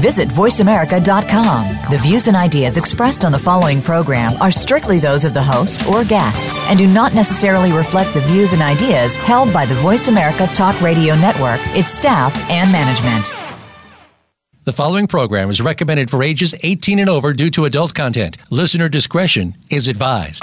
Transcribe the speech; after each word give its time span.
Visit 0.00 0.28
VoiceAmerica.com. 0.28 1.90
The 1.90 1.98
views 1.98 2.28
and 2.28 2.36
ideas 2.36 2.76
expressed 2.76 3.24
on 3.24 3.32
the 3.32 3.38
following 3.38 3.80
program 3.82 4.32
are 4.40 4.50
strictly 4.50 4.98
those 4.98 5.24
of 5.24 5.34
the 5.34 5.42
host 5.42 5.86
or 5.88 6.04
guests 6.04 6.60
and 6.68 6.78
do 6.78 6.86
not 6.86 7.14
necessarily 7.14 7.72
reflect 7.72 8.12
the 8.14 8.20
views 8.20 8.52
and 8.52 8.62
ideas 8.62 9.16
held 9.16 9.52
by 9.52 9.66
the 9.66 9.74
Voice 9.76 10.08
America 10.08 10.46
Talk 10.48 10.80
Radio 10.80 11.14
Network, 11.14 11.60
its 11.76 11.92
staff, 11.92 12.34
and 12.50 12.70
management. 12.72 13.46
The 14.64 14.72
following 14.72 15.06
program 15.06 15.48
is 15.48 15.60
recommended 15.60 16.10
for 16.10 16.24
ages 16.24 16.52
18 16.62 16.98
and 16.98 17.08
over 17.08 17.32
due 17.32 17.50
to 17.50 17.66
adult 17.66 17.94
content. 17.94 18.36
Listener 18.50 18.88
discretion 18.88 19.56
is 19.70 19.86
advised. 19.86 20.42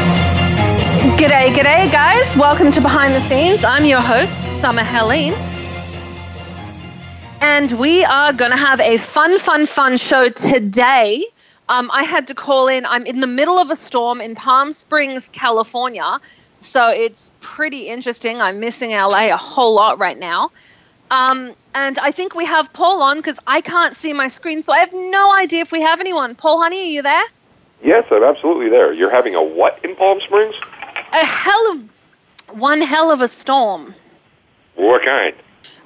G'day, 1.17 1.53
g'day, 1.53 1.91
guys. 1.91 2.35
Welcome 2.35 2.71
to 2.71 2.81
Behind 2.81 3.13
the 3.13 3.19
Scenes. 3.19 3.63
I'm 3.63 3.85
your 3.85 4.01
host, 4.01 4.59
Summer 4.61 4.83
Helene. 4.83 5.33
And 7.41 7.71
we 7.73 8.03
are 8.03 8.33
going 8.33 8.51
to 8.51 8.57
have 8.57 8.79
a 8.79 8.97
fun, 8.97 9.37
fun, 9.37 9.65
fun 9.65 9.97
show 9.97 10.29
today. 10.29 11.25
Um, 11.69 11.89
I 11.91 12.03
had 12.03 12.27
to 12.27 12.33
call 12.33 12.67
in. 12.67 12.85
I'm 12.85 13.05
in 13.05 13.19
the 13.19 13.27
middle 13.27 13.59
of 13.59 13.69
a 13.69 13.75
storm 13.75 14.19
in 14.21 14.35
Palm 14.35 14.71
Springs, 14.71 15.29
California. 15.29 16.19
So 16.59 16.89
it's 16.89 17.33
pretty 17.39 17.87
interesting. 17.87 18.41
I'm 18.41 18.59
missing 18.59 18.91
LA 18.91 19.33
a 19.33 19.37
whole 19.37 19.75
lot 19.75 19.99
right 19.99 20.17
now. 20.17 20.51
Um, 21.11 21.53
and 21.75 21.99
I 21.99 22.11
think 22.11 22.35
we 22.35 22.45
have 22.45 22.71
Paul 22.73 23.01
on 23.01 23.17
because 23.17 23.39
I 23.45 23.61
can't 23.61 23.95
see 23.95 24.13
my 24.13 24.27
screen. 24.27 24.61
So 24.61 24.73
I 24.73 24.79
have 24.79 24.93
no 24.93 25.35
idea 25.35 25.61
if 25.61 25.71
we 25.71 25.81
have 25.81 25.99
anyone. 25.99 26.35
Paul, 26.35 26.61
honey, 26.61 26.81
are 26.81 26.91
you 26.91 27.01
there? 27.01 27.23
Yes, 27.83 28.05
I'm 28.11 28.23
absolutely 28.23 28.69
there. 28.69 28.93
You're 28.93 29.09
having 29.09 29.35
a 29.35 29.43
what 29.43 29.83
in 29.83 29.95
Palm 29.95 30.21
Springs? 30.21 30.55
A 31.11 31.25
hell 31.25 31.71
of 31.71 32.57
one 32.59 32.81
hell 32.81 33.11
of 33.11 33.21
a 33.21 33.27
storm. 33.27 33.95
What 34.75 35.03
kind? 35.03 35.35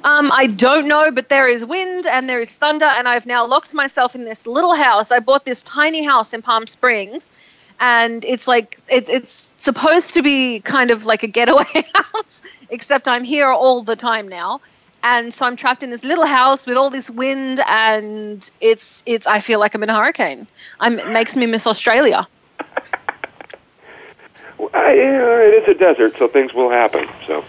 Um, 0.03 0.31
I 0.31 0.47
don't 0.47 0.87
know, 0.87 1.11
but 1.11 1.29
there 1.29 1.47
is 1.47 1.65
wind 1.65 2.05
and 2.05 2.29
there 2.29 2.39
is 2.39 2.55
thunder, 2.57 2.85
and 2.85 3.07
I've 3.07 3.25
now 3.25 3.45
locked 3.45 3.73
myself 3.73 4.13
in 4.13 4.25
this 4.25 4.45
little 4.45 4.75
house. 4.75 5.11
I 5.11 5.19
bought 5.19 5.45
this 5.45 5.63
tiny 5.63 6.03
house 6.03 6.33
in 6.33 6.43
Palm 6.43 6.67
Springs, 6.67 7.33
and 7.79 8.23
it's 8.23 8.47
like 8.47 8.77
it, 8.87 9.09
it's 9.09 9.55
supposed 9.57 10.13
to 10.13 10.21
be 10.21 10.59
kind 10.59 10.91
of 10.91 11.05
like 11.05 11.23
a 11.23 11.27
getaway 11.27 11.63
house, 11.95 12.43
except 12.69 13.07
I'm 13.07 13.23
here 13.23 13.49
all 13.49 13.81
the 13.81 13.95
time 13.95 14.27
now, 14.27 14.61
and 15.01 15.33
so 15.33 15.47
I'm 15.47 15.55
trapped 15.55 15.81
in 15.81 15.89
this 15.89 16.03
little 16.03 16.27
house 16.27 16.67
with 16.67 16.77
all 16.77 16.91
this 16.91 17.09
wind, 17.09 17.59
and 17.67 18.47
it's 18.61 19.03
it's. 19.07 19.25
I 19.25 19.39
feel 19.39 19.59
like 19.59 19.73
I'm 19.73 19.81
in 19.81 19.89
a 19.89 19.95
hurricane. 19.95 20.45
I'm, 20.79 20.99
it 20.99 21.09
makes 21.09 21.35
me 21.35 21.47
miss 21.47 21.65
Australia. 21.65 22.27
I, 24.73 24.91
it 24.93 25.63
is 25.63 25.67
a 25.67 25.73
desert, 25.77 26.15
so 26.17 26.27
things 26.27 26.53
will 26.53 26.69
happen. 26.69 27.07
So. 27.27 27.43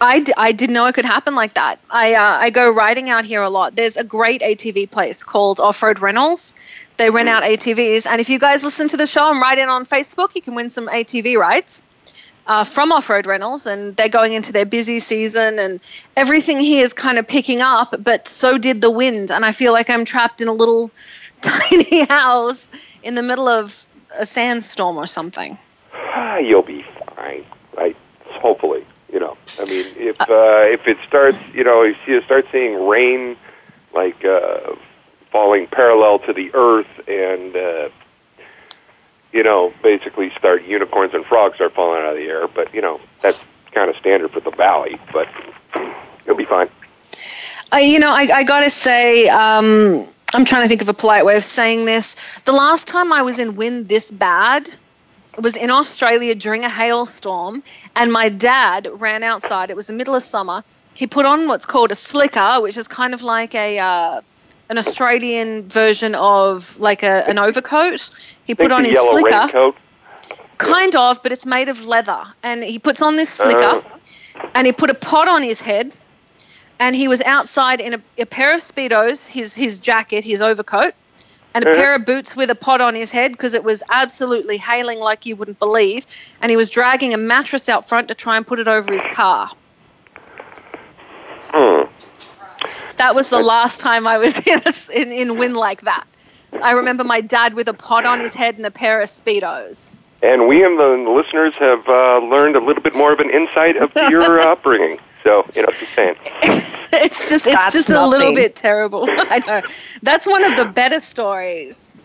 I, 0.00 0.20
d- 0.20 0.32
I 0.36 0.52
didn't 0.52 0.74
know 0.74 0.86
it 0.86 0.94
could 0.94 1.04
happen 1.04 1.34
like 1.34 1.54
that. 1.54 1.78
I, 1.90 2.14
uh, 2.14 2.38
I 2.40 2.50
go 2.50 2.70
riding 2.70 3.10
out 3.10 3.24
here 3.24 3.42
a 3.42 3.50
lot. 3.50 3.74
There's 3.74 3.96
a 3.96 4.04
great 4.04 4.42
ATV 4.42 4.90
place 4.90 5.24
called 5.24 5.58
Off 5.60 5.82
Road 5.82 5.98
Rentals. 5.98 6.54
They 6.96 7.10
rent 7.10 7.28
out 7.28 7.42
ATVs. 7.42 8.06
And 8.06 8.20
if 8.20 8.28
you 8.28 8.38
guys 8.38 8.62
listen 8.62 8.88
to 8.88 8.96
the 8.96 9.06
show 9.06 9.30
and 9.30 9.40
write 9.40 9.58
in 9.58 9.68
on 9.68 9.86
Facebook, 9.86 10.34
you 10.34 10.42
can 10.42 10.54
win 10.54 10.70
some 10.70 10.88
ATV 10.88 11.36
rides 11.36 11.82
uh, 12.46 12.64
from 12.64 12.92
Off 12.92 13.10
Road 13.10 13.26
Rentals. 13.26 13.66
And 13.66 13.96
they're 13.96 14.08
going 14.08 14.34
into 14.34 14.52
their 14.52 14.66
busy 14.66 15.00
season, 15.00 15.58
and 15.58 15.80
everything 16.16 16.58
here 16.58 16.84
is 16.84 16.92
kind 16.92 17.18
of 17.18 17.26
picking 17.26 17.60
up, 17.60 17.96
but 17.98 18.28
so 18.28 18.58
did 18.58 18.80
the 18.80 18.90
wind. 18.90 19.32
And 19.32 19.44
I 19.44 19.52
feel 19.52 19.72
like 19.72 19.90
I'm 19.90 20.04
trapped 20.04 20.40
in 20.40 20.48
a 20.48 20.52
little 20.52 20.90
tiny 21.40 22.04
house 22.06 22.70
in 23.02 23.14
the 23.14 23.22
middle 23.22 23.48
of 23.48 23.84
a 24.16 24.24
sandstorm 24.24 24.96
or 24.96 25.06
something 25.06 25.58
ah, 25.98 26.38
you'll 26.38 26.62
be 26.62 26.84
fine. 27.16 27.44
Right? 27.76 27.96
Hopefully, 28.24 28.84
you 29.12 29.20
know. 29.20 29.36
I 29.58 29.64
mean, 29.64 29.86
if 29.96 30.20
uh, 30.20 30.24
uh, 30.24 30.66
if 30.70 30.86
it 30.86 30.98
starts, 31.06 31.38
you 31.52 31.64
know, 31.64 31.82
if 31.82 31.96
you 32.06 32.22
start 32.22 32.46
seeing 32.52 32.86
rain 32.86 33.36
like 33.94 34.24
uh, 34.24 34.74
falling 35.30 35.66
parallel 35.66 36.18
to 36.20 36.32
the 36.32 36.50
earth, 36.54 37.08
and 37.08 37.56
uh, 37.56 37.88
you 39.32 39.42
know, 39.42 39.72
basically 39.82 40.30
start 40.30 40.64
unicorns 40.64 41.14
and 41.14 41.24
frogs 41.24 41.56
start 41.56 41.74
falling 41.74 42.02
out 42.02 42.10
of 42.10 42.16
the 42.16 42.28
air. 42.28 42.48
But 42.48 42.74
you 42.74 42.80
know, 42.80 43.00
that's 43.20 43.38
kind 43.72 43.90
of 43.90 43.96
standard 43.96 44.30
for 44.30 44.40
the 44.40 44.50
valley. 44.50 44.98
But 45.12 45.28
you'll 46.26 46.36
be 46.36 46.44
fine. 46.44 46.68
I, 47.70 47.80
you 47.80 47.98
know, 47.98 48.10
I, 48.10 48.28
I 48.32 48.44
got 48.44 48.60
to 48.60 48.70
say, 48.70 49.28
um, 49.28 50.06
I'm 50.34 50.44
trying 50.44 50.62
to 50.62 50.68
think 50.68 50.80
of 50.80 50.88
a 50.88 50.94
polite 50.94 51.24
way 51.24 51.36
of 51.36 51.44
saying 51.44 51.84
this. 51.84 52.16
The 52.44 52.52
last 52.52 52.88
time 52.88 53.12
I 53.12 53.22
was 53.22 53.38
in 53.38 53.56
wind 53.56 53.88
this 53.88 54.10
bad 54.10 54.70
was 55.42 55.56
in 55.56 55.70
Australia 55.70 56.34
during 56.34 56.64
a 56.64 56.68
hailstorm, 56.68 57.62
and 57.96 58.12
my 58.12 58.28
dad 58.28 58.88
ran 58.92 59.22
outside. 59.22 59.70
It 59.70 59.76
was 59.76 59.86
the 59.86 59.92
middle 59.92 60.14
of 60.14 60.22
summer. 60.22 60.64
He 60.94 61.06
put 61.06 61.26
on 61.26 61.46
what's 61.46 61.66
called 61.66 61.90
a 61.90 61.94
slicker, 61.94 62.60
which 62.60 62.76
is 62.76 62.88
kind 62.88 63.14
of 63.14 63.22
like 63.22 63.54
a 63.54 63.78
uh, 63.78 64.20
an 64.68 64.78
Australian 64.78 65.68
version 65.68 66.14
of 66.14 66.78
like 66.80 67.02
a, 67.02 67.28
an 67.28 67.38
overcoat. 67.38 68.10
He 68.44 68.54
put 68.54 68.72
on 68.72 68.84
his 68.84 68.98
slicker. 68.98 69.30
Raincoat. 69.30 69.76
Kind 70.58 70.96
of, 70.96 71.22
but 71.22 71.30
it's 71.30 71.46
made 71.46 71.68
of 71.68 71.86
leather. 71.86 72.24
And 72.42 72.64
he 72.64 72.80
puts 72.80 73.00
on 73.00 73.14
this 73.14 73.30
slicker, 73.30 73.60
uh. 73.60 74.48
and 74.54 74.66
he 74.66 74.72
put 74.72 74.90
a 74.90 74.94
pot 74.94 75.28
on 75.28 75.42
his 75.42 75.60
head, 75.60 75.92
and 76.80 76.96
he 76.96 77.06
was 77.06 77.22
outside 77.22 77.80
in 77.80 77.94
a, 77.94 78.02
a 78.18 78.26
pair 78.26 78.52
of 78.54 78.60
speedos, 78.60 79.28
his 79.30 79.54
his 79.54 79.78
jacket, 79.78 80.24
his 80.24 80.42
overcoat 80.42 80.94
and 81.54 81.66
a 81.66 81.72
pair 81.72 81.94
of 81.94 82.04
boots 82.04 82.36
with 82.36 82.50
a 82.50 82.54
pot 82.54 82.80
on 82.80 82.94
his 82.94 83.10
head 83.10 83.32
because 83.32 83.54
it 83.54 83.64
was 83.64 83.82
absolutely 83.90 84.56
hailing 84.56 85.00
like 85.00 85.26
you 85.26 85.34
wouldn't 85.36 85.58
believe. 85.58 86.04
And 86.40 86.50
he 86.50 86.56
was 86.56 86.70
dragging 86.70 87.14
a 87.14 87.16
mattress 87.16 87.68
out 87.68 87.88
front 87.88 88.08
to 88.08 88.14
try 88.14 88.36
and 88.36 88.46
put 88.46 88.58
it 88.58 88.68
over 88.68 88.92
his 88.92 89.06
car. 89.06 89.50
Hmm. 91.50 91.90
That 92.98 93.14
was 93.14 93.30
the 93.30 93.40
last 93.40 93.80
time 93.80 94.06
I 94.06 94.18
was 94.18 94.38
in, 94.46 94.60
a, 94.64 95.00
in, 95.00 95.12
in 95.12 95.38
wind 95.38 95.56
like 95.56 95.82
that. 95.82 96.06
I 96.62 96.72
remember 96.72 97.04
my 97.04 97.20
dad 97.20 97.54
with 97.54 97.68
a 97.68 97.74
pot 97.74 98.04
on 98.06 98.20
his 98.20 98.34
head 98.34 98.56
and 98.56 98.66
a 98.66 98.70
pair 98.70 99.00
of 99.00 99.08
Speedos. 99.08 99.98
And 100.22 100.48
we 100.48 100.64
and 100.64 100.78
the 100.78 101.10
listeners 101.10 101.54
have 101.56 101.86
uh, 101.88 102.18
learned 102.18 102.56
a 102.56 102.60
little 102.60 102.82
bit 102.82 102.94
more 102.94 103.12
of 103.12 103.20
an 103.20 103.30
insight 103.30 103.76
of 103.76 103.92
your 104.10 104.40
upbringing. 104.48 104.98
So 105.24 105.48
you 105.54 105.62
know, 105.62 105.68
just 105.78 105.92
saying. 105.94 106.16
it's 106.92 107.30
just 107.30 107.46
it's 107.46 107.56
That's 107.56 107.74
just 107.74 107.90
nothing. 107.90 108.04
a 108.04 108.08
little 108.08 108.34
bit 108.34 108.56
terrible. 108.56 109.06
I 109.08 109.40
know. 109.46 109.62
That's 110.02 110.26
one 110.26 110.44
of 110.44 110.56
the 110.56 110.64
better 110.64 111.00
stories. 111.00 112.00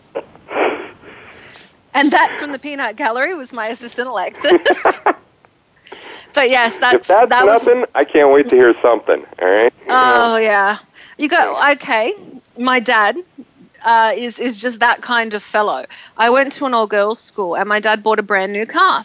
And 1.94 2.12
that 2.12 2.36
from 2.40 2.50
the 2.50 2.58
Peanut 2.58 2.96
Gallery 2.96 3.34
was 3.34 3.52
my 3.52 3.68
assistant 3.68 4.08
Alexis. 4.08 5.02
but 6.34 6.50
yes, 6.50 6.78
that's 6.78 7.08
if 7.08 7.16
that's 7.16 7.28
that 7.28 7.46
nothing. 7.46 7.80
Was... 7.80 7.88
I 7.94 8.02
can't 8.02 8.32
wait 8.32 8.48
to 8.48 8.56
hear 8.56 8.74
something. 8.82 9.24
All 9.40 9.48
right. 9.48 9.72
You 9.80 9.90
oh 9.90 10.28
know. 10.32 10.36
yeah, 10.36 10.78
you 11.18 11.28
go 11.28 11.56
okay. 11.72 12.14
My 12.58 12.80
dad 12.80 13.16
uh, 13.82 14.12
is 14.16 14.40
is 14.40 14.60
just 14.60 14.80
that 14.80 15.02
kind 15.02 15.34
of 15.34 15.42
fellow. 15.42 15.86
I 16.16 16.30
went 16.30 16.52
to 16.54 16.66
an 16.66 16.74
all 16.74 16.88
girls 16.88 17.20
school, 17.20 17.56
and 17.56 17.68
my 17.68 17.78
dad 17.78 18.02
bought 18.02 18.18
a 18.18 18.24
brand 18.24 18.52
new 18.52 18.66
car. 18.66 19.04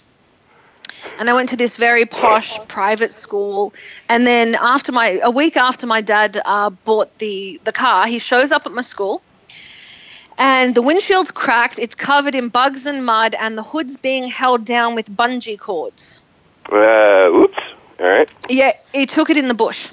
And 1.17 1.29
I 1.29 1.33
went 1.33 1.49
to 1.49 1.57
this 1.57 1.77
very 1.77 2.05
posh 2.05 2.59
private 2.67 3.11
school. 3.11 3.73
And 4.07 4.25
then 4.25 4.55
after 4.55 4.91
my 4.91 5.19
a 5.23 5.31
week 5.31 5.57
after 5.57 5.87
my 5.87 6.01
dad 6.01 6.41
uh, 6.43 6.69
bought 6.69 7.17
the 7.19 7.59
the 7.63 7.71
car, 7.71 8.07
he 8.07 8.19
shows 8.19 8.51
up 8.51 8.65
at 8.65 8.71
my 8.71 8.81
school. 8.81 9.21
And 10.37 10.73
the 10.73 10.81
windshield's 10.81 11.31
cracked. 11.31 11.79
It's 11.79 11.95
covered 11.95 12.33
in 12.33 12.47
bugs 12.47 12.85
and 12.85 13.05
mud, 13.05 13.35
and 13.35 13.57
the 13.57 13.63
hood's 13.63 13.97
being 13.97 14.23
held 14.23 14.63
down 14.63 14.95
with 14.95 15.09
bungee 15.11 15.59
cords. 15.59 16.21
Uh, 16.71 17.29
oops. 17.33 17.59
All 17.99 18.07
right. 18.07 18.29
Yeah, 18.47 18.71
he 18.93 19.05
took 19.05 19.29
it 19.29 19.35
in 19.35 19.49
the 19.49 19.53
bush. 19.53 19.91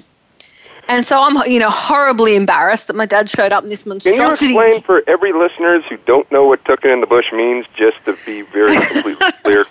And 0.87 1.05
so 1.05 1.21
I'm, 1.21 1.35
you 1.49 1.59
know, 1.59 1.69
horribly 1.69 2.35
embarrassed 2.35 2.87
that 2.87 2.95
my 2.95 3.05
dad 3.05 3.29
showed 3.29 3.51
up 3.51 3.63
in 3.63 3.69
this 3.69 3.85
monstrosity. 3.85 4.53
Can 4.53 4.55
you 4.55 4.61
explain 4.61 4.81
for 4.81 5.03
every 5.07 5.33
listeners 5.33 5.83
who 5.89 5.97
don't 6.05 6.29
know 6.31 6.45
what 6.45 6.63
"tooken 6.63 6.93
in 6.93 7.01
the 7.01 7.07
bush" 7.07 7.31
means, 7.33 7.65
just 7.75 7.97
to 8.05 8.17
be 8.25 8.43
very 8.43 8.75
completely 8.79 9.31
clear? 9.43 9.63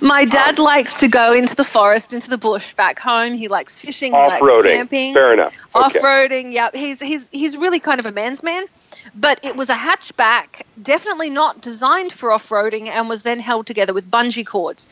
My 0.00 0.24
dad 0.24 0.58
um, 0.58 0.64
likes 0.64 0.96
to 0.96 1.08
go 1.08 1.32
into 1.32 1.56
the 1.56 1.64
forest, 1.64 2.12
into 2.12 2.30
the 2.30 2.38
bush 2.38 2.74
back 2.74 2.98
home. 2.98 3.34
He 3.34 3.48
likes 3.48 3.78
fishing, 3.78 4.12
he 4.12 4.18
likes 4.18 4.62
camping, 4.62 5.14
Fair 5.14 5.32
enough. 5.32 5.56
Okay. 5.74 5.98
off-roading. 5.98 6.52
Yeah, 6.52 6.70
he's 6.72 7.00
he's 7.00 7.28
he's 7.28 7.56
really 7.56 7.80
kind 7.80 7.98
of 7.98 8.06
a 8.06 8.12
man's 8.12 8.42
man. 8.42 8.66
But 9.14 9.40
it 9.42 9.56
was 9.56 9.70
a 9.70 9.74
hatchback, 9.74 10.62
definitely 10.80 11.30
not 11.30 11.60
designed 11.60 12.12
for 12.12 12.30
off-roading, 12.32 12.88
and 12.88 13.08
was 13.08 13.22
then 13.22 13.38
held 13.38 13.66
together 13.66 13.94
with 13.94 14.10
bungee 14.10 14.46
cords. 14.46 14.88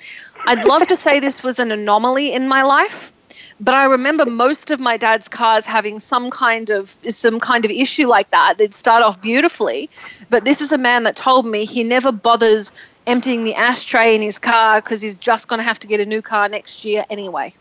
I'd 0.47 0.65
love 0.65 0.87
to 0.89 0.97
say 0.97 1.21
this 1.21 1.43
was 1.43 1.59
an 1.59 1.73
anomaly 1.73 2.33
in 2.33 2.49
my 2.49 2.63
life, 2.63 3.13
but 3.61 3.75
I 3.75 3.85
remember 3.85 4.27
most 4.27 4.71
of 4.71 4.81
my 4.81 4.97
dad's 4.97 5.29
cars 5.29 5.67
having 5.67 5.99
some 5.99 6.31
kind 6.31 6.71
of 6.71 6.91
some 7.09 7.41
kind 7.41 7.65
of 7.65 7.71
issue 7.71 8.07
like 8.07 8.31
that. 8.31 8.59
They'd 8.59 8.75
start 8.75 9.03
off 9.03 9.21
beautifully, 9.21 9.91
but 10.31 10.45
this 10.45 10.61
is 10.61 10.73
a 10.73 10.79
man 10.79 11.05
that 11.05 11.17
told 11.17 11.47
me 11.47 11.65
he 11.65 11.83
never 11.83 12.13
bothers 12.13 12.73
emptying 13.07 13.45
the 13.45 13.55
ashtray 13.55 14.15
in 14.15 14.23
his 14.23 14.39
car 14.39 14.81
because 14.81 15.01
he's 15.01 15.17
just 15.17 15.49
going 15.49 15.59
to 15.59 15.65
have 15.65 15.79
to 15.81 15.87
get 15.87 16.01
a 16.01 16.07
new 16.07 16.23
car 16.23 16.49
next 16.49 16.85
year 16.85 17.05
anyway. 17.09 17.55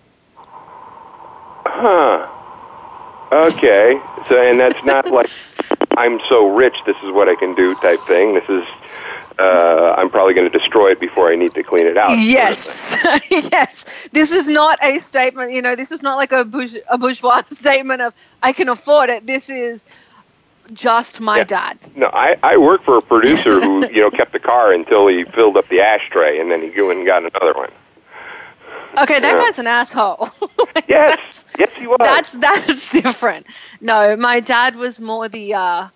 Huh. 1.65 2.27
Okay. 3.31 3.99
So, 4.27 4.41
and 4.41 4.59
that's 4.59 4.83
not 4.83 5.09
like 5.11 5.29
I'm 5.97 6.19
so 6.27 6.53
rich, 6.53 6.75
this 6.85 6.97
is 7.03 7.11
what 7.11 7.29
I 7.29 7.35
can 7.35 7.55
do 7.55 7.73
type 7.75 8.05
thing. 8.05 8.33
This 8.33 8.43
is, 8.49 8.63
uh, 9.39 9.95
I'm 9.97 10.09
probably 10.09 10.33
going 10.33 10.49
to 10.49 10.57
destroy 10.57 10.91
it 10.91 10.99
before 10.99 11.31
I 11.31 11.35
need 11.35 11.53
to 11.55 11.63
clean 11.63 11.87
it 11.87 11.97
out. 11.97 12.17
Yes, 12.19 12.97
yes. 13.29 14.07
This 14.13 14.31
is 14.33 14.47
not 14.47 14.79
a 14.83 14.97
statement. 14.99 15.51
You 15.51 15.61
know, 15.61 15.75
this 15.75 15.91
is 15.91 16.01
not 16.03 16.17
like 16.17 16.31
a, 16.31 16.45
bourge- 16.45 16.77
a 16.89 16.97
bourgeois 16.97 17.41
statement 17.45 18.01
of 18.01 18.13
I 18.41 18.53
can 18.53 18.69
afford 18.69 19.09
it. 19.09 19.25
This 19.27 19.49
is 19.49 19.85
just 20.73 21.21
my 21.21 21.39
Yeah. 21.39 21.43
dad. 21.43 21.77
No, 21.95 22.07
I, 22.07 22.37
I 22.41 22.57
work 22.57 22.83
for 22.83 22.97
a 22.97 23.01
producer 23.01 23.59
who, 23.61 23.87
you 23.91 24.01
know, 24.01 24.09
kept 24.09 24.31
the 24.33 24.39
car 24.39 24.71
until 24.73 25.07
he 25.07 25.23
filled 25.25 25.57
up 25.57 25.67
the 25.69 25.81
ashtray 25.81 26.39
and 26.39 26.49
then 26.51 26.61
he 26.71 26.81
went 26.81 26.99
and 26.99 27.05
got 27.07 27.23
another 27.23 27.53
one. 27.53 27.71
Okay, 28.97 29.19
that 29.19 29.37
Yeah. 29.37 29.43
guy's 29.45 29.59
an 29.59 29.67
asshole. 29.67 30.27
Yes. 30.87 31.45
yes, 31.59 31.75
he 31.75 31.87
was. 31.87 31.97
that's 31.99 32.31
that's 32.31 32.91
different. 32.91 33.47
No, 33.81 34.15
my 34.15 34.39
dad 34.39 34.75
was 34.75 35.01
more 35.01 35.27
the 35.27 35.53
uh 35.53 35.87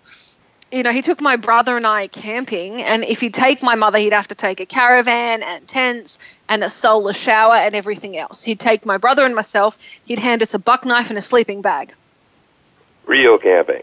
you 0.72 0.82
know, 0.82 0.92
he 0.92 1.02
took 1.02 1.20
my 1.20 1.36
brother 1.36 1.76
and 1.76 1.86
I 1.86 2.06
camping 2.06 2.82
and 2.82 3.04
if 3.04 3.20
he'd 3.20 3.34
take 3.34 3.62
my 3.62 3.74
mother, 3.74 3.98
he'd 3.98 4.12
have 4.12 4.28
to 4.28 4.34
take 4.34 4.60
a 4.60 4.66
caravan 4.66 5.42
and 5.42 5.66
tents 5.66 6.18
and 6.48 6.62
a 6.62 6.68
solar 6.68 7.12
shower 7.12 7.54
and 7.54 7.74
everything 7.74 8.16
else. 8.16 8.44
He'd 8.44 8.60
take 8.60 8.86
my 8.86 8.96
brother 8.96 9.24
and 9.24 9.34
myself, 9.34 9.78
he'd 10.04 10.18
hand 10.18 10.42
us 10.42 10.54
a 10.54 10.58
buck 10.58 10.84
knife 10.84 11.10
and 11.10 11.18
a 11.18 11.22
sleeping 11.22 11.62
bag. 11.62 11.94
Real 13.06 13.38
camping. 13.38 13.82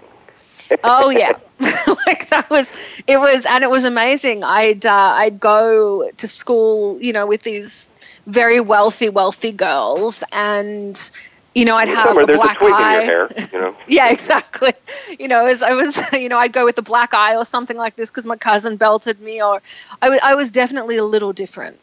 Oh 0.84 1.10
yeah. 1.10 1.31
like 2.06 2.30
that 2.30 2.50
was 2.50 2.74
it 3.07 3.18
was 3.18 3.45
and 3.45 3.63
it 3.63 3.69
was 3.69 3.86
amazing. 3.86 4.44
I'd 4.44 4.86
uh, 4.86 4.94
I'd 4.94 5.40
go 5.40 6.10
to 6.18 6.28
school, 6.28 7.01
you 7.01 7.13
know, 7.13 7.25
with 7.25 7.44
these 7.44 7.90
very 8.25 8.60
wealthy 8.60 9.10
wealthy 9.10 9.54
girls 9.54 10.25
and 10.33 11.12
you 11.57 11.65
know, 11.65 11.75
I'd 11.75 11.88
have 11.88 12.09
Somewhere 12.09 12.25
a 12.25 12.27
black 12.27 12.62
a 12.62 12.65
eye. 12.65 13.04
hair, 13.04 13.27
you 13.51 13.59
know. 13.62 13.75
Yeah, 13.88 14.12
exactly. 14.12 14.74
You 15.19 15.27
know, 15.27 15.45
as 15.45 15.63
I 15.63 15.71
was, 15.74 16.04
you 16.13 16.30
know, 16.30 16.38
I'd 16.38 16.54
go 16.54 16.63
with 16.65 16.75
the 16.75 16.81
black 16.83 17.13
eye 17.13 17.36
or 17.36 17.44
something 17.45 17.75
like 17.77 17.95
this 17.95 18.12
because 18.12 18.27
my 18.27 18.36
cousin 18.36 18.75
belted 18.75 19.19
me, 19.19 19.42
or 19.42 19.62
I 20.01 20.36
was 20.36 20.51
definitely 20.51 20.98
a 20.98 21.04
little 21.04 21.33
different. 21.33 21.80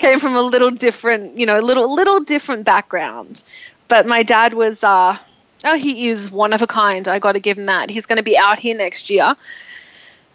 Came 0.00 0.20
from 0.20 0.36
a 0.36 0.42
little 0.42 0.70
different, 0.70 1.38
you 1.38 1.46
know, 1.46 1.58
a 1.58 1.62
little 1.62 1.94
little 1.94 2.20
different 2.20 2.64
background. 2.64 3.42
But 3.88 4.06
my 4.06 4.22
dad 4.22 4.52
was, 4.52 4.84
uh, 4.84 5.16
oh, 5.64 5.76
he 5.78 6.08
is 6.08 6.30
one 6.30 6.52
of 6.52 6.60
a 6.60 6.66
kind. 6.66 7.08
I 7.08 7.18
got 7.18 7.32
to 7.32 7.40
give 7.40 7.56
him 7.56 7.66
that. 7.66 7.88
He's 7.88 8.06
going 8.06 8.18
to 8.18 8.22
be 8.22 8.36
out 8.36 8.58
here 8.58 8.76
next 8.76 9.08
year. 9.08 9.34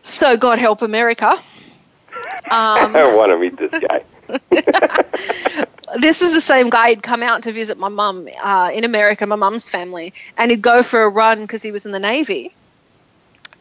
So 0.02 0.36
God 0.38 0.58
help 0.58 0.82
America. 0.82 1.28
Um, 2.50 2.96
I 2.96 3.16
want 3.16 3.32
to 3.32 3.38
meet 3.38 3.58
this 3.58 3.72
guy. 3.88 4.04
this 6.00 6.22
is 6.22 6.34
the 6.34 6.42
same 6.42 6.70
guy 6.70 6.90
who'd 6.90 7.04
come 7.04 7.24
out 7.24 7.44
to 7.44 7.52
visit 7.52 7.78
my 7.78 7.90
mum 7.90 8.28
uh, 8.44 8.72
in 8.74 8.84
America, 8.84 9.26
my 9.26 9.36
mum's 9.36 9.70
family, 9.70 10.14
and 10.38 10.52
he'd 10.52 10.62
go 10.62 10.84
for 10.84 11.04
a 11.04 11.10
run 11.10 11.42
because 11.42 11.64
he 11.64 11.72
was 11.72 11.86
in 11.86 11.92
the 11.92 12.00
Navy. 12.00 12.54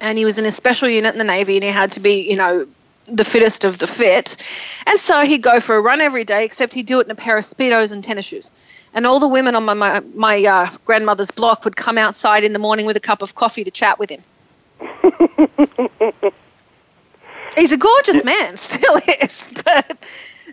And 0.01 0.17
he 0.17 0.25
was 0.25 0.39
in 0.39 0.45
a 0.45 0.51
special 0.51 0.89
unit 0.89 1.13
in 1.13 1.19
the 1.19 1.25
Navy 1.25 1.57
and 1.57 1.65
he 1.65 1.71
had 1.71 1.93
to 1.93 2.01
be, 2.01 2.29
you 2.29 2.37
know, 2.37 2.69
the 3.07 3.25
fittest 3.25 3.65
of 3.65 3.79
the 3.79 3.87
fit. 3.87 4.37
And 4.87 5.01
so 5.01 5.25
he'd 5.25 5.43
go 5.43 5.59
for 5.61 5.77
a 5.77 5.81
run 5.81 6.01
every 6.01 6.25
day, 6.25 6.45
except 6.45 6.75
he'd 6.75 6.87
do 6.87 7.01
it 7.01 7.07
in 7.07 7.11
a 7.11 7.17
pair 7.17 7.37
of 7.37 7.45
Speedos 7.45 7.93
and 7.93 8.05
tennis 8.05 8.27
shoes. 8.27 8.51
And 8.95 9.07
all 9.07 9.19
the 9.19 9.29
women 9.29 9.55
on 9.57 9.65
my, 9.65 9.75
my, 9.75 10.01
my 10.15 10.45
uh, 10.45 10.71
grandmother's 10.85 11.31
block 11.31 11.65
would 11.65 11.77
come 11.77 11.99
outside 11.99 12.45
in 12.45 12.53
the 12.53 12.59
morning 12.59 12.87
with 12.87 12.97
a 12.97 13.01
cup 13.01 13.23
of 13.23 13.35
coffee 13.35 13.65
to 13.65 13.71
chat 13.71 13.99
with 13.99 14.11
him. 14.11 14.23
He's 17.57 17.73
a 17.73 17.77
gorgeous 17.77 18.25
man, 18.25 18.57
still 18.57 18.99
is. 19.21 19.53
But, 19.65 19.99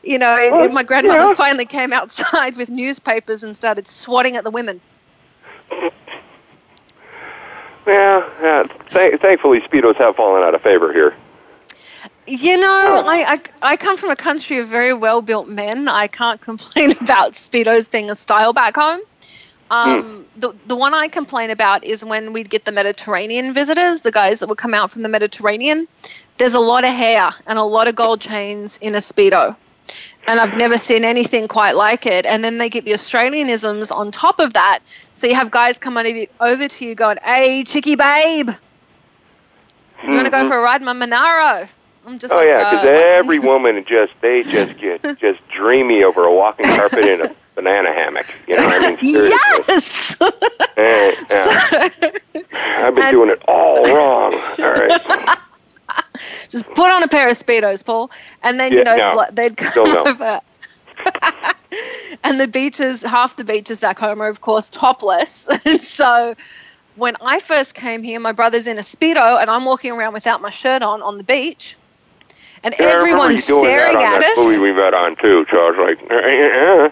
you 0.05 0.17
know, 0.17 0.49
Well, 0.51 0.69
my 0.69 0.83
grandmother 0.83 1.19
yeah. 1.19 1.33
finally 1.35 1.65
came 1.65 1.91
outside 1.93 2.55
with 2.57 2.69
newspapers 2.69 3.43
and 3.43 3.55
started 3.55 3.87
swatting 3.87 4.35
at 4.35 4.43
the 4.43 4.51
women. 4.51 4.79
Yeah, 7.87 8.27
yeah. 8.41 8.63
Th- 8.89 9.19
thankfully, 9.19 9.61
speedos 9.61 9.95
have 9.97 10.15
fallen 10.15 10.43
out 10.43 10.55
of 10.55 10.61
favor 10.61 10.91
here. 10.91 11.15
You 12.27 12.57
know, 12.57 13.03
I, 13.05 13.33
I, 13.33 13.41
I 13.61 13.77
come 13.77 13.97
from 13.97 14.09
a 14.09 14.15
country 14.15 14.57
of 14.57 14.67
very 14.67 14.93
well 14.93 15.21
built 15.21 15.47
men. 15.47 15.87
I 15.87 16.07
can't 16.07 16.41
complain 16.49 16.91
about 16.91 17.33
Speedos 17.33 17.89
being 17.89 18.09
a 18.09 18.15
style 18.15 18.53
back 18.53 18.75
home. 18.75 19.01
Um, 19.71 20.25
the, 20.37 20.53
the 20.67 20.75
one 20.75 20.93
I 20.93 21.07
complain 21.07 21.49
about 21.49 21.83
is 21.83 22.05
when 22.05 22.33
we'd 22.33 22.49
get 22.49 22.65
the 22.65 22.71
Mediterranean 22.71 23.53
visitors, 23.53 24.01
the 24.01 24.11
guys 24.11 24.39
that 24.39 24.49
would 24.49 24.59
come 24.59 24.73
out 24.75 24.91
from 24.91 25.01
the 25.01 25.09
Mediterranean. 25.09 25.87
There's 26.37 26.53
a 26.53 26.59
lot 26.59 26.83
of 26.83 26.91
hair 26.91 27.31
and 27.47 27.57
a 27.57 27.63
lot 27.63 27.87
of 27.87 27.95
gold 27.95 28.21
chains 28.21 28.77
in 28.79 28.93
a 28.93 28.99
Speedo. 28.99 29.55
And 30.27 30.39
I've 30.39 30.57
never 30.57 30.77
seen 30.77 31.05
anything 31.05 31.47
quite 31.47 31.73
like 31.73 32.05
it. 32.07 32.25
And 32.25 32.43
then 32.43 32.57
they 32.57 32.69
get 32.69 32.85
the 32.85 32.91
Australianisms 32.93 33.91
on 33.95 34.11
top 34.11 34.39
of 34.39 34.53
that. 34.53 34.79
So 35.13 35.27
you 35.27 35.35
have 35.35 35.51
guys 35.51 35.77
come 35.77 35.97
over 35.97 36.67
to 36.67 36.85
you 36.85 36.95
going, 36.95 37.17
hey, 37.23 37.63
chickie 37.63 37.95
babe, 37.95 38.49
you 40.03 40.09
want 40.11 40.25
to 40.25 40.31
go 40.31 40.47
for 40.47 40.57
a 40.57 40.61
ride 40.61 40.81
in 40.81 40.85
my 40.85 40.93
Monaro? 40.93 41.67
I'm 42.07 42.19
just 42.19 42.33
Oh 42.33 42.37
like, 42.37 42.47
yeah, 42.49 42.69
because 42.71 42.85
uh, 42.85 42.89
every 42.89 43.39
woman 43.39 43.83
just 43.87 44.13
they 44.21 44.43
just 44.43 44.77
get 44.77 45.01
just 45.19 45.39
dreamy 45.49 46.03
over 46.03 46.23
a 46.23 46.33
walking 46.33 46.65
carpet 46.67 47.05
in 47.05 47.21
a 47.21 47.35
banana 47.55 47.91
hammock. 47.91 48.27
You 48.47 48.57
know, 48.57 48.63
what 48.63 48.83
I 48.83 48.89
mean, 48.89 48.99
seriously. 48.99 50.27
Yes! 50.77 50.77
Eh, 50.77 51.15
yeah. 51.31 52.41
I've 52.85 52.93
been 52.95 53.03
And- 53.05 53.11
doing 53.11 53.29
it 53.31 53.41
all 53.47 53.83
wrong. 53.85 54.33
All 54.59 54.71
right. 54.73 55.37
Just 56.49 56.65
put 56.73 56.89
on 56.91 57.03
a 57.03 57.07
pair 57.07 57.27
of 57.27 57.33
Speedos, 57.35 57.85
Paul. 57.85 58.11
And 58.43 58.59
then, 58.59 58.71
Yeah, 58.71 58.79
you 58.79 58.83
know, 58.83 58.95
no. 58.97 59.25
they'd 59.31 59.57
come 59.57 59.91
no. 59.93 60.03
over. 60.05 60.41
and 62.23 62.39
the 62.39 62.47
beaches, 62.47 63.01
half 63.03 63.35
the 63.35 63.43
beaches 63.43 63.79
back 63.79 63.99
home 63.99 64.21
are, 64.21 64.27
of 64.27 64.41
course, 64.41 64.69
topless. 64.69 65.49
And 65.65 65.81
so 65.81 66.35
when 66.95 67.15
I 67.21 67.39
first 67.39 67.75
came 67.75 68.03
here, 68.03 68.19
my 68.19 68.31
brother's 68.31 68.67
in 68.67 68.77
a 68.77 68.81
Speedo 68.81 69.39
and 69.41 69.49
I'm 69.49 69.65
walking 69.65 69.91
around 69.91 70.13
without 70.13 70.41
my 70.41 70.49
shirt 70.49 70.81
on 70.81 71.01
on 71.01 71.17
the 71.17 71.23
beach. 71.23 71.75
And 72.63 72.73
Yeah, 72.79 72.85
everyone's 72.87 73.43
staring 73.43 74.01
at 74.01 74.21
that 74.21 74.23
us. 74.23 74.37
movie 74.37 74.59
we 74.59 74.71
met 74.73 74.93
on 74.93 75.15
too, 75.17 75.45
Charles. 75.49 75.77
Like, 75.77 75.99
eh, 76.09 76.15
eh, 76.15 76.89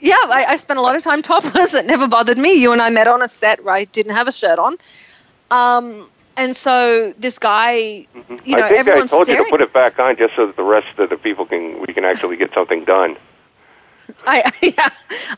Yeah, 0.00 0.14
I, 0.24 0.46
I 0.50 0.56
spent 0.56 0.78
a 0.78 0.82
lot 0.82 0.96
of 0.96 1.02
time 1.02 1.22
topless. 1.22 1.74
It 1.74 1.86
never 1.86 2.08
bothered 2.08 2.38
me. 2.38 2.54
You 2.54 2.72
and 2.72 2.80
I 2.82 2.90
met 2.90 3.06
on 3.08 3.22
a 3.22 3.28
set 3.28 3.62
where 3.64 3.74
I 3.74 3.84
didn't 3.84 4.14
have 4.14 4.26
a 4.28 4.32
shirt 4.32 4.58
on. 4.58 4.76
Um, 5.50 6.08
and 6.36 6.54
so 6.56 7.12
this 7.18 7.38
guy, 7.38 8.06
you 8.44 8.56
know, 8.56 8.66
I 8.66 8.72
think 8.72 8.78
I 8.78 8.78
everyone's 8.80 9.10
told 9.10 9.28
you 9.28 9.36
to 9.36 9.44
put 9.44 9.60
it 9.60 9.72
back 9.72 9.98
on 9.98 10.16
just 10.16 10.34
so 10.36 10.46
that 10.46 10.56
the 10.56 10.62
rest 10.62 10.98
of 10.98 11.10
the 11.10 11.16
people 11.16 11.46
can 11.46 11.80
we 11.80 11.92
can 11.92 12.04
actually 12.04 12.36
get 12.36 12.52
something 12.54 12.84
done. 12.84 13.16
I 14.26 14.42
yeah, 14.62 14.88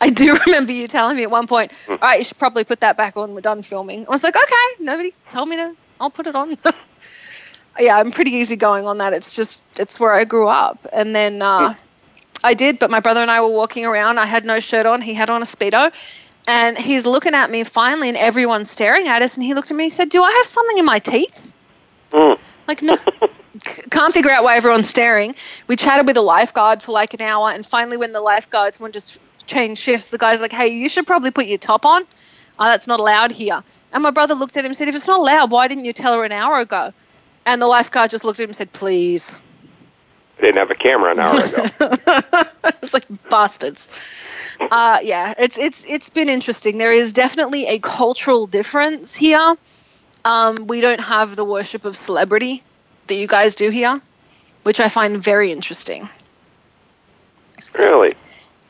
I 0.01 0.11
do 0.11 0.37
remember 0.47 0.73
you 0.73 0.87
telling 0.89 1.17
me 1.17 1.23
at 1.23 1.31
one 1.31 1.47
point, 1.47 1.73
Hmm. 1.87 1.93
all 1.93 1.99
right, 2.01 2.19
you 2.19 2.25
should 2.25 2.39
probably 2.39 2.65
put 2.65 2.81
that 2.81 2.97
back 2.97 3.17
on. 3.17 3.35
We're 3.35 3.41
done 3.41 3.63
filming. 3.63 4.07
I 4.07 4.11
was 4.11 4.23
like, 4.25 4.37
okay, 4.37 4.67
nobody 4.81 5.13
told 5.29 5.49
me 5.49 5.57
to. 5.57 5.75
I'll 6.01 6.11
put 6.11 6.27
it 6.27 6.35
on. 6.35 6.57
yeah, 7.79 7.99
I'm 7.99 8.11
pretty 8.11 8.33
easygoing 8.33 8.87
on 8.87 8.99
that. 8.99 9.13
It's 9.13 9.35
just 9.35 9.65
it's 9.79 9.99
where 10.01 10.13
I 10.13 10.25
grew 10.25 10.49
up, 10.49 10.87
and 10.93 11.15
then 11.15 11.43
uh, 11.43 11.71
Hmm. 11.71 11.79
I 12.43 12.55
did. 12.55 12.79
But 12.79 12.91
my 12.91 13.01
brother 13.01 13.21
and 13.21 13.31
I 13.31 13.41
were 13.41 13.49
walking 13.53 13.85
around. 13.85 14.19
I 14.19 14.27
had 14.27 14.45
no 14.45 14.61
shirt 14.61 14.87
on. 14.87 15.01
He 15.03 15.15
had 15.15 15.31
on 15.31 15.43
a 15.43 15.47
speedo. 15.47 15.93
And 16.47 16.77
he's 16.77 17.07
looking 17.07 17.35
at 17.35 17.51
me 17.51 17.65
finally, 17.65 18.09
and 18.09 18.19
everyone's 18.19 18.71
staring 18.71 19.09
at 19.09 19.23
us. 19.23 19.37
And 19.37 19.45
he 19.45 19.55
looked 19.55 19.71
at 19.71 19.77
me 19.77 19.85
and 19.85 19.87
he 19.87 19.95
said, 19.95 20.11
Do 20.11 20.23
I 20.23 20.31
have 20.33 20.47
something 20.47 20.79
in 20.79 20.85
my 20.85 20.99
teeth? 20.99 21.55
Mm. 22.13 22.39
Like, 22.69 22.83
no. 22.83 22.97
Can't 23.91 24.13
figure 24.13 24.31
out 24.31 24.45
why 24.45 24.57
everyone's 24.57 24.89
staring. 24.89 25.35
We 25.69 25.77
chatted 25.77 26.07
with 26.07 26.17
a 26.17 26.23
lifeguard 26.23 26.83
for 26.83 26.93
like 26.93 27.15
an 27.15 27.21
hour, 27.21 27.51
and 27.51 27.65
finally, 27.65 27.97
when 27.97 28.13
the 28.13 28.21
lifeguards 28.21 28.81
wanted 28.81 29.01
to 29.01 29.19
change 29.47 29.79
shifts, 29.79 30.11
the 30.11 30.19
guy's 30.19 30.43
like, 30.43 30.53
"Hey, 30.53 30.69
you 30.69 30.89
should 30.89 31.07
probably 31.07 31.31
put 31.31 31.47
your 31.47 31.59
top 31.59 31.87
on. 31.87 32.03
Oh, 32.59 32.65
that's 32.65 32.89
not 32.89 32.99
allowed 32.99 33.31
here." 33.31 33.63
And 33.93 34.03
my 34.03 34.11
brother 34.11 34.35
looked 34.35 34.57
at 34.57 34.65
him 34.65 34.71
and 34.71 34.77
said, 34.77 34.89
"If 34.89 34.97
it's 34.97 35.07
not 35.07 35.21
allowed, 35.21 35.53
why 35.53 35.69
didn't 35.69 35.85
you 35.85 35.93
tell 35.93 36.15
her 36.15 36.25
an 36.25 36.33
hour 36.33 36.59
ago?" 36.59 36.93
And 37.47 37.63
the 37.63 37.67
lifeguard 37.67 38.11
just 38.11 38.25
looked 38.25 38.41
at 38.41 38.45
him 38.45 38.51
and 38.51 38.57
said, 38.57 38.73
"Please." 38.73 39.39
Didn't 40.45 40.59
have 40.59 40.71
a 40.71 40.75
camera 40.75 41.11
an 41.13 41.19
hour 41.19 41.39
ago. 41.43 42.49
it's 42.83 42.93
like 42.95 43.07
bastards. 43.31 43.89
Uh, 44.61 45.01
yeah, 45.03 45.35
it's 45.39 45.59
it's 45.59 45.85
it's 45.87 46.11
been 46.11 46.29
interesting. 46.29 46.79
There 46.79 46.93
is 46.93 47.13
definitely 47.13 47.67
a 47.67 47.79
cultural 47.79 48.47
difference 48.47 49.17
here. 49.17 49.57
Um, 50.25 50.67
we 50.67 50.81
don't 50.81 51.01
have 51.01 51.37
the 51.37 51.45
worship 51.45 51.85
of 51.85 51.97
celebrity 51.97 52.63
that 53.09 53.17
you 53.17 53.27
guys 53.27 53.55
do 53.55 53.71
here, 53.71 54.01
which 54.63 54.81
I 54.81 54.89
find 54.89 55.23
very 55.23 55.51
interesting. 55.51 56.09
Really? 57.75 58.15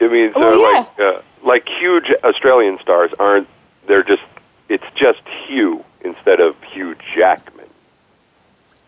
I 0.01 0.09
mean, 0.09 0.33
so 0.35 0.55
yeah. 0.55 0.79
like 0.79 1.01
uh, 1.01 1.23
like 1.43 1.69
huge 1.69 2.11
Australian 2.23 2.79
stars 2.81 3.11
aren't. 3.19 3.49
They're 3.87 4.05
just. 4.05 4.23
It's 4.71 4.85
just 4.95 5.21
Hugh 5.47 5.85
instead 6.01 6.41
of 6.41 6.57
Hugh 6.73 6.97
Jackman. 7.15 7.54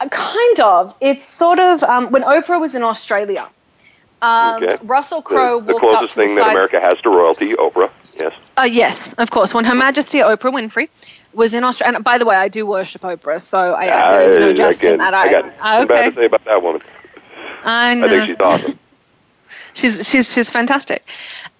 Uh, 0.00 0.08
Kind 0.08 0.60
of. 0.60 0.94
It's 1.00 1.24
sort 1.24 1.58
of 1.58 1.82
um, 1.84 2.10
when 2.10 2.22
Oprah 2.22 2.60
was 2.60 2.74
in 2.74 2.82
Australia. 2.82 3.48
Um, 4.22 4.62
Okay. 4.62 4.76
Russell 4.84 5.20
The, 5.20 5.24
Crowe 5.28 5.60
the 5.60 5.72
walked 5.74 5.84
up 5.84 5.90
closest 5.90 6.14
to 6.14 6.20
the 6.20 6.26
thing 6.26 6.36
that. 6.36 6.50
America 6.50 6.80
has 6.80 7.00
to 7.02 7.10
royalty, 7.10 7.52
Oprah. 7.54 7.90
Yes. 8.18 8.32
Uh, 8.56 8.62
yes, 8.70 9.12
of 9.14 9.30
course. 9.30 9.52
When 9.54 9.64
Her 9.64 9.74
Majesty 9.74 10.18
Oprah 10.18 10.52
Winfrey 10.52 10.88
was 11.34 11.52
in 11.54 11.64
Australia, 11.64 11.96
and 11.96 12.04
by 12.04 12.16
the 12.18 12.24
way, 12.24 12.34
I 12.36 12.48
do 12.48 12.64
worship 12.66 13.02
Oprah, 13.02 13.40
so 13.40 13.58
I, 13.74 13.88
uh, 13.88 14.10
there 14.10 14.22
is 14.22 14.38
no 14.38 14.48
I- 14.48 14.52
jest 14.54 14.84
in 14.84 14.96
that. 14.98 15.12
I 15.14 15.30
got 15.30 15.44
I, 15.60 15.84
bad 15.84 15.90
okay, 15.90 16.10
to 16.10 16.16
say 16.16 16.24
about 16.26 16.44
that 16.46 16.62
woman. 16.62 16.80
I 17.64 17.94
know. 17.94 18.06
I 18.06 18.08
think 18.08 18.26
she's 18.26 18.40
awesome. 18.40 18.78
she's 19.74 20.08
she's 20.08 20.32
she's 20.32 20.50
fantastic. 20.50 21.06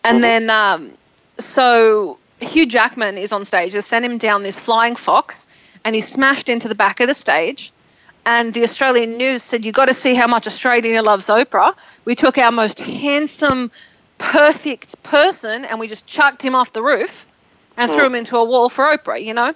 And 0.04 0.18
Mhm. 0.18 0.22
then 0.22 0.50
um, 0.50 0.90
so 1.38 2.16
Hugh 2.40 2.66
Jackman 2.66 3.18
is 3.18 3.32
on 3.32 3.44
stage. 3.44 3.72
They 3.74 3.80
sent 3.82 4.04
him 4.04 4.16
down 4.18 4.42
this 4.44 4.58
flying 4.60 4.96
fox, 4.96 5.46
and 5.84 5.94
he 5.94 6.00
smashed 6.00 6.48
into 6.48 6.68
the 6.68 6.74
back 6.74 7.00
of 7.00 7.06
the 7.08 7.14
stage. 7.14 7.70
And 8.26 8.52
the 8.52 8.64
Australian 8.64 9.16
news 9.16 9.42
said, 9.42 9.64
You've 9.64 9.75
got 9.76 9.87
to 9.87 9.95
see 9.95 10.14
how 10.14 10.26
much 10.26 10.47
Australia 10.49 11.00
loves 11.00 11.28
Oprah." 11.28 11.75
We 12.04 12.14
took 12.16 12.37
our 12.38 12.50
most 12.52 12.80
handsome, 12.80 13.71
perfect 14.18 15.00
person, 15.04 15.64
and 15.64 15.78
we 15.80 15.87
just 15.87 16.06
chucked 16.06 16.45
him 16.45 16.54
off 16.54 16.73
the 16.73 16.83
roof 16.83 17.25
and 17.76 17.90
threw 17.90 18.02
Mm. 18.02 18.06
him 18.06 18.14
into 18.16 18.37
a 18.37 18.45
wall 18.45 18.68
for 18.68 18.85
Oprah. 18.85 19.23
You 19.25 19.33
know. 19.33 19.54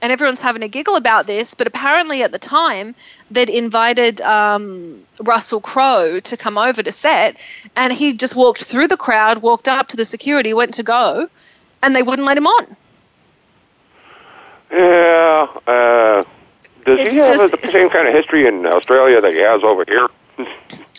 And 0.00 0.10
everyone's 0.10 0.42
having 0.42 0.62
a 0.64 0.68
giggle 0.68 0.96
about 0.96 1.28
this, 1.28 1.54
but 1.54 1.68
apparently 1.68 2.24
at 2.24 2.32
the 2.32 2.38
time 2.38 2.96
they'd 3.30 3.48
invited 3.48 4.20
um, 4.20 5.00
Russell 5.20 5.60
Crowe 5.60 6.18
to 6.18 6.36
come 6.36 6.58
over 6.58 6.82
to 6.82 6.90
set, 6.90 7.36
and 7.76 7.92
he 7.92 8.12
just 8.12 8.34
walked 8.34 8.64
through 8.64 8.88
the 8.88 8.96
crowd, 8.96 9.38
walked 9.42 9.68
up 9.68 9.88
to 9.88 9.96
the 9.96 10.04
security, 10.04 10.54
went 10.54 10.74
to 10.74 10.82
go, 10.82 11.28
and 11.82 11.94
they 11.94 12.02
wouldn't 12.02 12.26
let 12.26 12.36
him 12.36 12.48
on. 12.48 12.76
Yeah. 14.72 15.46
Uh, 15.68 16.22
does 16.84 17.00
It's 17.00 17.14
he 17.14 17.20
have 17.20 17.36
just- 17.36 17.60
the 17.60 17.68
same 17.68 17.88
kind 17.90 18.06
of 18.08 18.14
history 18.14 18.46
in 18.46 18.66
Australia 18.66 19.20
that 19.20 19.32
he 19.32 19.40
has 19.40 19.62
over 19.62 19.84
here? 19.86 20.08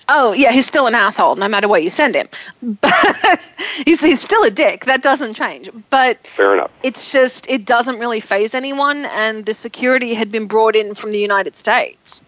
Oh 0.09 0.33
yeah, 0.33 0.51
he's 0.51 0.65
still 0.65 0.85
an 0.87 0.95
asshole 0.95 1.37
no 1.37 1.47
matter 1.47 1.67
where 1.67 1.79
you 1.79 1.89
send 1.89 2.13
him. 2.15 2.27
But 2.81 3.39
he's 3.85 4.03
he's 4.03 4.21
still 4.21 4.43
a 4.43 4.51
dick. 4.51 4.85
That 4.85 5.01
doesn't 5.01 5.33
change. 5.33 5.69
But 5.89 6.25
Fair 6.27 6.53
enough. 6.53 6.71
it's 6.83 7.11
just 7.11 7.49
it 7.49 7.65
doesn't 7.65 7.99
really 7.99 8.19
phase 8.19 8.53
anyone 8.53 9.05
and 9.05 9.45
the 9.45 9.53
security 9.53 10.13
had 10.13 10.29
been 10.31 10.45
brought 10.45 10.75
in 10.75 10.93
from 10.93 11.11
the 11.11 11.19
United 11.19 11.55
States. 11.55 12.25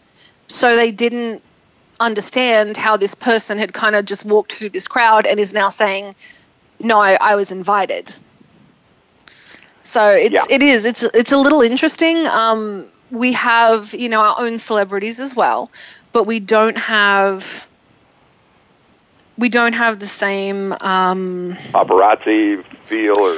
So 0.47 0.75
they 0.75 0.91
didn't 0.91 1.41
understand 1.99 2.77
how 2.77 2.95
this 2.97 3.13
person 3.13 3.57
had 3.57 3.73
kind 3.73 3.95
of 3.95 4.05
just 4.05 4.25
walked 4.25 4.53
through 4.53 4.69
this 4.69 4.87
crowd 4.87 5.25
and 5.27 5.39
is 5.39 5.53
now 5.53 5.69
saying, 5.69 6.15
"No, 6.79 6.99
I, 6.99 7.15
I 7.15 7.35
was 7.35 7.51
invited." 7.51 8.15
So 9.81 10.09
it's 10.09 10.47
Yeah. 10.49 10.55
it 10.55 10.63
is 10.63 10.85
it's 10.85 11.03
it's 11.03 11.31
a 11.33 11.37
little 11.37 11.61
interesting. 11.61 12.25
Um, 12.27 12.85
we 13.15 13.33
have 13.33 13.93
you 13.93 14.09
know 14.09 14.21
our 14.21 14.35
own 14.39 14.57
celebrities 14.57 15.19
as 15.19 15.35
well, 15.35 15.71
but 16.11 16.25
we 16.25 16.39
don't 16.39 16.77
have 16.77 17.67
we 19.37 19.49
don't 19.49 19.73
have 19.73 19.99
the 19.99 20.05
same. 20.05 20.73
Um, 20.73 21.57
Paparazzi 21.71 22.63
feel 22.87 23.17
or 23.17 23.35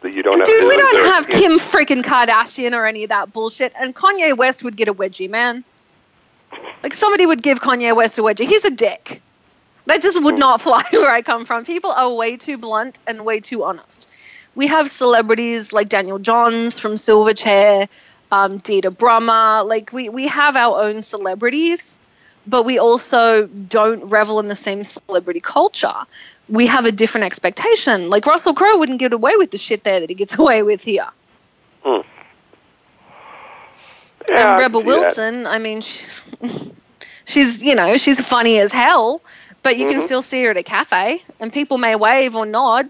that 0.00 0.14
you 0.14 0.22
don't 0.22 0.38
have. 0.38 0.46
Dude, 0.46 0.68
we 0.68 0.76
don't 0.76 1.12
have 1.12 1.28
Kim 1.28 1.52
freaking 1.52 2.02
Kardashian 2.02 2.72
or 2.72 2.86
any 2.86 3.04
of 3.04 3.10
that 3.10 3.32
bullshit. 3.32 3.72
And 3.78 3.94
Kanye 3.94 4.36
West 4.36 4.64
would 4.64 4.76
get 4.76 4.88
a 4.88 4.94
wedgie, 4.94 5.30
man. 5.30 5.64
Like 6.82 6.94
somebody 6.94 7.26
would 7.26 7.42
give 7.42 7.60
Kanye 7.60 7.94
West 7.94 8.18
a 8.18 8.22
wedgie. 8.22 8.46
He's 8.46 8.64
a 8.64 8.70
dick. 8.70 9.22
That 9.86 10.02
just 10.02 10.20
would 10.22 10.38
not 10.38 10.60
fly 10.60 10.82
where 10.90 11.10
I 11.10 11.22
come 11.22 11.44
from. 11.44 11.64
People 11.64 11.90
are 11.92 12.12
way 12.12 12.36
too 12.36 12.58
blunt 12.58 12.98
and 13.06 13.24
way 13.24 13.40
too 13.40 13.64
honest. 13.64 14.08
We 14.54 14.66
have 14.68 14.90
celebrities 14.90 15.72
like 15.72 15.88
Daniel 15.88 16.18
Johns 16.18 16.80
from 16.80 16.94
Silverchair, 16.94 17.88
um, 18.32 18.58
Dita 18.58 18.90
Brummer. 18.90 19.66
Like 19.68 19.92
we, 19.92 20.08
we 20.08 20.26
have 20.26 20.56
our 20.56 20.80
own 20.82 21.02
celebrities, 21.02 21.98
but 22.46 22.64
we 22.64 22.78
also 22.78 23.46
don't 23.46 24.04
revel 24.04 24.38
in 24.40 24.46
the 24.46 24.54
same 24.54 24.84
celebrity 24.84 25.40
culture. 25.40 25.94
We 26.48 26.66
have 26.66 26.86
a 26.86 26.92
different 26.92 27.24
expectation. 27.24 28.08
Like 28.10 28.26
Russell 28.26 28.54
Crowe 28.54 28.78
wouldn't 28.78 28.98
get 29.00 29.12
away 29.12 29.36
with 29.36 29.50
the 29.50 29.58
shit 29.58 29.84
there 29.84 30.00
that 30.00 30.08
he 30.08 30.14
gets 30.14 30.38
away 30.38 30.62
with 30.62 30.82
here. 30.82 31.06
Yeah, 34.28 34.50
and 34.50 34.58
Rebel 34.58 34.80
that. 34.80 34.86
Wilson, 34.86 35.46
I 35.46 35.58
mean, 35.58 35.80
she, 35.80 36.04
she's 37.24 37.62
you 37.62 37.74
know 37.74 37.96
she's 37.96 38.20
funny 38.24 38.58
as 38.58 38.72
hell, 38.72 39.22
but 39.62 39.76
you 39.76 39.86
can 39.86 39.98
Mhm. 39.98 40.02
still 40.02 40.22
see 40.22 40.42
her 40.44 40.50
at 40.50 40.56
a 40.56 40.62
cafe, 40.62 41.22
and 41.40 41.52
people 41.52 41.78
may 41.78 41.94
wave 41.96 42.34
or 42.36 42.44
nod. 42.46 42.86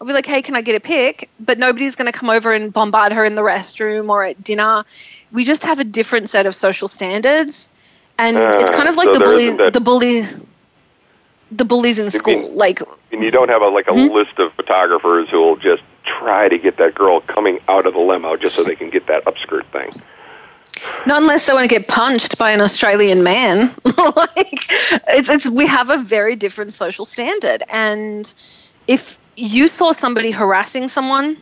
I'll 0.00 0.06
be 0.06 0.12
like, 0.14 0.26
"Hey, 0.26 0.40
can 0.42 0.56
I 0.56 0.62
get 0.62 0.74
a 0.76 0.80
pic?" 0.80 1.28
But 1.38 1.58
nobody's 1.58 1.94
going 1.96 2.10
to 2.10 2.18
come 2.18 2.30
over 2.30 2.52
and 2.52 2.72
bombard 2.72 3.12
her 3.12 3.24
in 3.24 3.34
the 3.34 3.42
restroom 3.42 4.08
or 4.08 4.24
at 4.24 4.42
dinner. 4.42 4.84
We 5.32 5.44
just 5.44 5.64
have 5.64 5.78
a 5.78 5.84
different 5.84 6.28
set 6.30 6.46
of 6.46 6.54
social 6.54 6.88
standards, 6.88 7.70
and 8.18 8.36
it's 8.36 8.70
Uh, 8.70 8.76
kind 8.76 8.88
of 8.88 8.96
like 8.96 9.06
so 9.08 9.12
the 9.14 9.20
bully, 9.20 9.50
that- 9.56 9.72
the 9.74 9.80
bully, 9.80 10.24
the 11.52 11.64
bullies 11.66 11.98
in 11.98 12.10
school. 12.10 12.34
mean- 12.42 12.56
like, 12.56 12.80
And 13.12 13.22
you 13.22 13.30
don't 13.30 13.48
have 13.50 13.60
a 13.60 13.68
like 13.68 13.88
a 13.88 13.92
Mhm. 13.92 14.12
list 14.12 14.38
of 14.38 14.52
photographers 14.54 15.28
who 15.30 15.38
will 15.40 15.56
just 15.56 15.82
try 16.04 16.48
to 16.48 16.56
get 16.56 16.78
that 16.78 16.94
girl 16.94 17.20
coming 17.20 17.60
out 17.68 17.84
of 17.86 17.92
the 17.92 18.00
limo 18.00 18.36
just 18.36 18.54
so 18.56 18.62
they 18.64 18.76
can 18.76 18.88
get 18.88 19.06
that 19.08 19.24
upskirt 19.26 19.64
thing. 19.72 20.00
Not 21.04 21.20
unless 21.20 21.44
they 21.44 21.52
want 21.52 21.68
to 21.68 21.74
get 21.74 21.88
punched 21.88 22.38
by 22.38 22.52
an 22.52 22.60
Australian 22.62 23.22
man. 23.22 23.74
like 24.16 24.62
it's 25.08 25.28
it's 25.28 25.48
we 25.50 25.66
have 25.66 25.90
a 25.90 25.98
very 25.98 26.36
different 26.36 26.72
social 26.72 27.04
standard 27.04 27.62
and 27.68 28.32
if 28.86 29.18
you 29.36 29.68
saw 29.68 29.92
somebody 29.92 30.30
harassing 30.30 30.88
someone, 30.88 31.36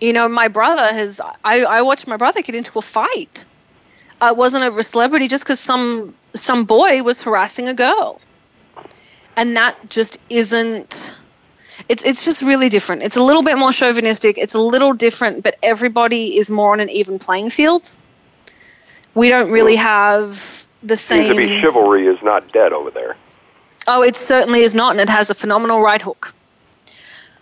you 0.00 0.12
know, 0.12 0.28
my 0.28 0.48
brother 0.48 0.92
has 0.92 1.20
I, 1.44 1.62
I 1.62 1.82
watched 1.82 2.06
my 2.06 2.16
brother 2.16 2.42
get 2.42 2.54
into 2.54 2.78
a 2.78 2.82
fight. 2.82 3.44
It 4.20 4.36
wasn't 4.36 4.64
over 4.64 4.80
a 4.80 4.82
celebrity 4.82 5.28
just 5.28 5.44
because 5.44 5.60
some 5.60 6.14
some 6.34 6.64
boy 6.64 7.02
was 7.02 7.22
harassing 7.22 7.68
a 7.68 7.74
girl. 7.74 8.20
And 9.36 9.56
that 9.56 9.90
just 9.90 10.18
isn't 10.28 11.18
it's 11.88 12.04
it's 12.04 12.24
just 12.24 12.42
really 12.42 12.68
different. 12.68 13.02
It's 13.02 13.16
a 13.16 13.22
little 13.22 13.42
bit 13.42 13.58
more 13.58 13.72
chauvinistic. 13.72 14.38
It's 14.38 14.54
a 14.54 14.60
little 14.60 14.92
different, 14.92 15.44
but 15.44 15.56
everybody 15.62 16.36
is 16.36 16.50
more 16.50 16.72
on 16.72 16.80
an 16.80 16.90
even 16.90 17.18
playing 17.18 17.50
field 17.50 17.96
we 19.18 19.28
don't 19.28 19.50
really 19.50 19.76
have 19.76 20.66
the 20.82 20.96
Seems 20.96 21.28
to 21.28 21.36
be 21.36 21.60
chivalry 21.60 22.06
is 22.06 22.22
not 22.22 22.52
dead 22.52 22.72
over 22.72 22.90
there. 22.90 23.16
Oh, 23.86 24.02
it 24.02 24.16
certainly 24.16 24.60
is 24.60 24.74
not, 24.74 24.92
and 24.92 25.00
it 25.00 25.08
has 25.08 25.28
a 25.28 25.34
phenomenal 25.34 25.80
right 25.82 26.00
hook. 26.00 26.32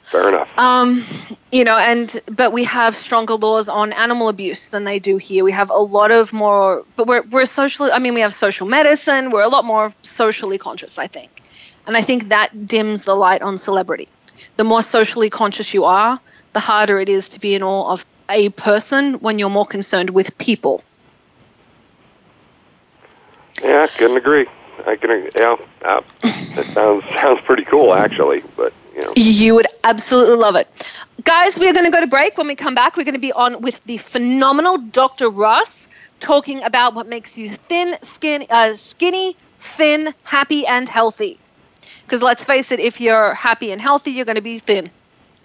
Fair 0.06 0.28
enough. 0.28 0.56
Um, 0.56 1.04
you 1.50 1.64
know, 1.64 1.76
and 1.76 2.20
but 2.28 2.52
we 2.52 2.62
have 2.64 2.94
stronger 2.94 3.34
laws 3.34 3.68
on 3.68 3.92
animal 3.92 4.28
abuse 4.28 4.68
than 4.68 4.84
they 4.84 5.00
do 5.00 5.16
here. 5.16 5.42
We 5.42 5.52
have 5.52 5.68
a 5.70 5.78
lot 5.78 6.12
of 6.12 6.32
more, 6.32 6.84
but 6.94 7.08
we're 7.08 7.22
we're 7.22 7.44
social. 7.44 7.90
I 7.92 7.98
mean, 7.98 8.14
we 8.14 8.20
have 8.20 8.32
social 8.32 8.68
medicine. 8.68 9.30
We're 9.30 9.42
a 9.42 9.48
lot 9.48 9.64
more 9.64 9.92
socially 10.02 10.58
conscious, 10.58 10.98
I 10.98 11.08
think, 11.08 11.42
and 11.86 11.96
I 11.96 12.02
think 12.02 12.28
that 12.28 12.68
dims 12.68 13.04
the 13.04 13.16
light 13.16 13.42
on 13.42 13.58
celebrity. 13.58 14.08
The 14.56 14.64
more 14.64 14.82
socially 14.82 15.28
conscious 15.28 15.74
you 15.74 15.84
are, 15.84 16.20
the 16.52 16.60
harder 16.60 17.00
it 17.00 17.08
is 17.08 17.28
to 17.30 17.40
be 17.40 17.54
in 17.54 17.62
awe 17.64 17.90
of 17.90 18.06
a 18.28 18.50
person 18.50 19.14
when 19.14 19.38
you're 19.40 19.50
more 19.50 19.66
concerned 19.66 20.10
with 20.10 20.36
people. 20.38 20.84
yeah, 23.62 23.82
I 23.82 23.86
couldn't 23.88 24.16
agree. 24.16 24.46
I 24.86 24.96
can. 24.96 25.28
Yeah, 25.38 25.56
uh, 25.82 26.00
that 26.22 26.66
sounds 26.74 27.04
sounds 27.20 27.40
pretty 27.42 27.64
cool 27.64 27.92
actually. 27.94 28.42
But 28.56 28.72
you 28.96 29.02
know, 29.02 29.12
You 29.16 29.54
would 29.54 29.66
absolutely 29.84 30.36
love 30.36 30.56
it. 30.56 30.68
Guys, 31.24 31.58
we're 31.58 31.72
going 31.72 31.84
to 31.84 31.90
go 31.90 32.00
to 32.00 32.06
break. 32.06 32.38
When 32.38 32.46
we 32.46 32.54
come 32.54 32.74
back, 32.74 32.96
we're 32.96 33.04
going 33.04 33.14
to 33.14 33.20
be 33.20 33.32
on 33.32 33.60
with 33.60 33.82
the 33.84 33.98
phenomenal 33.98 34.78
Dr. 34.78 35.28
Ross 35.28 35.88
talking 36.20 36.62
about 36.62 36.94
what 36.94 37.06
makes 37.06 37.36
you 37.36 37.48
thin, 37.48 37.96
skin, 38.02 38.46
uh, 38.48 38.72
skinny, 38.72 39.36
thin, 39.58 40.14
happy, 40.24 40.66
and 40.66 40.88
healthy. 40.88 41.38
Because 42.02 42.22
let's 42.22 42.44
face 42.44 42.72
it, 42.72 42.80
if 42.80 43.00
you're 43.00 43.34
happy 43.34 43.70
and 43.72 43.80
healthy, 43.80 44.12
you're 44.12 44.24
going 44.24 44.36
to 44.36 44.42
be 44.42 44.58
thin. 44.58 44.86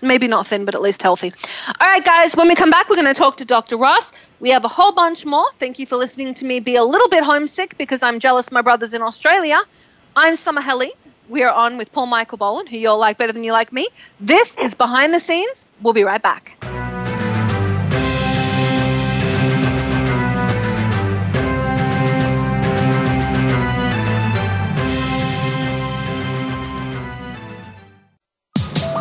Maybe 0.01 0.27
not 0.27 0.47
thin, 0.47 0.65
but 0.65 0.73
at 0.73 0.81
least 0.81 1.03
healthy. 1.03 1.33
All 1.79 1.87
right, 1.87 2.03
guys, 2.03 2.35
when 2.35 2.47
we 2.47 2.55
come 2.55 2.71
back, 2.71 2.89
we're 2.89 2.95
going 2.95 3.07
to 3.07 3.13
talk 3.13 3.37
to 3.37 3.45
Dr. 3.45 3.77
Ross. 3.77 4.11
We 4.39 4.49
have 4.51 4.65
a 4.65 4.69
whole 4.69 4.93
bunch 4.93 5.25
more. 5.25 5.45
Thank 5.57 5.77
you 5.77 5.85
for 5.85 5.95
listening 5.95 6.33
to 6.35 6.45
me 6.45 6.59
be 6.59 6.75
a 6.75 6.83
little 6.83 7.09
bit 7.09 7.23
homesick 7.23 7.77
because 7.77 8.01
I'm 8.01 8.19
jealous 8.19 8.51
my 8.51 8.61
brother's 8.61 8.93
in 8.93 9.01
Australia. 9.01 9.59
I'm 10.15 10.35
Summer 10.35 10.61
Helene 10.61 10.91
we 11.31 11.43
are 11.43 11.51
on 11.51 11.77
with 11.77 11.93
Paul 11.93 12.07
Michael 12.07 12.37
Boland, 12.37 12.67
who 12.67 12.77
you'll 12.77 12.99
like 12.99 13.17
better 13.17 13.31
than 13.31 13.43
you 13.43 13.53
like 13.53 13.71
me. 13.71 13.87
This 14.19 14.57
is 14.57 14.75
Behind 14.75 15.13
the 15.13 15.19
Scenes. 15.19 15.65
We'll 15.81 15.93
be 15.93 16.03
right 16.03 16.21
back. 16.21 16.57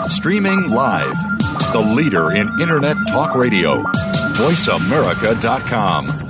Streaming 0.09 0.71
live, 0.71 1.17
the 1.73 1.95
leader 1.97 2.31
in 2.33 2.49
Internet 2.61 2.97
Talk 3.09 3.35
Radio, 3.35 3.83
VoiceAmerica.com. 4.35 6.30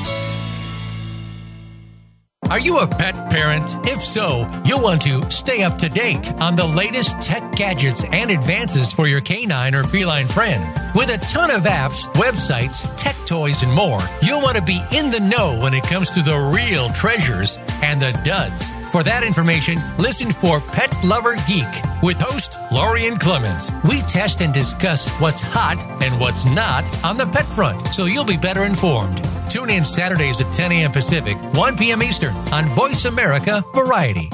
Are 2.51 2.59
you 2.59 2.79
a 2.79 2.85
pet 2.85 3.31
parent? 3.31 3.63
If 3.87 4.01
so, 4.01 4.45
you'll 4.65 4.81
want 4.81 5.01
to 5.03 5.31
stay 5.31 5.63
up 5.63 5.77
to 5.77 5.87
date 5.87 6.33
on 6.33 6.57
the 6.57 6.65
latest 6.65 7.21
tech 7.21 7.49
gadgets 7.53 8.03
and 8.11 8.29
advances 8.29 8.91
for 8.91 9.07
your 9.07 9.21
canine 9.21 9.73
or 9.73 9.85
feline 9.85 10.27
friend. 10.27 10.61
With 10.93 11.09
a 11.11 11.25
ton 11.27 11.49
of 11.49 11.63
apps, 11.63 12.03
websites, 12.15 12.93
tech 12.97 13.15
toys, 13.25 13.63
and 13.63 13.71
more, 13.71 14.01
you'll 14.21 14.41
want 14.41 14.57
to 14.57 14.63
be 14.63 14.83
in 14.91 15.11
the 15.11 15.21
know 15.21 15.57
when 15.61 15.73
it 15.73 15.83
comes 15.83 16.09
to 16.09 16.21
the 16.21 16.37
real 16.37 16.89
treasures 16.89 17.57
and 17.81 18.01
the 18.01 18.11
duds. 18.25 18.69
For 18.91 19.03
that 19.03 19.23
information, 19.23 19.79
listen 19.97 20.31
for 20.33 20.59
Pet 20.59 20.93
Lover 21.01 21.35
Geek 21.47 21.65
with 22.03 22.19
host 22.19 22.57
Lorien 22.73 23.17
Clemens. 23.17 23.71
We 23.87 24.01
test 24.01 24.41
and 24.41 24.53
discuss 24.53 25.09
what's 25.11 25.39
hot 25.39 25.81
and 26.03 26.19
what's 26.19 26.43
not 26.43 26.83
on 27.01 27.15
the 27.15 27.25
pet 27.25 27.45
front, 27.45 27.93
so 27.93 28.03
you'll 28.03 28.25
be 28.25 28.35
better 28.35 28.65
informed. 28.65 29.23
Tune 29.49 29.69
in 29.69 29.85
Saturdays 29.85 30.41
at 30.41 30.51
10 30.51 30.73
a.m. 30.73 30.91
Pacific, 30.91 31.37
1 31.53 31.77
p.m. 31.77 32.03
Eastern 32.03 32.35
on 32.51 32.65
Voice 32.65 33.05
America 33.05 33.63
Variety. 33.73 34.29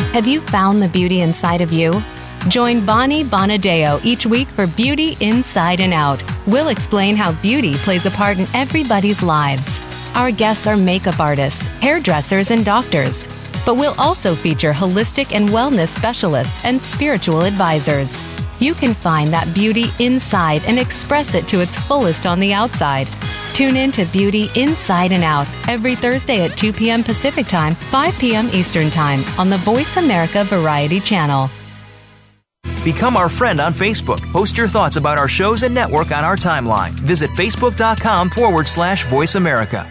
Have 0.00 0.26
you 0.26 0.40
found 0.40 0.82
the 0.82 0.88
beauty 0.88 1.20
inside 1.20 1.60
of 1.60 1.72
you? 1.72 1.92
Join 2.48 2.84
Bonnie 2.84 3.22
Bonadeo 3.22 4.04
each 4.04 4.26
week 4.26 4.48
for 4.48 4.66
Beauty 4.66 5.16
Inside 5.20 5.80
and 5.80 5.94
Out. 5.94 6.20
We'll 6.48 6.68
explain 6.68 7.14
how 7.14 7.32
beauty 7.40 7.74
plays 7.74 8.04
a 8.04 8.10
part 8.10 8.38
in 8.38 8.48
everybody's 8.52 9.22
lives. 9.22 9.78
Our 10.16 10.32
guests 10.32 10.66
are 10.66 10.76
makeup 10.76 11.20
artists, 11.20 11.66
hairdressers, 11.66 12.50
and 12.50 12.64
doctors. 12.64 13.28
But 13.66 13.74
we'll 13.74 13.96
also 13.98 14.34
feature 14.34 14.72
holistic 14.72 15.34
and 15.34 15.50
wellness 15.50 15.90
specialists 15.90 16.60
and 16.64 16.80
spiritual 16.80 17.42
advisors. 17.42 18.22
You 18.58 18.72
can 18.72 18.94
find 18.94 19.32
that 19.34 19.52
beauty 19.52 19.92
inside 19.98 20.62
and 20.64 20.78
express 20.78 21.34
it 21.34 21.46
to 21.48 21.60
its 21.60 21.76
fullest 21.76 22.24
on 22.24 22.40
the 22.40 22.54
outside. 22.54 23.08
Tune 23.52 23.76
in 23.76 23.92
to 23.92 24.04
Beauty 24.06 24.48
Inside 24.54 25.12
and 25.12 25.24
Out 25.24 25.46
every 25.68 25.94
Thursday 25.94 26.44
at 26.44 26.56
2 26.56 26.72
p.m. 26.72 27.02
Pacific 27.02 27.46
Time, 27.46 27.74
5 27.74 28.18
p.m. 28.18 28.48
Eastern 28.52 28.88
Time 28.88 29.20
on 29.38 29.50
the 29.50 29.58
Voice 29.58 29.96
America 29.96 30.44
Variety 30.44 31.00
Channel. 31.00 31.50
Become 32.84 33.16
our 33.16 33.28
friend 33.28 33.58
on 33.58 33.72
Facebook. 33.72 34.20
Post 34.30 34.56
your 34.56 34.68
thoughts 34.68 34.96
about 34.96 35.18
our 35.18 35.26
shows 35.26 35.64
and 35.64 35.74
network 35.74 36.12
on 36.12 36.22
our 36.22 36.36
timeline. 36.36 36.90
Visit 36.90 37.30
facebook.com 37.30 38.30
forward 38.30 38.68
slash 38.68 39.06
voice 39.06 39.34
America. 39.34 39.90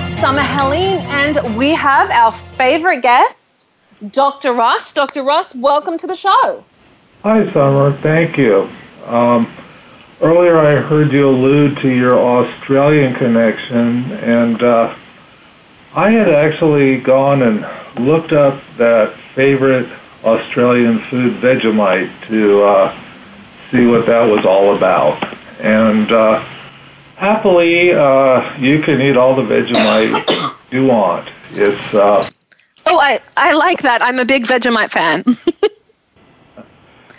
Summer 0.21 0.43
Helene, 0.43 0.99
and 1.09 1.57
we 1.57 1.71
have 1.71 2.11
our 2.11 2.31
favorite 2.31 3.01
guest, 3.01 3.67
Dr. 4.11 4.53
Ross. 4.53 4.93
Dr. 4.93 5.23
Ross, 5.23 5.55
welcome 5.55 5.97
to 5.97 6.05
the 6.05 6.15
show. 6.15 6.63
Hi, 7.23 7.51
Summer. 7.51 7.91
Thank 7.91 8.37
you. 8.37 8.69
Um, 9.07 9.51
earlier, 10.21 10.59
I 10.59 10.75
heard 10.75 11.11
you 11.11 11.27
allude 11.27 11.75
to 11.77 11.89
your 11.89 12.19
Australian 12.19 13.15
connection, 13.15 14.11
and 14.11 14.61
uh, 14.61 14.95
I 15.95 16.11
had 16.11 16.29
actually 16.29 16.99
gone 16.99 17.41
and 17.41 17.67
looked 18.05 18.31
up 18.31 18.61
that 18.77 19.13
favorite 19.33 19.89
Australian 20.23 20.99
food, 20.99 21.33
Vegemite, 21.37 22.11
to 22.27 22.61
uh, 22.61 22.95
see 23.71 23.87
what 23.87 24.05
that 24.05 24.29
was 24.29 24.45
all 24.45 24.75
about. 24.75 25.17
And 25.61 26.11
uh, 26.11 26.45
happily, 27.21 27.93
uh, 27.93 28.57
you 28.57 28.81
can 28.81 28.99
eat 28.99 29.15
all 29.15 29.35
the 29.35 29.43
Vegemite 29.43 30.57
you 30.71 30.85
want. 30.87 31.29
It's 31.51 31.93
uh, 31.93 32.27
oh, 32.87 32.99
I 32.99 33.21
I 33.37 33.53
like 33.53 33.83
that. 33.83 34.01
I'm 34.01 34.19
a 34.19 34.25
big 34.25 34.45
Vegemite 34.45 34.91
fan. 34.91 35.23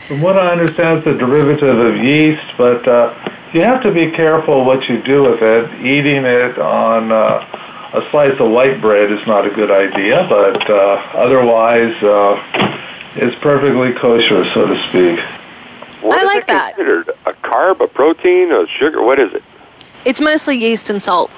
from 0.08 0.20
what 0.20 0.36
I 0.36 0.50
understand, 0.50 0.98
it's 0.98 1.06
a 1.06 1.16
derivative 1.16 1.78
of 1.78 1.96
yeast, 1.96 2.42
but 2.58 2.86
uh, 2.88 3.14
you 3.54 3.60
have 3.60 3.82
to 3.84 3.92
be 3.92 4.10
careful 4.10 4.64
what 4.64 4.88
you 4.88 5.00
do 5.02 5.22
with 5.22 5.40
it. 5.40 5.70
Eating 5.84 6.24
it 6.24 6.58
on 6.58 7.12
uh, 7.12 7.46
a 7.94 8.10
slice 8.10 8.38
of 8.40 8.50
white 8.50 8.80
bread 8.80 9.12
is 9.12 9.24
not 9.26 9.46
a 9.46 9.50
good 9.50 9.70
idea, 9.70 10.26
but 10.28 10.68
uh, 10.68 11.02
otherwise, 11.14 11.94
uh, 12.02 12.42
it's 13.14 13.36
perfectly 13.40 13.92
kosher, 13.92 14.44
so 14.52 14.66
to 14.66 14.76
speak. 14.88 15.20
What 16.02 16.18
I 16.18 16.22
is 16.22 16.26
like 16.26 16.38
it 16.38 16.46
that. 16.48 16.74
considered? 16.74 17.10
A 17.26 17.32
carb, 17.34 17.80
a 17.80 17.86
protein, 17.86 18.50
a 18.50 18.66
sugar? 18.66 19.02
What 19.02 19.20
is 19.20 19.32
it? 19.34 19.44
It's 20.04 20.20
mostly 20.20 20.56
yeast 20.56 20.90
and 20.90 21.00
salt. 21.00 21.30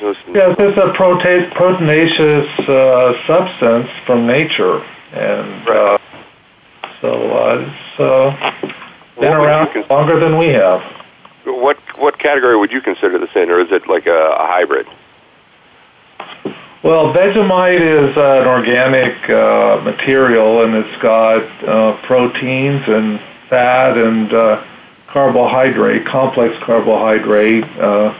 Yes, 0.00 0.16
it's 0.58 0.78
a 0.78 0.92
prote- 0.92 1.50
proteinaceous 1.50 2.68
uh, 2.68 3.26
substance 3.26 3.88
from 4.04 4.26
nature, 4.26 4.82
and 5.12 5.68
uh, 5.68 5.98
so 7.00 7.32
uh, 7.32 7.72
it's 7.72 8.00
uh, 8.00 8.72
been 9.20 9.32
around 9.32 9.72
cons- 9.72 9.88
longer 9.88 10.18
than 10.18 10.38
we 10.38 10.48
have. 10.48 10.82
What 11.44 11.78
what 11.98 12.18
category 12.18 12.56
would 12.56 12.72
you 12.72 12.80
consider 12.80 13.18
this 13.18 13.30
in, 13.36 13.48
or 13.50 13.60
is 13.60 13.70
it 13.70 13.86
like 13.86 14.06
a, 14.06 14.36
a 14.38 14.46
hybrid? 14.46 14.86
Well, 16.82 17.14
Vegemite 17.14 17.80
is 17.80 18.16
uh, 18.16 18.40
an 18.40 18.48
organic 18.48 19.30
uh, 19.30 19.80
material, 19.84 20.64
and 20.64 20.74
it's 20.74 21.00
got 21.00 21.44
uh, 21.62 21.96
proteins 22.02 22.82
and 22.88 23.20
fat 23.48 23.96
and 23.96 24.32
uh, 24.32 24.64
carbohydrate, 25.12 26.06
complex 26.06 26.58
carbohydrate, 26.64 27.64
uh, 27.78 28.14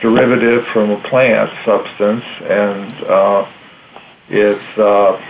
derivative 0.00 0.66
from 0.66 0.90
a 0.90 0.96
plant 0.98 1.50
substance, 1.64 2.24
and 2.42 2.92
uh, 3.04 3.46
it's 4.28 4.78
uh, 4.78 5.22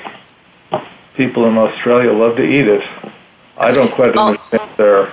people 1.14 1.44
in 1.46 1.59
Australia 1.59 2.12
love 2.12 2.37
to 2.37 2.44
eat 2.44 2.66
it. 2.66 2.82
I 3.59 3.72
don't 3.72 3.90
quite 3.92 4.16
Oh. 4.16 4.28
understand 4.28 4.70
their 4.76 5.09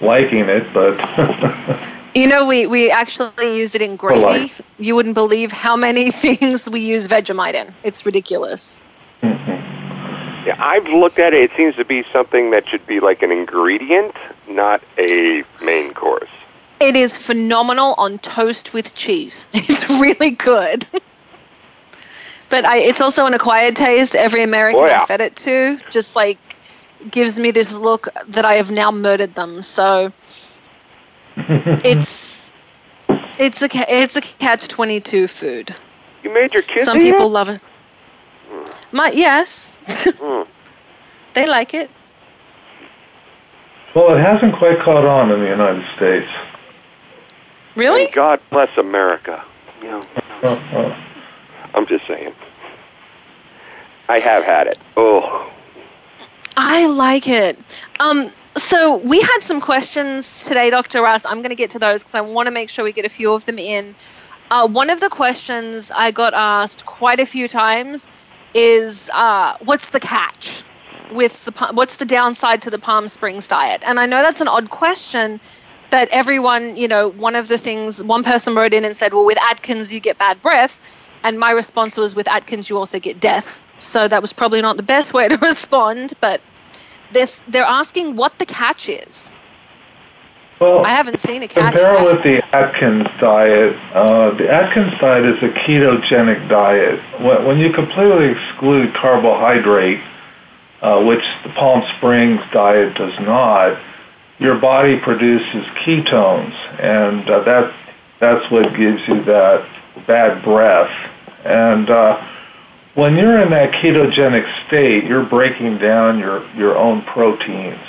liking 0.00 0.48
it, 0.48 0.72
but 0.72 0.94
You 2.14 2.28
know, 2.28 2.46
we, 2.46 2.66
we 2.66 2.92
actually 2.92 3.56
used 3.58 3.74
it 3.74 3.82
in 3.82 3.96
gravy. 3.96 4.52
You 4.78 4.94
wouldn't 4.94 5.14
believe 5.16 5.50
how 5.50 5.74
many 5.76 6.10
things 6.24 6.70
we 6.70 6.78
use 6.78 7.08
Vegemite 7.08 7.54
in. 7.54 7.74
It's 7.82 8.06
ridiculous. 8.06 8.84
Yeah, 9.20 10.54
I've 10.58 10.86
looked 10.86 11.18
at 11.18 11.32
it. 11.34 11.50
It 11.50 11.56
seems 11.56 11.74
to 11.76 11.84
be 11.84 12.04
something 12.12 12.52
that 12.52 12.68
should 12.68 12.86
be 12.86 13.00
like 13.00 13.22
an 13.22 13.32
ingredient, 13.32 14.14
not 14.48 14.82
a 14.98 15.42
main 15.62 15.92
course. 15.94 16.28
It 16.80 16.96
is 16.96 17.16
phenomenal 17.16 17.94
on 17.98 18.18
toast 18.18 18.72
with 18.74 18.94
cheese. 18.94 19.46
It's 19.54 19.88
really 19.88 20.30
good. 20.30 20.84
but 22.50 22.64
I, 22.64 22.78
it's 22.78 23.00
also 23.00 23.26
an 23.26 23.34
acquired 23.34 23.76
taste. 23.76 24.16
Every 24.16 24.42
American 24.42 24.84
Oh, 24.84 24.86
yeah. 24.86 25.02
I 25.02 25.06
fed 25.06 25.20
it 25.20 25.36
to 25.36 25.78
just 25.90 26.16
like 26.16 26.38
gives 27.10 27.38
me 27.38 27.50
this 27.50 27.76
look 27.76 28.08
that 28.28 28.44
I 28.44 28.54
have 28.54 28.70
now 28.70 28.90
murdered 28.90 29.34
them. 29.34 29.62
So 29.62 30.12
it's 31.84 32.52
it's 33.38 33.62
a 33.62 33.68
ca- 33.68 33.86
it's 33.88 34.16
a 34.16 34.20
catch 34.20 34.68
twenty 34.68 35.00
two 35.00 35.26
food. 35.26 35.74
You 36.22 36.32
made 36.32 36.52
your 36.52 36.62
kids 36.62 36.82
Some 36.84 36.98
people 36.98 37.26
it? 37.26 37.30
love 37.30 37.48
it. 37.48 37.60
My 38.92 39.10
yes, 39.10 39.76
Mm. 39.86 40.46
they 41.34 41.46
like 41.46 41.74
it. 41.74 41.90
Well, 43.94 44.14
it 44.14 44.20
hasn't 44.20 44.54
quite 44.56 44.78
caught 44.80 45.04
on 45.04 45.30
in 45.30 45.40
the 45.40 45.48
United 45.48 45.84
States. 45.96 46.30
Really? 47.76 48.04
And 48.04 48.12
God 48.14 48.40
bless 48.50 48.76
America. 48.76 49.42
You 49.82 49.88
know, 49.88 50.02
Uh, 50.42 50.60
uh, 50.72 50.96
I'm 51.74 51.86
just 51.86 52.06
saying. 52.06 52.32
I 54.08 54.18
have 54.18 54.44
had 54.44 54.66
it. 54.66 54.78
Oh, 54.96 55.50
I 56.56 56.86
like 56.86 57.26
it. 57.26 57.58
Um, 58.00 58.30
so 58.56 58.96
we 58.98 59.20
had 59.20 59.38
some 59.40 59.60
questions 59.60 60.46
today, 60.46 60.70
Dr. 60.70 61.02
Russ. 61.02 61.24
I'm 61.26 61.38
going 61.38 61.50
to 61.50 61.56
get 61.56 61.70
to 61.70 61.78
those 61.78 62.02
because 62.02 62.14
I 62.14 62.20
want 62.20 62.46
to 62.46 62.50
make 62.50 62.68
sure 62.68 62.84
we 62.84 62.92
get 62.92 63.04
a 63.04 63.08
few 63.08 63.32
of 63.32 63.46
them 63.46 63.58
in. 63.58 63.94
Uh, 64.50 64.68
one 64.68 64.90
of 64.90 65.00
the 65.00 65.08
questions 65.08 65.90
I 65.90 66.10
got 66.10 66.34
asked 66.34 66.86
quite 66.86 67.18
a 67.18 67.26
few 67.26 67.48
times 67.48 68.08
is, 68.52 69.10
uh, 69.14 69.56
"What's 69.64 69.90
the 69.90 70.00
catch 70.00 70.62
with 71.12 71.44
the 71.44 71.52
what's 71.72 71.96
the 71.96 72.04
downside 72.04 72.62
to 72.62 72.70
the 72.70 72.78
Palm 72.78 73.08
Springs 73.08 73.48
diet?" 73.48 73.82
And 73.84 73.98
I 74.00 74.06
know 74.06 74.22
that's 74.22 74.40
an 74.40 74.48
odd 74.48 74.70
question, 74.70 75.40
but 75.90 76.08
everyone, 76.10 76.76
you 76.76 76.88
know, 76.88 77.08
one 77.10 77.36
of 77.36 77.48
the 77.48 77.58
things 77.58 78.02
one 78.02 78.22
person 78.22 78.54
wrote 78.54 78.72
in 78.72 78.84
and 78.84 78.96
said, 78.96 79.14
"Well, 79.14 79.24
with 79.24 79.38
Atkins 79.50 79.92
you 79.92 80.00
get 80.00 80.18
bad 80.18 80.40
breath," 80.42 80.80
and 81.22 81.38
my 81.38 81.50
response 81.50 81.96
was, 81.96 82.14
"With 82.14 82.28
Atkins 82.28 82.70
you 82.70 82.78
also 82.78 82.98
get 82.98 83.20
death." 83.20 83.60
So 83.78 84.08
that 84.08 84.22
was 84.22 84.32
probably 84.32 84.62
not 84.62 84.76
the 84.76 84.82
best 84.82 85.14
way 85.14 85.28
to 85.28 85.36
respond, 85.42 86.14
but 86.20 86.40
this 87.12 87.42
they're 87.48 87.64
asking 87.64 88.16
what 88.16 88.38
the 88.38 88.46
catch 88.46 88.88
is. 88.88 89.36
Well, 90.60 90.84
I 90.86 90.90
haven't 90.90 91.18
seen 91.18 91.42
a 91.42 91.48
catch. 91.48 91.74
Compare 91.74 91.94
it 91.96 92.14
with 92.14 92.22
the 92.22 92.54
Atkins 92.54 93.08
diet. 93.20 93.76
Uh, 93.92 94.30
the 94.30 94.48
Atkins 94.48 94.98
diet 95.00 95.24
is 95.24 95.42
a 95.42 95.48
ketogenic 95.48 96.48
diet. 96.48 97.00
When, 97.20 97.44
when 97.44 97.58
you 97.58 97.72
completely 97.72 98.26
exclude 98.26 98.94
carbohydrate, 98.94 100.00
uh, 100.84 101.02
which 101.02 101.24
the 101.42 101.48
Palm 101.48 101.82
Springs 101.96 102.42
diet 102.52 102.94
does 102.94 103.18
not, 103.18 103.80
your 104.38 104.54
body 104.56 104.98
produces 104.98 105.64
ketones, 105.82 106.52
and 106.78 107.28
uh, 107.30 107.40
that 107.40 107.74
that's 108.20 108.50
what 108.50 108.76
gives 108.76 109.08
you 109.08 109.24
that 109.24 109.66
bad 110.06 110.44
breath. 110.44 110.92
And 111.42 111.88
uh, 111.88 112.22
when 112.94 113.16
you're 113.16 113.40
in 113.40 113.48
that 113.50 113.72
ketogenic 113.72 114.46
state, 114.66 115.04
you're 115.04 115.24
breaking 115.24 115.78
down 115.78 116.18
your, 116.18 116.46
your 116.54 116.76
own 116.76 117.00
proteins, 117.00 117.80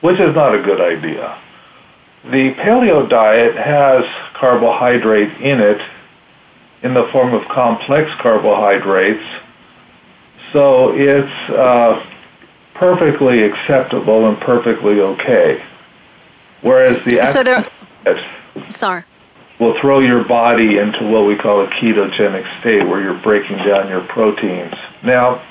which 0.00 0.20
is 0.20 0.32
not 0.36 0.54
a 0.54 0.62
good 0.62 0.80
idea. 0.80 1.36
The 2.22 2.54
paleo 2.54 3.08
diet 3.08 3.56
has 3.56 4.04
carbohydrate 4.32 5.40
in 5.40 5.60
it 5.60 5.82
in 6.84 6.94
the 6.94 7.08
form 7.08 7.34
of 7.34 7.48
complex 7.48 8.12
carbohydrates, 8.20 9.24
so 10.52 10.92
it's 10.92 11.50
uh, 11.50 12.00
perfectly 12.74 13.42
acceptable 13.42 14.28
and 14.28 14.38
perfectly 14.40 15.00
okay. 15.00 15.64
Whereas 16.60 17.04
the 17.04 17.22
so 17.24 17.42
there, 17.42 17.68
sorry 18.68 19.04
will 19.58 19.78
throw 19.80 20.00
your 20.00 20.24
body 20.24 20.78
into 20.78 21.04
what 21.04 21.26
we 21.26 21.36
call 21.36 21.62
a 21.62 21.66
ketogenic 21.68 22.60
state 22.60 22.86
where 22.86 23.00
you're 23.00 23.14
breaking 23.14 23.56
down 23.58 23.88
your 23.88 24.00
proteins. 24.00 24.74
Now, 25.02 25.42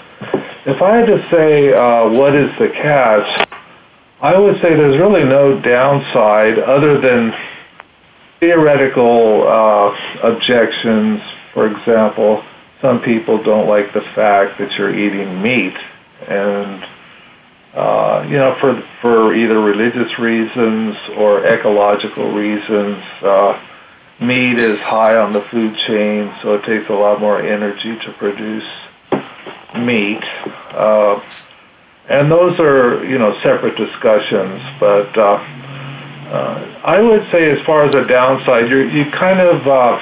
if 0.66 0.82
I 0.82 0.98
had 0.98 1.08
to 1.08 1.30
say 1.30 1.74
uh, 1.74 2.10
what 2.10 2.36
is 2.36 2.56
the 2.58 2.70
catch, 2.70 3.50
I 4.22 4.38
would 4.38 4.62
say 4.62 4.76
there's 4.76 4.98
really 4.98 5.24
no 5.24 5.60
downside 5.60 6.60
other 6.60 7.00
than 7.00 7.36
theoretical 8.40 9.48
uh, 9.48 9.98
objections. 10.22 11.22
For 11.54 11.68
example, 11.68 12.44
some 12.82 13.02
people 13.02 13.42
don't 13.42 13.68
like 13.68 13.94
the 13.94 14.02
fact 14.02 14.58
that 14.60 14.78
you're 14.78 14.94
eating 14.94 15.42
meat, 15.42 15.76
and 16.28 16.86
uh, 17.74 18.26
you 18.28 18.38
know, 18.38 18.56
for 18.60 18.82
for 19.02 19.36
either 19.36 19.60
religious 19.60 20.20
reasons 20.20 20.96
or 21.18 21.46
ecological 21.46 22.32
reasons. 22.32 23.04
Uh, 23.22 23.60
meat 24.20 24.60
is 24.60 24.80
high 24.80 25.16
on 25.16 25.34
the 25.34 25.42
food 25.42 25.76
chain, 25.76 26.34
so 26.42 26.54
it 26.54 26.64
takes 26.64 26.90
a 26.90 26.94
lot 26.94 27.20
more 27.20 27.42
energy 27.42 27.98
to 28.00 28.12
produce 28.14 28.68
meat. 29.76 30.24
Uh, 30.72 31.20
and 32.08 32.30
those 32.30 32.60
are, 32.60 33.04
you 33.06 33.18
know, 33.18 33.34
separate 33.42 33.76
discussions. 33.76 34.62
But 34.80 35.18
uh, 35.18 35.36
uh, 36.32 36.82
I 36.84 37.02
would 37.02 37.30
say, 37.32 37.50
as 37.52 37.66
far 37.66 37.86
as 37.86 37.96
a 37.96 38.06
downside, 38.06 38.70
you 38.70 38.80
you 38.90 39.10
kind 39.12 39.40
of 39.40 39.68
uh, 39.68 40.00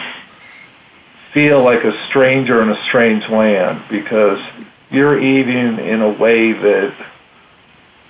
feel 1.33 1.63
like 1.63 1.83
a 1.83 2.05
stranger 2.07 2.61
in 2.61 2.69
a 2.69 2.83
strange 2.83 3.27
land 3.29 3.81
because 3.89 4.39
you're 4.89 5.19
eating 5.19 5.79
in 5.79 6.01
a 6.01 6.09
way 6.09 6.51
that 6.51 6.93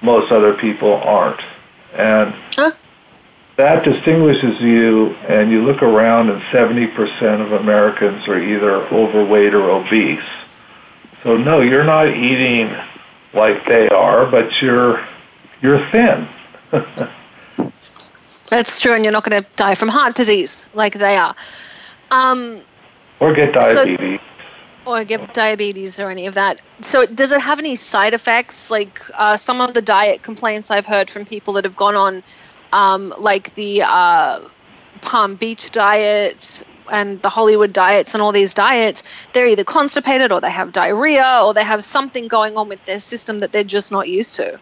most 0.01 0.31
other 0.31 0.53
people 0.53 0.93
aren't. 0.93 1.41
And 1.93 2.33
huh? 2.55 2.71
that 3.57 3.83
distinguishes 3.83 4.59
you, 4.61 5.15
and 5.27 5.51
you 5.51 5.63
look 5.63 5.83
around, 5.83 6.29
and 6.29 6.41
70% 6.43 7.41
of 7.41 7.51
Americans 7.51 8.27
are 8.27 8.41
either 8.41 8.77
overweight 8.87 9.53
or 9.53 9.69
obese. 9.69 10.23
So 11.23 11.37
no, 11.37 11.61
you're 11.61 11.83
not 11.83 12.07
eating 12.07 12.75
like 13.33 13.65
they 13.65 13.87
are, 13.89 14.25
but 14.25 14.61
you're 14.61 15.05
you're 15.61 15.85
thin. 15.89 16.27
That's 18.49 18.81
true, 18.81 18.93
and 18.93 19.03
you're 19.05 19.13
not 19.13 19.23
going 19.23 19.43
to 19.43 19.49
die 19.55 19.75
from 19.75 19.87
heart 19.87 20.15
disease 20.15 20.65
like 20.73 20.93
they 20.93 21.15
are. 21.15 21.35
Um, 22.09 22.61
or 23.19 23.33
get 23.33 23.53
diabetes. 23.53 24.19
So, 24.19 24.25
or 24.85 25.03
get 25.03 25.33
diabetes 25.33 25.99
or 25.99 26.09
any 26.09 26.27
of 26.27 26.33
that. 26.35 26.59
So, 26.81 27.05
does 27.05 27.31
it 27.31 27.41
have 27.41 27.59
any 27.59 27.75
side 27.75 28.13
effects? 28.13 28.71
Like 28.71 29.01
uh, 29.13 29.37
some 29.37 29.61
of 29.61 29.73
the 29.73 29.81
diet 29.81 30.23
complaints 30.23 30.71
I've 30.71 30.85
heard 30.85 31.09
from 31.09 31.25
people 31.25 31.53
that 31.53 31.65
have 31.65 31.75
gone 31.75 31.95
on 31.95 32.23
um, 32.71 33.13
like 33.17 33.53
the 33.55 33.83
uh, 33.83 34.39
Palm 35.01 35.35
Beach 35.35 35.71
diets 35.71 36.63
and 36.91 37.21
the 37.21 37.29
Hollywood 37.29 37.73
diets 37.73 38.13
and 38.13 38.21
all 38.21 38.31
these 38.31 38.53
diets, 38.53 39.03
they're 39.33 39.47
either 39.47 39.63
constipated 39.63 40.31
or 40.31 40.41
they 40.41 40.49
have 40.49 40.71
diarrhea 40.71 41.41
or 41.43 41.53
they 41.53 41.63
have 41.63 41.83
something 41.83 42.27
going 42.27 42.57
on 42.57 42.67
with 42.67 42.83
their 42.85 42.99
system 42.99 43.39
that 43.39 43.51
they're 43.51 43.63
just 43.63 43.91
not 43.91 44.07
used 44.07 44.35
to. 44.35 44.59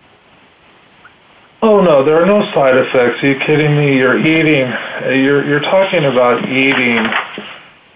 Oh 1.62 1.82
no, 1.82 2.04
there 2.04 2.22
are 2.22 2.26
no 2.26 2.50
side 2.54 2.78
effects. 2.78 3.22
Are 3.22 3.28
you 3.28 3.40
kidding 3.40 3.76
me? 3.76 3.98
You're 3.98 4.18
eating. 4.18 4.72
You're 5.04 5.46
you're 5.46 5.60
talking 5.60 6.06
about 6.06 6.48
eating 6.48 6.96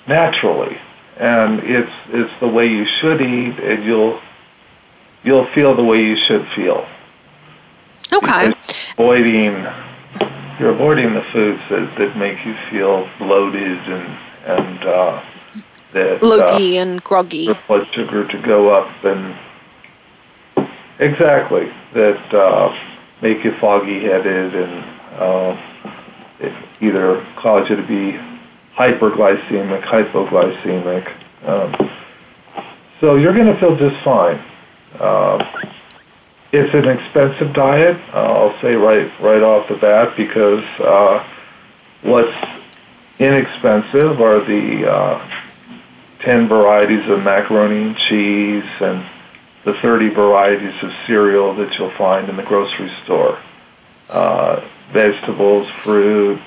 naturally, 0.05 0.77
and 1.17 1.59
it's 1.59 1.91
it's 2.09 2.39
the 2.39 2.47
way 2.47 2.67
you 2.67 2.85
should 2.85 3.21
eat, 3.21 3.59
and 3.59 3.83
you'll 3.83 4.19
you'll 5.23 5.45
feel 5.47 5.75
the 5.75 5.83
way 5.83 6.03
you 6.03 6.15
should 6.15 6.47
feel. 6.49 6.87
Okay. 8.11 8.53
avoiding 8.93 9.65
you're 10.59 10.69
avoiding 10.69 11.13
the 11.13 11.23
foods 11.31 11.61
that, 11.69 11.95
that 11.97 12.15
make 12.17 12.45
you 12.45 12.55
feel 12.69 13.09
bloated 13.17 13.79
and 13.79 14.17
and 14.45 14.83
uh, 14.85 15.23
that 15.93 16.21
logy 16.21 16.77
uh, 16.77 16.81
and 16.81 17.03
groggy. 17.03 17.49
Blood 17.67 17.87
sugar 17.93 18.27
to 18.27 18.37
go 18.39 18.69
up 18.69 19.03
and 19.03 19.35
exactly 20.99 21.71
that 21.93 22.33
uh, 22.33 22.77
make 23.21 23.43
you 23.43 23.53
foggy 23.53 24.01
headed 24.01 24.53
and 24.53 24.83
uh, 25.15 25.57
either 26.81 27.25
cause 27.35 27.69
you 27.69 27.75
to 27.75 27.83
be 27.83 28.19
hyperglycemic, 28.75 29.83
hypoglycemic. 29.83 31.13
Um, 31.47 31.91
so 32.99 33.15
you're 33.15 33.33
going 33.33 33.53
to 33.53 33.59
feel 33.59 33.75
just 33.75 34.01
fine. 34.03 34.41
Uh, 34.99 35.69
it's 36.51 36.73
an 36.73 36.87
expensive 36.87 37.53
diet. 37.53 37.97
Uh, 38.13 38.33
I'll 38.33 38.61
say 38.61 38.75
right 38.75 39.11
right 39.19 39.41
off 39.41 39.67
the 39.67 39.75
bat 39.75 40.15
because 40.15 40.63
uh, 40.79 41.27
what's 42.03 42.35
inexpensive 43.19 44.21
are 44.21 44.39
the 44.39 44.91
uh, 44.91 45.41
ten 46.19 46.47
varieties 46.47 47.09
of 47.09 47.23
macaroni 47.23 47.81
and 47.81 47.97
cheese 47.97 48.65
and 48.79 49.03
the 49.63 49.73
30 49.75 50.09
varieties 50.09 50.75
of 50.83 50.91
cereal 51.07 51.53
that 51.55 51.77
you'll 51.77 51.91
find 51.91 52.29
in 52.29 52.35
the 52.35 52.43
grocery 52.43 52.91
store. 53.03 53.39
Uh, 54.09 54.59
vegetables, 54.91 55.69
fruit, 55.69 56.39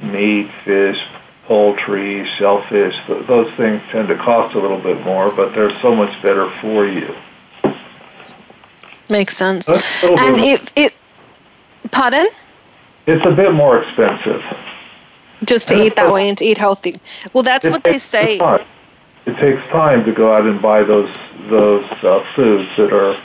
meat, 0.00 0.50
fish, 0.64 1.02
poultry, 1.46 2.26
shellfish, 2.26 2.96
th- 3.06 3.26
those 3.26 3.52
things 3.54 3.82
tend 3.90 4.08
to 4.08 4.16
cost 4.16 4.54
a 4.54 4.58
little 4.58 4.80
bit 4.80 5.00
more, 5.02 5.30
but 5.30 5.54
they're 5.54 5.78
so 5.80 5.94
much 5.94 6.20
better 6.22 6.50
for 6.60 6.86
you. 6.86 7.14
Makes 9.08 9.36
sense. 9.36 9.68
And 9.68 10.40
if 10.40 10.72
it, 10.76 10.94
pardon? 11.92 12.26
It's 13.06 13.24
a 13.24 13.30
bit 13.30 13.52
more 13.52 13.82
expensive. 13.82 14.42
Just 15.44 15.68
to 15.68 15.74
and 15.74 15.84
eat 15.84 15.96
that 15.96 16.12
way 16.12 16.28
and 16.28 16.36
to 16.38 16.44
eat 16.44 16.58
healthy. 16.58 16.94
Well, 17.32 17.42
that's 17.42 17.68
what 17.68 17.84
they 17.84 17.98
say. 17.98 18.38
Time. 18.38 18.64
It 19.26 19.36
takes 19.36 19.62
time 19.68 20.04
to 20.04 20.12
go 20.12 20.32
out 20.32 20.46
and 20.46 20.60
buy 20.60 20.82
those 20.82 21.10
those 21.48 21.84
uh, 22.02 22.24
foods 22.34 22.68
that 22.76 22.92
are 22.92 23.20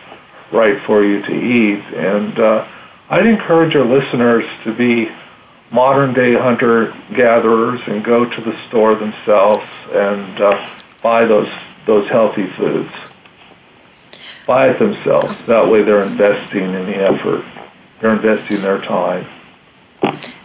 right 0.51 0.79
for 0.81 1.03
you 1.03 1.21
to 1.23 1.34
eat, 1.34 1.84
and 1.95 2.38
uh, 2.38 2.67
I'd 3.10 3.25
encourage 3.25 3.73
your 3.73 3.86
listeners 3.86 4.45
to 4.63 4.73
be 4.73 5.10
modern 5.71 6.13
day 6.13 6.34
hunter 6.34 6.95
gatherers 7.15 7.81
and 7.88 8.03
go 8.03 8.25
to 8.25 8.41
the 8.41 8.67
store 8.67 8.95
themselves 8.95 9.67
and 9.91 10.41
uh, 10.41 10.69
buy 11.01 11.25
those 11.25 11.49
those 11.86 12.07
healthy 12.10 12.47
foods 12.51 12.91
buy 14.45 14.69
it 14.69 14.79
themselves. 14.79 15.34
That 15.47 15.67
way 15.69 15.81
they're 15.81 16.03
investing 16.03 16.73
in 16.73 16.86
the 16.86 16.97
effort. 16.97 17.45
They're 17.99 18.13
investing 18.13 18.62
their 18.62 18.81
time. 18.81 19.25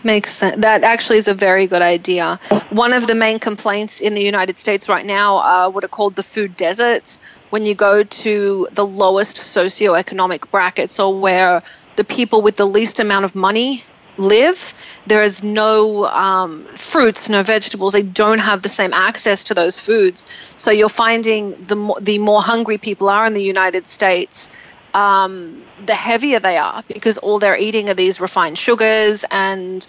Makes 0.05 0.33
sense. 0.33 0.57
That 0.59 0.85
actually 0.85 1.19
is 1.19 1.29
a 1.29 1.35
very 1.35 1.67
good 1.67 1.83
idea. 1.83 2.39
One 2.71 2.93
of 2.93 3.07
the 3.07 3.15
main 3.15 3.39
complaints 3.39 4.01
in 4.01 4.15
the 4.15 4.23
United 4.23 4.59
States 4.59 4.89
right 4.89 5.05
now 5.05 5.39
are 5.39 5.71
what 5.71 5.83
are 5.83 5.89
called 5.89 6.15
the 6.15 6.23
food 6.23 6.57
deserts. 6.57 7.21
When 7.51 7.65
you 7.65 7.75
go 7.75 8.05
to 8.05 8.69
the 8.73 8.87
lowest 8.87 9.39
socioeconomic 9.39 10.51
brackets 10.51 11.01
or 11.01 11.19
where 11.19 11.63
the 11.97 12.05
people 12.05 12.43
with 12.43 12.57
the 12.57 12.67
least 12.67 13.01
amount 13.01 13.25
of 13.25 13.35
money 13.35 13.83
live, 14.19 14.75
there 15.07 15.23
is 15.23 15.43
no 15.43 16.07
um, 16.07 16.65
fruits, 16.67 17.29
no 17.29 17.43
vegetables. 17.43 17.93
They 17.93 18.03
don't 18.03 18.39
have 18.39 18.63
the 18.63 18.69
same 18.69 18.93
access 18.93 19.45
to 19.45 19.55
those 19.55 19.79
foods. 19.79 20.27
So 20.57 20.71
you're 20.71 20.89
finding 20.89 21.63
the 21.67 21.77
more, 21.77 22.01
the 22.01 22.19
more 22.19 22.43
hungry 22.43 22.79
people 22.79 23.09
are 23.09 23.27
in 23.27 23.35
the 23.35 23.43
United 23.43 23.87
States, 23.87 24.57
um, 24.95 25.63
the 25.85 25.95
heavier 25.95 26.41
they 26.41 26.57
are 26.57 26.83
because 26.89 27.19
all 27.19 27.39
they're 27.39 27.59
eating 27.59 27.91
are 27.91 27.95
these 27.95 28.19
refined 28.21 28.57
sugars 28.57 29.25
and 29.31 29.87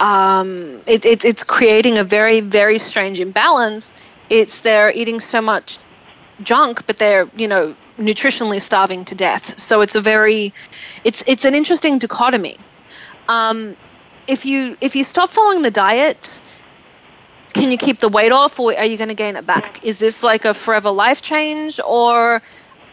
um, 0.00 0.82
it, 0.86 1.06
it, 1.06 1.24
it's 1.24 1.44
creating 1.44 1.98
a 1.98 2.04
very, 2.04 2.40
very 2.40 2.78
strange 2.78 3.20
imbalance. 3.20 3.92
It's 4.28 4.60
they're 4.60 4.92
eating 4.92 5.20
so 5.20 5.40
much 5.40 5.78
junk, 6.42 6.86
but 6.86 6.98
they're, 6.98 7.28
you 7.36 7.48
know, 7.48 7.74
nutritionally 7.98 8.60
starving 8.60 9.04
to 9.06 9.14
death. 9.14 9.58
So 9.58 9.80
it's 9.80 9.94
a 9.94 10.00
very, 10.00 10.52
it's, 11.04 11.24
it's 11.26 11.44
an 11.44 11.54
interesting 11.54 11.98
dichotomy. 11.98 12.58
Um, 13.28 13.76
if 14.26 14.46
you 14.46 14.76
if 14.80 14.96
you 14.96 15.04
stop 15.04 15.30
following 15.30 15.62
the 15.62 15.70
diet, 15.70 16.40
can 17.54 17.70
you 17.70 17.78
keep 17.78 18.00
the 18.00 18.08
weight 18.08 18.32
off, 18.32 18.58
or 18.58 18.76
are 18.76 18.84
you 18.84 18.96
going 18.96 19.08
to 19.08 19.14
gain 19.14 19.36
it 19.36 19.46
back? 19.46 19.82
Is 19.84 19.98
this 19.98 20.22
like 20.22 20.44
a 20.44 20.54
forever 20.54 20.90
life 20.90 21.22
change, 21.22 21.80
or 21.86 22.42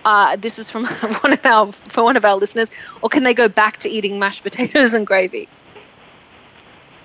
uh, 0.05 0.35
this 0.37 0.59
is 0.59 0.69
from 0.69 0.85
one 1.21 1.33
of 1.33 1.45
our 1.45 1.71
for 1.71 2.03
one 2.03 2.17
of 2.17 2.25
our 2.25 2.35
listeners, 2.35 2.69
or 3.01 3.09
can 3.09 3.23
they 3.23 3.33
go 3.33 3.49
back 3.49 3.77
to 3.77 3.89
eating 3.89 4.19
mashed 4.19 4.43
potatoes 4.43 4.93
and 4.93 5.05
gravy? 5.05 5.49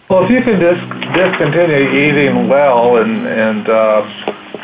Well, 0.09 0.25
if 0.25 0.31
you 0.31 0.41
can 0.43 0.59
dis- 0.59 1.15
discontinue 1.15 1.91
eating 1.93 2.49
well 2.49 2.99
and 2.99 3.27
and 3.27 3.69
uh, 3.69 4.09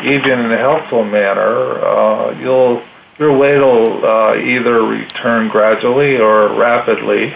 eating 0.02 0.38
in 0.38 0.52
a 0.52 0.56
healthful 0.58 1.04
manner, 1.04 1.84
uh, 1.84 2.38
you'll 2.38 2.82
your 3.18 3.36
weight 3.36 3.58
will 3.58 4.04
uh, 4.04 4.36
either 4.36 4.82
return 4.82 5.48
gradually 5.48 6.18
or 6.18 6.48
rapidly, 6.48 7.34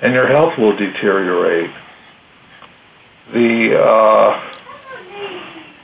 and 0.00 0.14
your 0.14 0.26
health 0.26 0.58
will 0.58 0.76
deteriorate. 0.76 1.70
The 3.32 3.82
uh, 3.82 4.52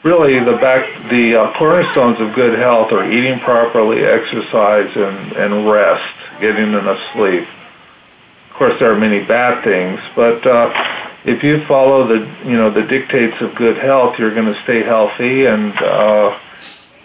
really 0.03 0.39
the 0.39 0.57
back 0.59 1.11
the 1.11 1.37
uh, 1.37 1.59
cornerstones 1.59 2.21
of 2.21 2.35
good 2.35 2.59
health 2.59 2.93
are 2.93 3.11
eating 3.11 3.41
properly, 3.41 4.05
exercise, 4.05 4.95
and 4.97 5.33
and 5.33 5.71
rest, 5.71 6.15
getting 6.41 6.73
enough 6.73 7.01
sleep. 7.13 7.49
Of 8.51 8.57
course, 8.57 8.79
there 8.79 8.93
are 8.93 8.99
many 8.99 9.25
bad 9.25 9.65
things, 9.65 10.01
but 10.15 10.47
uh, 10.47 10.73
if 11.25 11.43
you 11.43 11.65
follow 11.67 12.07
the 12.07 12.31
you 12.45 12.57
know 12.57 12.71
the 12.71 12.83
dictates 12.83 13.41
of 13.41 13.55
good 13.55 13.79
health, 13.79 14.19
you're 14.19 14.35
going 14.35 14.53
to 14.53 14.63
stay 14.63 14.83
healthy, 14.83 15.47
and 15.47 15.73
uh, 15.81 16.39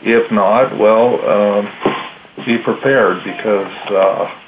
if 0.01 0.31
not, 0.31 0.77
well, 0.77 1.27
um, 1.27 2.45
be 2.45 2.57
prepared 2.57 3.23
because 3.23 3.71
uh, 3.91 4.39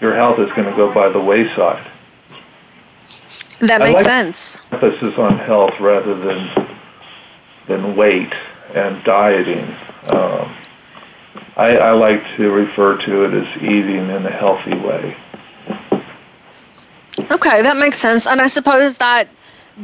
your 0.00 0.14
health 0.14 0.38
is 0.38 0.48
going 0.50 0.68
to 0.68 0.76
go 0.76 0.92
by 0.92 1.08
the 1.08 1.20
wayside. 1.20 1.84
That 3.60 3.80
makes 3.80 3.94
like 3.94 4.04
sense. 4.04 4.66
Emphasis 4.72 5.16
on 5.18 5.38
health 5.38 5.78
rather 5.80 6.14
than 6.14 6.68
than 7.66 7.96
weight 7.96 8.32
and 8.74 9.02
dieting. 9.04 9.64
Um, 10.10 10.54
I, 11.56 11.78
I 11.78 11.92
like 11.92 12.22
to 12.36 12.50
refer 12.50 12.96
to 12.98 13.24
it 13.24 13.34
as 13.34 13.62
eating 13.62 14.10
in 14.10 14.26
a 14.26 14.30
healthy 14.30 14.74
way. 14.74 15.16
Okay, 17.30 17.62
that 17.62 17.76
makes 17.78 17.98
sense. 17.98 18.26
And 18.26 18.40
I 18.40 18.46
suppose 18.46 18.98
that 18.98 19.28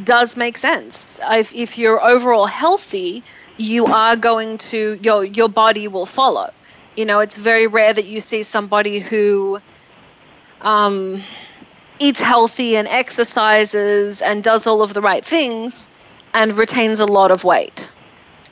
does 0.03 0.37
make 0.37 0.57
sense. 0.57 1.19
If, 1.23 1.53
if 1.55 1.77
you're 1.77 2.01
overall 2.03 2.45
healthy, 2.45 3.23
you 3.57 3.87
are 3.87 4.15
going 4.15 4.59
to, 4.59 4.99
your, 5.01 5.25
your 5.25 5.49
body 5.49 5.87
will 5.87 6.05
follow. 6.05 6.51
You 6.95 7.05
know, 7.05 7.19
it's 7.19 7.37
very 7.37 7.65
rare 7.65 7.93
that 7.93 8.05
you 8.05 8.21
see 8.21 8.43
somebody 8.43 8.99
who 8.99 9.59
um, 10.61 11.21
eats 11.99 12.21
healthy 12.21 12.75
and 12.75 12.87
exercises 12.87 14.21
and 14.21 14.43
does 14.43 14.67
all 14.67 14.81
of 14.81 14.93
the 14.93 15.01
right 15.01 15.23
things 15.23 15.89
and 16.33 16.57
retains 16.57 16.99
a 16.99 17.05
lot 17.05 17.31
of 17.31 17.43
weight. 17.43 17.93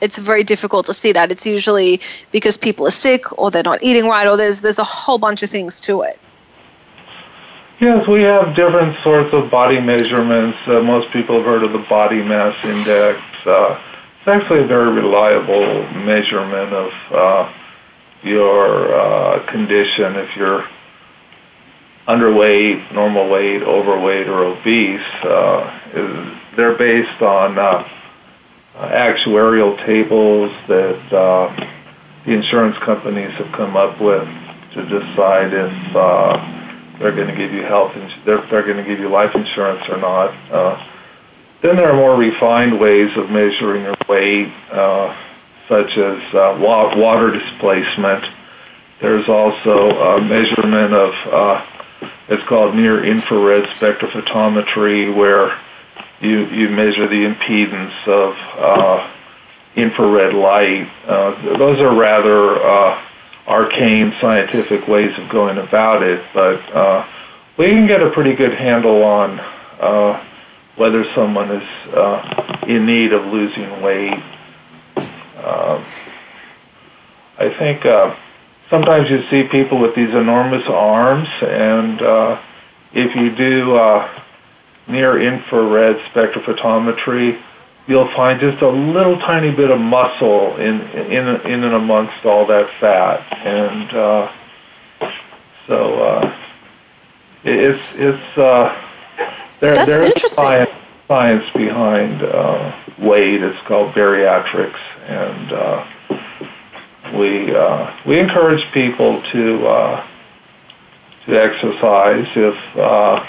It's 0.00 0.18
very 0.18 0.42
difficult 0.44 0.86
to 0.86 0.92
see 0.92 1.12
that. 1.12 1.30
It's 1.30 1.46
usually 1.46 2.00
because 2.32 2.56
people 2.56 2.86
are 2.86 2.90
sick 2.90 3.38
or 3.38 3.50
they're 3.50 3.62
not 3.62 3.82
eating 3.82 4.08
right 4.08 4.26
or 4.26 4.36
there's 4.36 4.60
there's 4.60 4.80
a 4.80 4.84
whole 4.84 5.18
bunch 5.18 5.42
of 5.42 5.50
things 5.50 5.80
to 5.82 6.02
it. 6.02 6.18
Yes, 7.80 8.06
we 8.06 8.22
have 8.22 8.54
different 8.54 8.96
sorts 9.02 9.32
of 9.32 9.50
body 9.50 9.80
measurements. 9.80 10.56
Uh, 10.66 10.80
most 10.82 11.10
people 11.10 11.36
have 11.36 11.44
heard 11.44 11.64
of 11.64 11.72
the 11.72 11.84
body 11.88 12.22
mass 12.22 12.54
index. 12.64 13.20
Uh, 13.44 13.80
it's 14.18 14.28
actually 14.28 14.60
a 14.60 14.66
very 14.66 14.92
reliable 14.92 15.82
measurement 16.04 16.72
of 16.72 16.92
uh, 17.10 17.52
your 18.22 18.94
uh, 18.94 19.44
condition. 19.46 20.14
If 20.14 20.36
you're 20.36 20.64
underweight, 22.06 22.92
normal 22.92 23.30
weight, 23.30 23.62
overweight, 23.62 24.28
or 24.28 24.44
obese, 24.44 25.00
uh, 25.24 25.80
is, 25.94 26.38
they're 26.56 26.76
based 26.76 27.22
on 27.22 27.58
uh, 27.58 27.88
actuarial 28.76 29.76
tables 29.86 30.50
that 30.68 31.12
uh, 31.12 31.54
the 32.26 32.32
insurance 32.32 32.76
companies 32.78 33.30
have 33.32 33.52
come 33.52 33.76
up 33.76 34.00
with 34.00 34.26
to 34.74 34.84
decide 34.84 35.52
if 35.52 35.96
uh, 35.96 36.98
they're 36.98 37.14
going 37.14 37.28
to 37.28 37.36
give 37.36 37.52
you 37.52 37.62
health, 37.62 37.94
ins- 37.96 38.12
they're, 38.24 38.44
they're 38.50 38.62
going 38.64 38.76
to 38.76 38.84
give 38.84 38.98
you 38.98 39.08
life 39.08 39.34
insurance 39.34 39.82
or 39.88 39.98
not. 39.98 40.30
Uh, 40.50 40.88
then 41.62 41.76
there 41.76 41.88
are 41.90 41.96
more 41.96 42.16
refined 42.16 42.78
ways 42.80 43.10
of 43.16 43.30
measuring 43.30 43.82
your 43.84 43.94
weight, 44.08 44.52
uh, 44.72 45.14
such 45.68 45.90
as 45.96 46.34
uh, 46.34 46.58
wa- 46.60 46.96
water 46.96 47.30
displacement. 47.30 48.24
There's 49.00 49.28
also 49.28 49.90
a 49.90 50.20
measurement 50.20 50.92
of 50.92 51.12
uh, 51.32 51.66
it's 52.28 52.42
called 52.48 52.74
near 52.74 53.04
infrared 53.04 53.64
spectrophotometry, 53.76 55.14
where 55.14 55.58
you 56.20 56.46
you 56.46 56.68
measure 56.68 57.06
the 57.08 57.24
impedance 57.24 58.06
of 58.06 58.36
uh, 58.58 59.10
infrared 59.76 60.34
light. 60.34 60.88
Uh, 61.06 61.56
those 61.58 61.80
are 61.80 61.94
rather 61.94 62.62
uh, 62.64 63.04
arcane 63.46 64.14
scientific 64.20 64.86
ways 64.86 65.16
of 65.18 65.28
going 65.28 65.58
about 65.58 66.02
it, 66.02 66.24
but 66.32 66.60
uh, 66.74 67.06
we 67.56 67.66
can 67.66 67.86
get 67.86 68.02
a 68.02 68.10
pretty 68.10 68.34
good 68.34 68.54
handle 68.54 69.02
on 69.02 69.40
uh, 69.80 70.24
whether 70.76 71.04
someone 71.14 71.50
is 71.50 71.68
uh, 71.94 72.58
in 72.66 72.86
need 72.86 73.12
of 73.12 73.26
losing 73.26 73.82
weight. 73.82 74.22
Uh, 75.36 75.84
I 77.38 77.50
think 77.50 77.84
uh, 77.84 78.14
sometimes 78.72 79.10
you 79.10 79.22
see 79.28 79.42
people 79.44 79.76
with 79.78 79.94
these 79.94 80.14
enormous 80.14 80.66
arms, 80.66 81.28
and 81.42 82.00
uh, 82.00 82.40
if 82.94 83.14
you 83.14 83.28
do 83.28 83.76
uh, 83.76 84.08
near 84.88 85.20
infrared 85.20 85.98
spectrophotometry, 86.10 87.38
you'll 87.86 88.08
find 88.08 88.40
just 88.40 88.62
a 88.62 88.68
little 88.68 89.18
tiny 89.18 89.50
bit 89.54 89.70
of 89.70 89.78
muscle 89.78 90.56
in 90.56 90.80
in 90.80 91.28
in 91.42 91.64
and 91.64 91.74
amongst 91.74 92.24
all 92.24 92.46
that 92.46 92.70
fat, 92.80 93.20
and 93.46 93.92
uh, 93.92 94.32
so 95.66 96.02
uh, 96.02 96.36
it's 97.44 97.94
it's 97.96 98.38
uh, 98.38 98.74
there, 99.60 99.74
That's 99.74 99.86
there's 99.86 100.02
interesting. 100.02 100.44
science 100.44 100.70
science 101.08 101.50
behind 101.50 102.22
uh, 102.22 102.74
weight. 102.98 103.42
It's 103.42 103.60
called 103.66 103.92
bariatrics, 103.92 104.80
and 105.08 105.52
uh, 105.52 105.86
we 107.12 107.54
uh, 107.54 107.94
we 108.06 108.18
encourage 108.18 108.64
people 108.72 109.22
to 109.32 109.66
uh, 109.66 110.06
to 111.26 111.40
exercise 111.40 112.26
if 112.34 112.76
uh, 112.76 113.24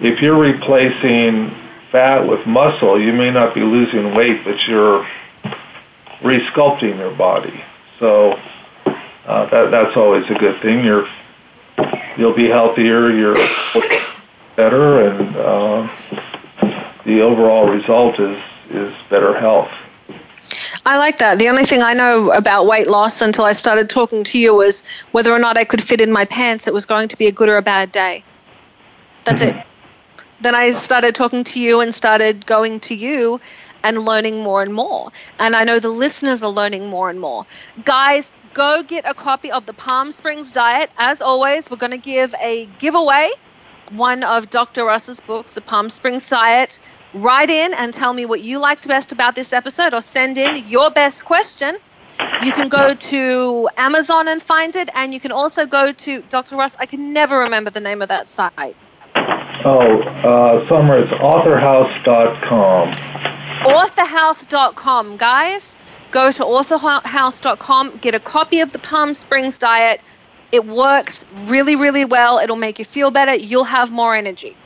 if 0.00 0.20
you're 0.20 0.38
replacing 0.38 1.54
fat 1.90 2.26
with 2.26 2.46
muscle, 2.46 3.00
you 3.00 3.12
may 3.12 3.30
not 3.30 3.54
be 3.54 3.62
losing 3.62 4.14
weight, 4.14 4.44
but 4.44 4.66
you're 4.66 5.06
resculpting 6.20 6.98
your 6.98 7.14
body. 7.14 7.64
So 7.98 8.38
uh, 9.26 9.46
that 9.46 9.70
that's 9.70 9.96
always 9.96 10.28
a 10.30 10.34
good 10.34 10.60
thing. 10.62 10.84
You're 10.84 11.08
you'll 12.16 12.34
be 12.34 12.48
healthier. 12.48 13.10
You're 13.10 13.36
better, 14.56 15.08
and 15.08 15.36
uh, 15.36 15.88
the 17.04 17.20
overall 17.22 17.68
result 17.68 18.18
is 18.20 18.38
is 18.70 18.94
better 19.08 19.38
health. 19.38 19.70
I 20.86 20.96
like 20.96 21.18
that. 21.18 21.38
The 21.38 21.48
only 21.48 21.64
thing 21.64 21.82
I 21.82 21.92
know 21.92 22.30
about 22.32 22.66
weight 22.66 22.88
loss 22.88 23.20
until 23.20 23.44
I 23.44 23.52
started 23.52 23.90
talking 23.90 24.24
to 24.24 24.38
you 24.38 24.54
was 24.54 24.82
whether 25.12 25.32
or 25.32 25.38
not 25.38 25.58
I 25.58 25.64
could 25.64 25.82
fit 25.82 26.00
in 26.00 26.10
my 26.10 26.24
pants. 26.24 26.66
It 26.66 26.74
was 26.74 26.86
going 26.86 27.08
to 27.08 27.16
be 27.16 27.26
a 27.26 27.32
good 27.32 27.48
or 27.48 27.58
a 27.58 27.62
bad 27.62 27.92
day. 27.92 28.24
That's 29.24 29.42
it. 29.42 29.54
Mm-hmm. 29.54 29.68
Then 30.42 30.54
I 30.54 30.70
started 30.70 31.14
talking 31.14 31.44
to 31.44 31.60
you 31.60 31.80
and 31.80 31.94
started 31.94 32.46
going 32.46 32.80
to 32.80 32.94
you 32.94 33.40
and 33.82 34.04
learning 34.04 34.42
more 34.42 34.62
and 34.62 34.72
more. 34.72 35.12
And 35.38 35.54
I 35.54 35.64
know 35.64 35.78
the 35.78 35.90
listeners 35.90 36.42
are 36.42 36.50
learning 36.50 36.88
more 36.88 37.10
and 37.10 37.20
more. 37.20 37.44
Guys, 37.84 38.32
go 38.54 38.82
get 38.82 39.04
a 39.06 39.12
copy 39.12 39.50
of 39.50 39.66
the 39.66 39.74
Palm 39.74 40.10
Springs 40.10 40.50
Diet. 40.50 40.90
As 40.96 41.20
always, 41.20 41.70
we're 41.70 41.76
going 41.76 41.92
to 41.92 41.98
give 41.98 42.34
a 42.40 42.66
giveaway 42.78 43.30
one 43.92 44.22
of 44.22 44.50
Dr. 44.50 44.84
Russ's 44.84 45.20
books, 45.20 45.54
The 45.54 45.60
Palm 45.60 45.90
Springs 45.90 46.28
Diet, 46.28 46.80
write 47.14 47.50
in 47.50 47.74
and 47.74 47.92
tell 47.92 48.12
me 48.12 48.26
what 48.26 48.40
you 48.40 48.58
liked 48.58 48.86
best 48.86 49.12
about 49.12 49.34
this 49.34 49.52
episode 49.52 49.94
or 49.94 50.00
send 50.00 50.38
in 50.38 50.68
your 50.68 50.90
best 50.90 51.24
question. 51.24 51.76
You 52.42 52.52
can 52.52 52.68
go 52.68 52.94
to 52.94 53.68
Amazon 53.76 54.28
and 54.28 54.42
find 54.42 54.76
it, 54.76 54.90
and 54.94 55.14
you 55.14 55.20
can 55.20 55.32
also 55.32 55.66
go 55.66 55.92
to 55.92 56.22
Dr. 56.22 56.56
Russ. 56.56 56.76
I 56.78 56.86
can 56.86 57.12
never 57.12 57.38
remember 57.40 57.70
the 57.70 57.80
name 57.80 58.02
of 58.02 58.08
that 58.08 58.28
site. 58.28 58.76
Oh, 59.64 60.00
uh, 60.02 60.68
Summer, 60.68 60.98
it's 60.98 61.12
authorhouse.com. 61.12 62.92
Authorhouse.com, 63.62 65.16
guys. 65.16 65.76
Go 66.10 66.30
to 66.32 66.42
authorhouse.com, 66.42 67.98
get 67.98 68.14
a 68.14 68.20
copy 68.20 68.60
of 68.60 68.72
the 68.72 68.78
Palm 68.78 69.14
Springs 69.14 69.58
Diet. 69.58 70.00
It 70.50 70.64
works 70.66 71.24
really, 71.44 71.76
really 71.76 72.04
well. 72.04 72.38
It'll 72.38 72.56
make 72.56 72.78
you 72.78 72.84
feel 72.84 73.10
better. 73.10 73.34
You'll 73.34 73.64
have 73.64 73.92
more 73.92 74.14
energy. 74.14 74.56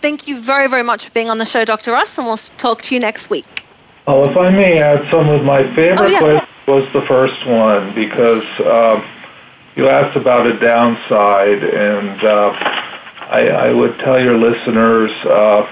Thank 0.00 0.26
you 0.28 0.40
very, 0.40 0.66
very 0.68 0.82
much 0.82 1.06
for 1.06 1.10
being 1.12 1.28
on 1.28 1.38
the 1.38 1.44
show, 1.44 1.64
Dr. 1.64 1.92
Russ, 1.92 2.16
and 2.18 2.26
we'll 2.26 2.36
talk 2.36 2.80
to 2.82 2.94
you 2.94 3.00
next 3.00 3.28
week. 3.28 3.66
Oh, 4.06 4.22
if 4.24 4.36
I 4.36 4.50
may 4.50 4.78
add, 4.78 5.08
some 5.10 5.28
of 5.28 5.44
my 5.44 5.62
favorite 5.74 6.00
Oh, 6.00 6.06
yeah. 6.06 6.18
questions 6.18 6.48
was 6.66 6.92
the 6.92 7.02
first 7.02 7.46
one 7.46 7.94
because 7.94 8.44
um, 8.60 9.04
you 9.76 9.88
asked 9.88 10.16
about 10.16 10.46
a 10.46 10.58
downside, 10.58 11.62
and 11.62 12.24
uh, 12.24 12.50
I, 13.28 13.48
I 13.48 13.72
would 13.72 13.98
tell 13.98 14.18
your 14.22 14.38
listeners 14.38 15.10
uh, 15.24 15.70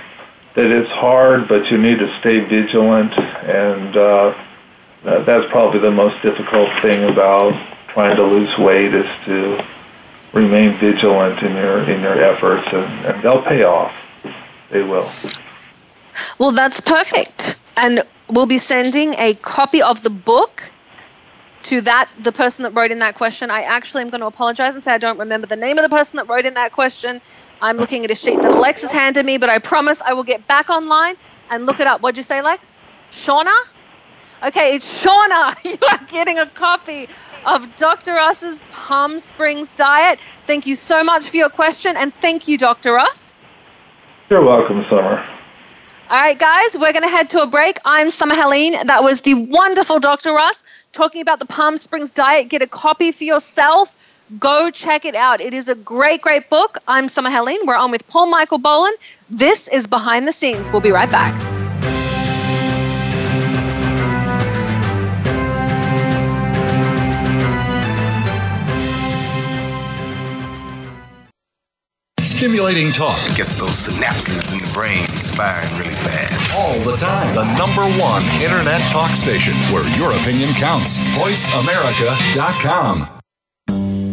that 0.54 0.66
it's 0.66 0.90
hard, 0.90 1.48
but 1.48 1.70
you 1.70 1.78
need 1.78 1.98
to 2.00 2.18
stay 2.20 2.40
vigilant, 2.40 3.16
and 3.18 3.96
uh, 3.96 4.34
that's 5.02 5.50
probably 5.50 5.80
the 5.80 5.90
most 5.90 6.20
difficult 6.22 6.68
thing 6.82 7.08
about 7.08 7.54
trying 7.88 8.14
to 8.16 8.22
lose 8.24 8.56
weight 8.58 8.92
is 8.92 9.06
to 9.24 9.64
remain 10.34 10.76
vigilant 10.76 11.42
in 11.42 11.54
your 11.56 11.78
in 11.88 12.02
your 12.02 12.22
efforts, 12.22 12.66
and, 12.72 13.06
and 13.06 13.22
they'll 13.22 13.42
pay 13.42 13.62
off. 13.62 13.94
They 14.70 14.82
will. 14.82 15.08
Well, 16.38 16.52
that's 16.52 16.80
perfect. 16.80 17.58
And 17.76 18.02
we'll 18.28 18.46
be 18.46 18.58
sending 18.58 19.14
a 19.14 19.34
copy 19.34 19.82
of 19.82 20.02
the 20.02 20.10
book 20.10 20.70
to 21.64 21.80
that 21.82 22.08
the 22.20 22.32
person 22.32 22.62
that 22.62 22.70
wrote 22.70 22.90
in 22.90 23.00
that 23.00 23.14
question. 23.14 23.50
I 23.50 23.62
actually 23.62 24.02
am 24.02 24.08
going 24.08 24.20
to 24.20 24.26
apologize 24.26 24.74
and 24.74 24.82
say 24.82 24.92
I 24.92 24.98
don't 24.98 25.18
remember 25.18 25.46
the 25.46 25.56
name 25.56 25.78
of 25.78 25.82
the 25.82 25.94
person 25.94 26.16
that 26.16 26.28
wrote 26.28 26.46
in 26.46 26.54
that 26.54 26.72
question. 26.72 27.20
I'm 27.60 27.76
looking 27.76 28.04
at 28.04 28.10
a 28.10 28.14
sheet 28.14 28.40
that 28.42 28.54
Alexis 28.54 28.92
handed 28.92 29.26
me, 29.26 29.38
but 29.38 29.48
I 29.48 29.58
promise 29.58 30.00
I 30.02 30.12
will 30.14 30.24
get 30.24 30.46
back 30.46 30.70
online 30.70 31.16
and 31.50 31.66
look 31.66 31.80
it 31.80 31.86
up. 31.86 32.00
What'd 32.00 32.16
you 32.16 32.22
say, 32.22 32.42
Lex? 32.42 32.74
Shauna? 33.10 33.54
Okay, 34.42 34.74
it's 34.74 35.04
Shauna. 35.04 35.54
You 35.64 35.76
are 35.90 36.00
getting 36.08 36.38
a 36.38 36.46
copy 36.46 37.08
of 37.44 37.76
Dr. 37.76 38.12
Russ's 38.14 38.60
Palm 38.72 39.18
Springs 39.18 39.74
Diet. 39.74 40.20
Thank 40.46 40.66
you 40.66 40.76
so 40.76 41.02
much 41.02 41.28
for 41.28 41.36
your 41.36 41.48
question, 41.48 41.96
and 41.96 42.14
thank 42.14 42.46
you, 42.46 42.56
Dr. 42.56 42.92
Russ. 42.92 43.37
You're 44.30 44.44
welcome, 44.44 44.84
Summer. 44.90 45.26
All 46.10 46.20
right, 46.20 46.38
guys, 46.38 46.76
we're 46.78 46.92
going 46.92 47.02
to 47.02 47.08
head 47.08 47.30
to 47.30 47.40
a 47.40 47.46
break. 47.46 47.78
I'm 47.86 48.10
Summer 48.10 48.34
Helene. 48.34 48.74
That 48.86 49.02
was 49.02 49.22
the 49.22 49.32
wonderful 49.34 50.00
Dr. 50.00 50.32
Russ 50.32 50.64
talking 50.92 51.22
about 51.22 51.38
the 51.38 51.46
Palm 51.46 51.78
Springs 51.78 52.10
Diet. 52.10 52.50
Get 52.50 52.60
a 52.60 52.66
copy 52.66 53.10
for 53.10 53.24
yourself. 53.24 53.96
Go 54.38 54.70
check 54.70 55.06
it 55.06 55.14
out. 55.14 55.40
It 55.40 55.54
is 55.54 55.70
a 55.70 55.74
great, 55.74 56.20
great 56.20 56.50
book. 56.50 56.76
I'm 56.86 57.08
Summer 57.08 57.30
Helene. 57.30 57.60
We're 57.64 57.76
on 57.76 57.90
with 57.90 58.06
Paul 58.08 58.26
Michael 58.30 58.58
Boland. 58.58 58.98
This 59.30 59.66
is 59.68 59.86
Behind 59.86 60.26
the 60.28 60.32
Scenes. 60.32 60.70
We'll 60.70 60.82
be 60.82 60.90
right 60.90 61.10
back. 61.10 61.57
Stimulating 72.38 72.92
talk 72.92 73.18
Gets 73.34 73.56
those 73.56 73.88
synapses 73.88 74.46
in 74.52 74.60
the 74.64 74.72
brain 74.72 75.04
firing 75.34 75.76
really 75.76 75.96
fast. 75.96 76.56
all 76.56 76.78
the 76.88 76.96
time. 76.96 77.34
The 77.34 77.42
number 77.58 77.82
one 78.00 78.22
internet 78.40 78.80
talk 78.82 79.16
station 79.16 79.54
where 79.72 79.82
your 79.98 80.12
opinion 80.12 80.54
counts. 80.54 80.98
VoiceAmerica.com. 81.18 83.08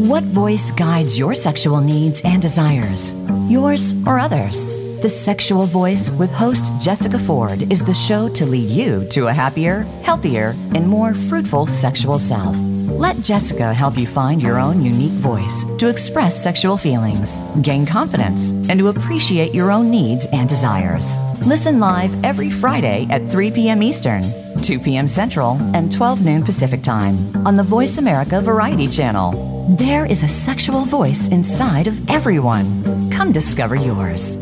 What 0.10 0.24
voice 0.24 0.72
guides 0.72 1.20
your 1.20 1.36
sexual 1.36 1.82
needs 1.82 2.22
and 2.22 2.42
desires? 2.42 3.14
Yours 3.48 3.94
or 4.08 4.18
others? 4.18 4.70
The 5.04 5.10
Sexual 5.10 5.68
Voice 5.68 6.10
with 6.10 6.32
host 6.32 6.72
Jessica 6.82 7.20
Ford 7.20 7.72
is 7.72 7.86
the 7.86 7.94
show 7.94 8.28
to 8.30 8.44
lead 8.44 8.72
you 8.72 9.08
to 9.10 9.28
a 9.28 9.34
happier, 9.36 9.82
healthier, 10.02 10.56
and 10.74 10.88
more 10.88 11.14
fruitful 11.14 11.68
sexual 11.68 12.18
self. 12.18 12.56
Let 12.98 13.18
Jessica 13.24 13.74
help 13.74 13.98
you 13.98 14.08
find 14.08 14.42
your 14.42 14.58
own 14.58 14.82
unique 14.82 15.20
voice 15.20 15.66
to 15.80 15.90
express 15.90 16.42
sexual 16.42 16.78
feelings, 16.78 17.40
gain 17.62 17.86
confidence, 17.86 18.52
and 18.70 18.80
to 18.80 18.88
appreciate 18.88 19.54
your 19.54 19.70
own 19.70 19.92
needs 19.92 20.26
and 20.28 20.48
desires. 20.48 21.20
Listen 21.46 21.82
live 21.82 22.16
every 22.24 22.50
Friday 22.50 23.06
at 23.10 23.30
3 23.30 23.52
p.m. 23.52 23.84
Eastern, 23.84 24.24
2 24.62 24.80
p.m. 24.80 25.10
Central, 25.10 25.58
and 25.74 25.92
12 25.92 26.24
noon 26.24 26.42
Pacific 26.46 26.82
Time 26.84 27.18
on 27.46 27.58
the 27.58 27.64
Voice 27.64 27.98
America 27.98 28.40
Variety 28.40 28.88
Channel. 28.88 29.76
There 29.78 30.06
is 30.06 30.24
a 30.24 30.30
sexual 30.30 30.86
voice 30.86 31.28
inside 31.28 31.88
of 31.88 32.10
everyone. 32.10 33.12
Come 33.12 33.34
discover 33.34 33.76
yours. 33.76 34.38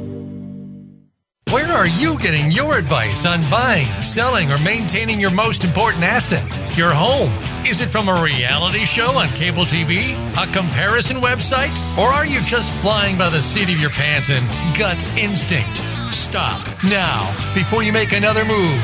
Where 1.53 1.71
are 1.71 1.85
you 1.85 2.17
getting 2.17 2.49
your 2.49 2.79
advice 2.79 3.27
on 3.27 3.47
buying, 3.47 4.01
selling, 4.01 4.51
or 4.51 4.57
maintaining 4.57 5.19
your 5.19 5.29
most 5.29 5.63
important 5.63 6.03
asset, 6.03 6.43
your 6.75 6.89
home? 6.89 7.31
Is 7.63 7.79
it 7.79 7.91
from 7.91 8.09
a 8.09 8.23
reality 8.23 8.85
show 8.85 9.19
on 9.19 9.27
cable 9.35 9.63
TV, 9.63 10.15
a 10.35 10.51
comparison 10.51 11.17
website, 11.17 11.69
or 11.95 12.07
are 12.07 12.25
you 12.25 12.41
just 12.41 12.73
flying 12.81 13.19
by 13.19 13.29
the 13.29 13.39
seat 13.39 13.69
of 13.69 13.79
your 13.79 13.91
pants 13.91 14.31
and 14.31 14.43
gut 14.75 14.99
instinct? 15.15 15.77
Stop 16.11 16.65
now 16.85 17.21
before 17.53 17.83
you 17.83 17.93
make 17.93 18.13
another 18.13 18.45
move. 18.45 18.81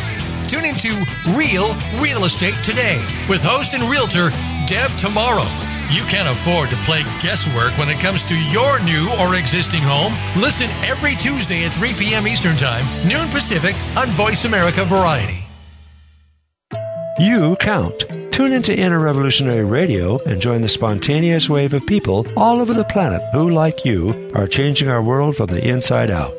Tune 0.48 0.66
into 0.66 0.94
Real 1.36 1.76
Real 2.00 2.26
Estate 2.26 2.64
today 2.64 3.04
with 3.28 3.42
host 3.42 3.74
and 3.74 3.82
realtor 3.86 4.30
Deb 4.68 4.96
Tomorrow. 4.96 5.69
You 5.92 6.04
can't 6.04 6.30
afford 6.30 6.70
to 6.70 6.76
play 6.86 7.02
guesswork 7.20 7.76
when 7.80 7.90
it 7.90 8.00
comes 8.00 8.22
to 8.24 8.40
your 8.52 8.80
new 8.84 9.10
or 9.20 9.34
existing 9.34 9.82
home. 9.82 10.14
Listen 10.40 10.70
every 10.84 11.16
Tuesday 11.16 11.66
at 11.66 11.72
3 11.72 11.94
p.m. 11.94 12.28
Eastern 12.28 12.56
Time, 12.56 12.86
noon 13.08 13.28
Pacific 13.30 13.76
on 13.98 14.08
Voice 14.10 14.46
America 14.46 14.86
Variety. 14.86 15.40
You 17.18 17.56
count. 17.60 18.06
Tune 18.32 18.54
into 18.54 18.78
Inner 18.78 19.00
Revolutionary 19.00 19.66
Radio 19.66 20.20
and 20.26 20.40
join 20.40 20.62
the 20.62 20.70
spontaneous 20.70 21.50
wave 21.50 21.74
of 21.74 21.86
people 21.86 22.26
all 22.38 22.62
over 22.62 22.74
the 22.74 22.86
planet 22.86 23.22
who, 23.34 23.50
like 23.50 23.84
you, 23.84 24.32
are 24.36 24.48
changing 24.48 24.90
our 24.90 25.02
world 25.02 25.36
from 25.36 25.48
the 25.48 25.68
inside 25.68 26.12
out. 26.12 26.39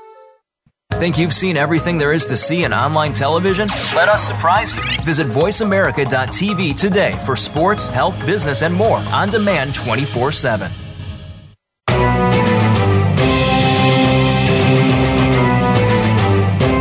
Think 1.01 1.17
you've 1.17 1.33
seen 1.33 1.57
everything 1.57 1.97
there 1.97 2.13
is 2.13 2.27
to 2.27 2.37
see 2.37 2.63
in 2.63 2.71
online 2.71 3.11
television? 3.11 3.67
Let 3.95 4.07
us 4.07 4.21
surprise 4.23 4.75
you. 4.75 4.83
Visit 5.03 5.25
VoiceAmerica.tv 5.25 6.79
today 6.79 7.13
for 7.25 7.35
sports, 7.35 7.89
health, 7.89 8.23
business, 8.23 8.61
and 8.61 8.71
more 8.71 8.99
on 9.11 9.29
demand 9.29 9.73
24 9.73 10.31
7. 10.31 10.69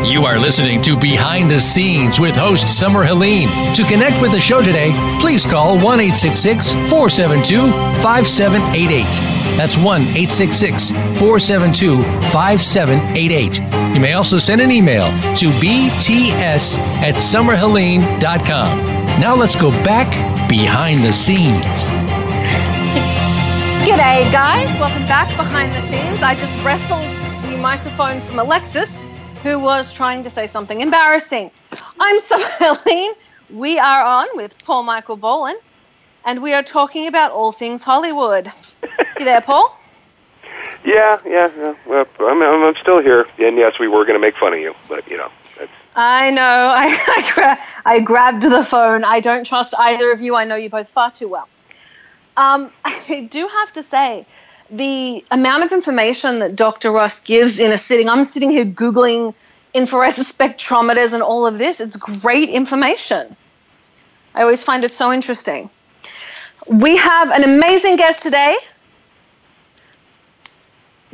You 0.04 0.26
are 0.26 0.38
listening 0.38 0.82
to 0.82 1.00
Behind 1.00 1.50
the 1.50 1.58
Scenes 1.58 2.20
with 2.20 2.36
host 2.36 2.78
Summer 2.78 3.04
Helene. 3.04 3.48
To 3.74 3.84
connect 3.84 4.20
with 4.20 4.32
the 4.32 4.40
show 4.40 4.60
today, 4.60 4.92
please 5.18 5.46
call 5.46 5.78
1 5.78 5.82
472 5.82 7.70
5788. 8.02 9.04
That's 9.56 9.78
1 9.78 10.02
472 10.04 12.02
5788. 12.02 13.79
You 14.00 14.06
may 14.06 14.14
also 14.14 14.38
send 14.38 14.62
an 14.62 14.70
email 14.70 15.08
to 15.36 15.50
bts 15.60 16.78
at 17.02 17.16
summerhelene.com. 17.16 18.78
Now 19.20 19.34
let's 19.34 19.54
go 19.54 19.70
back 19.84 20.08
behind 20.48 21.00
the 21.00 21.12
scenes. 21.12 21.84
G'day, 23.84 24.32
guys. 24.32 24.74
Welcome 24.80 25.04
back 25.04 25.28
behind 25.36 25.74
the 25.74 25.82
scenes. 25.82 26.22
I 26.22 26.34
just 26.34 26.64
wrestled 26.64 27.04
the 27.52 27.58
microphone 27.58 28.22
from 28.22 28.38
Alexis, 28.38 29.06
who 29.42 29.58
was 29.58 29.92
trying 29.92 30.22
to 30.22 30.30
say 30.30 30.46
something 30.46 30.80
embarrassing. 30.80 31.50
I'm 32.00 32.20
Summer 32.20 32.48
Helene. 32.58 33.12
We 33.50 33.78
are 33.78 34.02
on 34.02 34.28
with 34.32 34.56
Paul 34.64 34.84
Michael 34.84 35.18
Bolan, 35.18 35.58
and 36.24 36.42
we 36.42 36.54
are 36.54 36.62
talking 36.62 37.06
about 37.06 37.32
all 37.32 37.52
things 37.52 37.84
Hollywood. 37.84 38.50
you 39.18 39.26
there, 39.26 39.42
Paul? 39.42 39.78
Yeah, 40.84 41.20
yeah, 41.26 41.50
yeah. 41.56 41.74
Well, 41.86 42.06
I'm, 42.20 42.42
I'm, 42.42 42.76
still 42.76 43.00
here. 43.00 43.26
And 43.38 43.56
yes, 43.56 43.78
we 43.78 43.88
were 43.88 44.04
going 44.04 44.18
to 44.18 44.20
make 44.20 44.36
fun 44.36 44.54
of 44.54 44.60
you, 44.60 44.74
but 44.88 45.08
you 45.10 45.18
know, 45.18 45.30
I 45.94 46.30
know. 46.30 46.42
I, 46.76 46.86
I, 47.08 47.30
gra- 47.34 47.64
I 47.84 48.00
grabbed 48.00 48.42
the 48.42 48.64
phone. 48.64 49.04
I 49.04 49.20
don't 49.20 49.44
trust 49.44 49.74
either 49.78 50.10
of 50.10 50.20
you. 50.20 50.36
I 50.36 50.44
know 50.44 50.56
you 50.56 50.70
both 50.70 50.88
far 50.88 51.10
too 51.10 51.28
well. 51.28 51.48
Um, 52.36 52.72
I 52.84 53.28
do 53.30 53.46
have 53.46 53.72
to 53.74 53.82
say, 53.82 54.24
the 54.70 55.24
amount 55.30 55.64
of 55.64 55.72
information 55.72 56.38
that 56.38 56.54
Dr. 56.54 56.92
Ross 56.92 57.20
gives 57.20 57.58
in 57.58 57.72
a 57.72 57.78
sitting, 57.78 58.08
I'm 58.08 58.24
sitting 58.24 58.50
here 58.50 58.64
Googling 58.64 59.34
infrared 59.74 60.14
spectrometers 60.34 61.12
and 61.12 61.22
all 61.22 61.46
of 61.46 61.58
this. 61.58 61.80
It's 61.80 61.96
great 61.96 62.48
information. 62.48 63.36
I 64.34 64.42
always 64.42 64.62
find 64.62 64.84
it 64.84 64.92
so 64.92 65.12
interesting. 65.12 65.70
We 66.70 66.96
have 66.96 67.30
an 67.30 67.42
amazing 67.42 67.96
guest 67.96 68.22
today. 68.22 68.56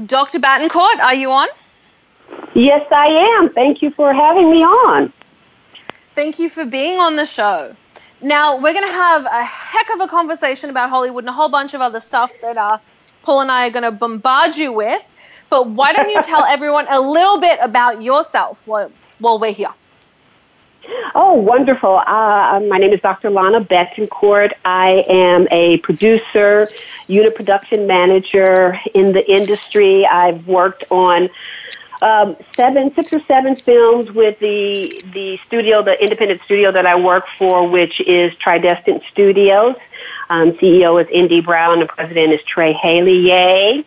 Dr. 0.05 0.41
Betancourt, 0.41 0.99
are 1.01 1.15
you 1.15 1.31
on? 1.31 1.49
Yes, 2.55 2.87
I 2.91 3.07
am. 3.07 3.51
Thank 3.51 3.81
you 3.81 3.91
for 3.91 4.13
having 4.13 4.51
me 4.51 4.63
on. 4.63 5.13
Thank 6.15 6.39
you 6.39 6.49
for 6.49 6.67
being 6.67 6.99
on 6.99 7.17
the 7.17 7.25
show. 7.25 7.75
Now, 8.21 8.57
we're 8.61 8.73
going 8.73 8.87
to 8.87 8.93
have 8.93 9.25
a 9.25 9.45
heck 9.45 9.91
of 9.95 10.01
a 10.01 10.09
conversation 10.09 10.71
about 10.71 10.91
Hollywood 10.91 11.25
and 11.25 11.29
a 11.31 11.33
whole 11.33 11.49
bunch 11.49 11.75
of 11.75 11.81
other 11.81 12.01
stuff 12.01 12.33
that 12.41 12.57
uh, 12.57 12.79
Paul 13.23 13.41
and 13.41 13.51
I 13.51 13.67
are 13.67 13.71
going 13.71 13.85
to 13.85 13.91
bombard 13.91 14.57
you 14.57 14.73
with. 14.73 15.03
But 15.49 15.69
why 15.69 15.93
don't 15.93 16.11
you 16.11 16.23
tell 16.23 16.45
everyone 16.49 16.87
a 16.89 17.01
little 17.01 17.41
bit 17.41 17.59
about 17.63 18.03
yourself 18.03 18.67
while, 18.67 18.91
while 19.19 19.39
we're 19.39 19.53
here? 19.53 19.73
Oh, 21.15 21.35
wonderful. 21.35 22.03
Uh, 22.07 22.61
my 22.69 22.79
name 22.79 22.93
is 22.93 23.01
Dr. 23.01 23.31
Lana 23.31 23.61
Betancourt. 23.61 24.53
I 24.65 25.05
am 25.09 25.49
a 25.51 25.79
producer, 25.79 26.69
unit 27.09 27.35
production 27.35 27.87
manager 27.87 28.79
in 28.95 29.13
the 29.13 29.29
industry. 29.31 30.07
I've 30.07 30.47
worked 30.47 30.85
on 30.91 31.29
um, 32.03 32.37
seven, 32.55 32.95
six 32.95 33.13
or 33.13 33.21
seven 33.27 33.57
films 33.57 34.11
with 34.13 34.39
the 34.39 34.91
the 35.13 35.39
studio, 35.47 35.83
the 35.83 36.01
independent 36.03 36.45
studio 36.45 36.71
that 36.71 36.87
I 36.87 36.95
work 36.95 37.25
for, 37.39 37.67
which 37.67 38.01
is 38.03 38.37
Tri 38.37 38.59
Destined 38.59 39.03
Studios. 39.11 39.77
Um, 40.29 40.53
CEO 40.53 41.03
is 41.03 41.09
Indy 41.11 41.41
Brown, 41.41 41.81
the 41.81 41.87
president 41.87 42.33
is 42.33 42.43
Trey 42.43 42.73
Haley. 42.75 43.19
Yay! 43.29 43.85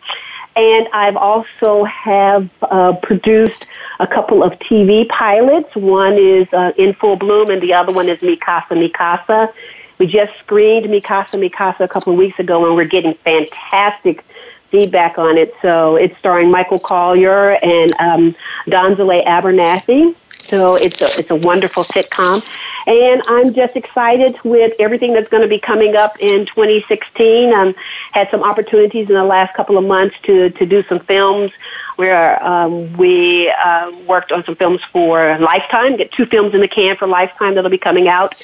And 0.60 0.88
I've 0.92 1.16
also 1.16 1.84
have 1.84 2.50
uh, 2.60 2.92
produced 3.02 3.66
a 3.98 4.06
couple 4.06 4.42
of 4.42 4.52
TV 4.58 5.08
pilots. 5.08 5.74
One 5.74 6.18
is 6.18 6.46
uh, 6.52 6.72
In 6.76 6.92
Full 6.92 7.16
Bloom, 7.16 7.48
and 7.48 7.62
the 7.62 7.72
other 7.72 7.94
one 7.94 8.10
is 8.10 8.18
Mikasa 8.20 8.76
Mikasa. 8.76 9.54
We 9.96 10.06
just 10.06 10.38
screened 10.40 10.84
Mikasa 10.84 11.40
Mikasa 11.40 11.80
a 11.80 11.88
couple 11.88 12.12
of 12.12 12.18
weeks 12.18 12.38
ago, 12.38 12.66
and 12.66 12.76
we're 12.76 12.84
getting 12.84 13.14
fantastic 13.14 14.22
feedback 14.68 15.16
on 15.16 15.38
it. 15.38 15.54
So 15.62 15.96
it's 15.96 16.16
starring 16.18 16.50
Michael 16.50 16.78
Colyar 16.78 17.58
and 17.62 17.92
um, 17.98 18.36
Donzaleigh 18.66 19.24
Abernathy. 19.24 20.14
So 20.50 20.74
it's 20.74 21.00
a, 21.00 21.18
it's 21.18 21.30
a 21.30 21.36
wonderful 21.36 21.84
sitcom. 21.84 22.46
And 22.86 23.22
I'm 23.28 23.54
just 23.54 23.76
excited 23.76 24.36
with 24.42 24.74
everything 24.80 25.12
that's 25.12 25.28
going 25.28 25.42
to 25.42 25.48
be 25.48 25.60
coming 25.60 25.94
up 25.94 26.18
in 26.18 26.44
2016. 26.46 27.52
Um, 27.52 27.74
had 28.12 28.30
some 28.30 28.42
opportunities 28.42 29.08
in 29.08 29.14
the 29.14 29.24
last 29.24 29.54
couple 29.54 29.78
of 29.78 29.84
months 29.84 30.16
to, 30.24 30.50
to 30.50 30.66
do 30.66 30.82
some 30.84 30.98
films 30.98 31.52
where 31.96 32.42
um, 32.42 32.92
we 32.96 33.50
uh, 33.50 33.92
worked 34.06 34.32
on 34.32 34.44
some 34.44 34.56
films 34.56 34.80
for 34.90 35.38
Lifetime, 35.38 35.96
get 35.96 36.10
two 36.10 36.26
films 36.26 36.54
in 36.54 36.60
the 36.60 36.68
can 36.68 36.96
for 36.96 37.06
Lifetime 37.06 37.54
that'll 37.54 37.70
be 37.70 37.78
coming 37.78 38.08
out 38.08 38.34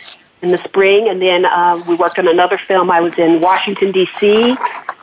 in 0.43 0.51
the 0.51 0.59
spring. 0.59 1.09
And 1.09 1.21
then 1.21 1.45
uh, 1.45 1.83
we 1.89 1.97
worked 1.97 2.19
on 2.19 2.29
another 2.29 2.59
film. 2.59 2.91
I 2.91 3.01
was 3.01 3.19
in 3.19 3.41
Washington, 3.41 3.91
D.C. 3.91 4.57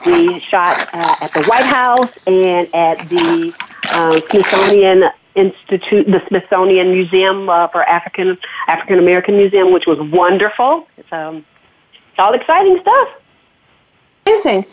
We 0.05 0.39
shot 0.39 0.77
uh, 0.93 1.15
at 1.21 1.33
the 1.33 1.43
White 1.45 1.65
House 1.65 2.11
and 2.27 2.73
at 2.73 2.99
the 3.09 3.53
uh, 3.85 4.21
Smithsonian 4.29 5.09
Institute, 5.35 6.05
the 6.05 6.21
Smithsonian 6.27 6.91
Museum 6.91 7.49
uh, 7.49 7.67
for 7.67 7.83
African 7.83 8.37
African 8.67 8.99
American 8.99 9.37
Museum, 9.37 9.71
which 9.71 9.85
was 9.85 9.99
wonderful. 9.99 10.87
It's, 10.97 11.11
um, 11.11 11.45
it's 12.09 12.19
all 12.19 12.33
exciting 12.33 12.79
stuff. 12.81 13.09
Amazing. 14.25 14.65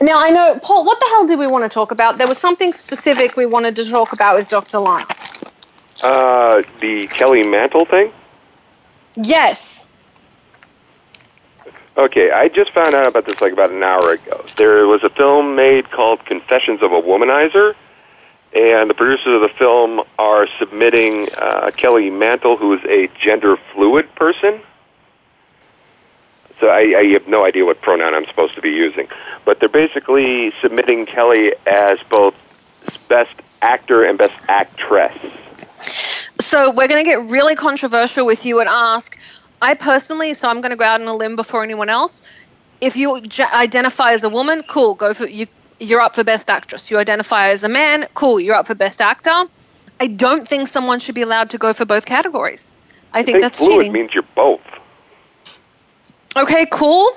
Now 0.00 0.18
I 0.18 0.30
know, 0.30 0.58
Paul. 0.62 0.84
What 0.84 0.98
the 0.98 1.06
hell 1.10 1.26
did 1.26 1.38
we 1.38 1.46
want 1.46 1.64
to 1.64 1.68
talk 1.68 1.90
about? 1.90 2.18
There 2.18 2.28
was 2.28 2.38
something 2.38 2.72
specific 2.72 3.36
we 3.36 3.46
wanted 3.46 3.76
to 3.76 3.88
talk 3.90 4.12
about 4.12 4.36
with 4.36 4.48
Dr. 4.48 4.78
Lana. 4.78 5.04
Uh, 6.02 6.62
the 6.80 7.06
Kelly 7.08 7.46
Mantle 7.46 7.84
thing. 7.84 8.10
Yes. 9.16 9.86
Okay, 11.96 12.30
I 12.30 12.48
just 12.48 12.72
found 12.72 12.94
out 12.94 13.06
about 13.06 13.26
this 13.26 13.42
like 13.42 13.52
about 13.52 13.70
an 13.70 13.82
hour 13.82 14.12
ago. 14.12 14.44
There 14.56 14.86
was 14.86 15.02
a 15.02 15.10
film 15.10 15.54
made 15.54 15.90
called 15.90 16.24
Confessions 16.24 16.80
of 16.82 16.92
a 16.92 17.02
Womanizer, 17.02 17.74
and 18.52 18.90
the 18.90 18.94
producers 18.94 19.34
of 19.34 19.40
the 19.42 19.48
film 19.48 20.02
are 20.18 20.48
submitting 20.58 21.28
uh, 21.38 21.70
Kelly 21.76 22.10
Mantle, 22.10 22.56
who 22.56 22.72
is 22.72 22.84
a 22.84 23.08
gender 23.20 23.56
fluid 23.72 24.12
person. 24.14 24.60
So 26.58 26.68
I, 26.68 26.98
I 26.98 27.04
have 27.12 27.26
no 27.26 27.44
idea 27.44 27.64
what 27.64 27.80
pronoun 27.80 28.14
I'm 28.14 28.26
supposed 28.26 28.54
to 28.54 28.60
be 28.60 28.70
using, 28.70 29.08
but 29.44 29.60
they're 29.60 29.68
basically 29.68 30.52
submitting 30.60 31.06
Kelly 31.06 31.54
as 31.66 31.98
both 32.10 32.34
best 33.08 33.32
actor 33.62 34.04
and 34.04 34.18
best 34.18 34.34
actress. 34.48 35.16
So 36.38 36.70
we're 36.70 36.88
going 36.88 37.02
to 37.02 37.08
get 37.08 37.22
really 37.30 37.54
controversial 37.54 38.26
with 38.26 38.44
you 38.44 38.60
and 38.60 38.68
ask. 38.68 39.18
I 39.62 39.74
personally, 39.74 40.34
so 40.34 40.48
I'm 40.48 40.60
going 40.60 40.70
to 40.70 40.76
go 40.76 40.84
out 40.84 41.00
on 41.00 41.06
a 41.06 41.14
limb 41.14 41.36
before 41.36 41.62
anyone 41.62 41.88
else. 41.88 42.22
If 42.80 42.96
you 42.96 43.22
identify 43.52 44.12
as 44.12 44.24
a 44.24 44.28
woman, 44.30 44.62
cool, 44.66 44.94
go 44.94 45.14
for 45.14 45.26
you. 45.26 45.46
You're 45.80 46.00
up 46.00 46.14
for 46.14 46.22
best 46.22 46.50
actress. 46.50 46.90
You 46.90 46.98
identify 46.98 47.48
as 47.48 47.64
a 47.64 47.68
man, 47.68 48.06
cool, 48.14 48.38
you're 48.38 48.54
up 48.54 48.66
for 48.66 48.74
best 48.74 49.00
actor. 49.00 49.44
I 49.98 50.06
don't 50.06 50.46
think 50.46 50.68
someone 50.68 51.00
should 51.00 51.14
be 51.14 51.22
allowed 51.22 51.50
to 51.50 51.58
go 51.58 51.72
for 51.72 51.84
both 51.84 52.06
categories. 52.06 52.74
I 53.12 53.22
think 53.22 53.38
I 53.38 53.40
that's 53.40 53.58
fluid 53.58 53.78
cheating. 53.78 53.92
means 53.92 54.14
you're 54.14 54.22
both. 54.34 54.60
Okay, 56.36 56.66
cool. 56.70 57.10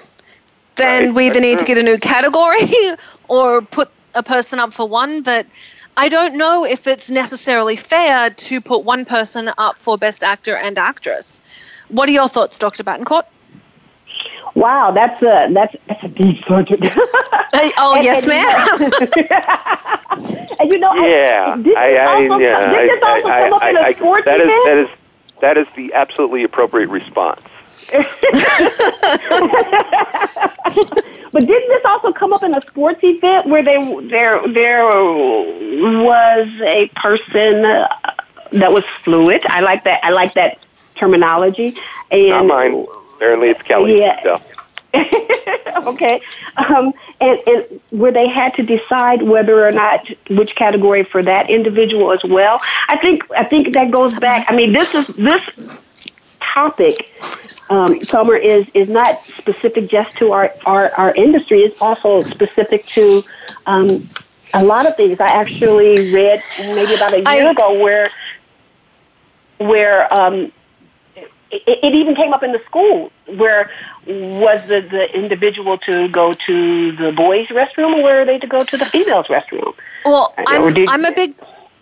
Then 0.76 1.14
we 1.14 1.28
either 1.28 1.40
need 1.40 1.60
to 1.60 1.66
get 1.66 1.78
a 1.78 1.84
new 1.84 1.98
category 1.98 2.68
or 3.28 3.62
put 3.62 3.92
a 4.16 4.24
person 4.24 4.60
up 4.60 4.74
for 4.74 4.88
one, 4.88 5.22
but 5.22 5.46
I 5.96 6.10
don't 6.10 6.36
know 6.36 6.66
if 6.66 6.88
it's 6.88 7.12
necessarily 7.12 7.76
fair 7.76 8.32
to 8.32 8.62
put 8.62 8.84
one 8.84 9.06
person 9.06 9.50
up 9.58 9.78
for 9.78 9.98
best 9.98 10.24
actor 10.24 10.56
and 10.56 10.78
actress. 10.78 11.42
What 11.90 12.10
are 12.10 12.14
your 12.14 12.28
thoughts, 12.28 12.58
Dr. 12.58 12.84
Betancourt? 12.84 13.26
Wow, 14.56 14.92
that's 14.92 15.22
a 15.24 15.50
that's 15.52 15.76
that's 15.88 16.04
a 16.04 16.08
deep 16.10 16.44
subject. 16.46 16.84
oh 17.78 17.96
And- 17.96 18.04
yes, 18.04 18.24
and, 18.28 18.32
ma'am. 18.32 18.48
and 20.60 20.72
you 20.72 20.78
know, 20.80 20.94
Yeah, 20.94 21.56
did 21.56 21.66
this 21.66 21.76
I, 21.76 21.96
I, 21.96 22.28
also, 22.28 22.38
yeah, 22.38 22.70
did 22.72 22.90
this 22.90 23.04
I, 23.04 23.10
also 23.12 23.30
I, 23.30 23.40
come 23.40 23.54
up 23.54 23.64
in 23.64 23.78
I, 23.78 23.82
a 23.82 23.84
I, 23.86 23.94
sports 23.94 24.26
that 24.26 24.40
is 24.42 24.46
event? 24.48 24.66
that 24.66 24.78
is 24.78 24.90
that 25.42 25.58
is 25.58 25.68
the 25.76 25.94
absolutely 25.94 26.44
appropriate 26.44 26.90
response. 26.90 27.42
But 31.32 31.48
didn't 31.48 31.70
this 31.70 31.82
also 31.86 32.12
come 32.14 32.32
up 32.32 32.44
in 32.44 32.56
a 32.56 32.62
sports 32.62 33.00
event 33.04 33.48
where 33.48 33.64
they 33.64 33.78
there 34.08 34.40
there 34.48 34.86
was 34.86 36.48
a 36.62 36.90
person 36.96 37.66
uh, 37.66 37.88
that 38.54 38.72
was 38.72 38.84
fluid? 39.04 39.42
I 39.48 39.62
like 39.62 39.84
that. 39.86 40.00
I 40.06 40.12
like 40.12 40.36
that 40.36 40.60
terminology. 40.96 41.76
And 42.12 42.30
Not 42.30 42.46
mine. 42.46 42.86
Apparently, 43.16 43.50
it's 43.50 43.62
Kelly. 43.62 44.00
Yeah. 44.00 44.22
So. 44.24 44.42
okay. 45.88 46.22
Um, 46.58 46.94
and, 47.20 47.40
and 47.48 47.82
where 47.90 48.12
they 48.12 48.28
had 48.28 48.54
to 48.56 48.64
decide 48.64 49.24
whether 49.24 49.66
or 49.66 49.72
not 49.72 50.08
which 50.30 50.56
category 50.56 51.04
for 51.04 51.24
that 51.24 51.50
individual 51.50 52.12
as 52.12 52.24
well. 52.24 52.62
I 52.88 52.98
think 52.98 53.24
I 53.32 53.44
think 53.44 53.74
that 53.74 53.92
goes 53.92 54.14
back. 54.14 54.46
I 54.50 54.56
mean, 54.56 54.72
this 54.72 54.94
is 54.94 55.08
this 55.08 55.44
topic, 56.40 57.10
um, 57.70 58.04
Summer, 58.04 58.36
is 58.36 58.68
is 58.74 58.90
not 58.90 59.24
specific 59.26 59.90
just 59.90 60.16
to 60.18 60.32
our 60.32 60.54
our, 60.66 60.92
our 60.92 61.16
industry. 61.16 61.62
It's 61.62 61.82
also 61.82 62.22
specific 62.22 62.86
to. 62.88 63.24
Um, 63.66 64.08
a 64.54 64.64
lot 64.64 64.88
of 64.88 64.96
things. 64.96 65.20
I 65.20 65.30
actually 65.30 66.14
read 66.14 66.44
maybe 66.60 66.94
about 66.94 67.14
a 67.14 67.22
year 67.34 67.50
ago 67.50 67.80
where 67.82 68.10
where 69.58 70.14
um, 70.14 70.52
it, 71.54 71.80
it 71.84 71.94
even 71.94 72.16
came 72.16 72.34
up 72.34 72.44
in 72.44 72.52
the 72.52 72.62
school 72.66 73.12
where 73.26 73.70
was 74.06 74.68
the, 74.68 74.82
the 74.82 75.16
individual 75.16 75.78
to 75.78 76.08
go 76.10 76.34
to 76.34 76.92
the 76.94 77.12
boys' 77.12 77.48
restroom 77.48 77.96
or 78.00 78.04
were 78.04 78.26
they 78.26 78.40
to 78.40 78.48
go 78.48 78.64
to 78.64 78.78
the 78.78 78.86
females' 78.86 79.28
restroom? 79.28 79.74
Well, 80.06 80.34
I'm, 80.38 80.74
did- 80.74 80.90
I'm 80.90 81.06
a 81.06 81.12
big 81.12 81.36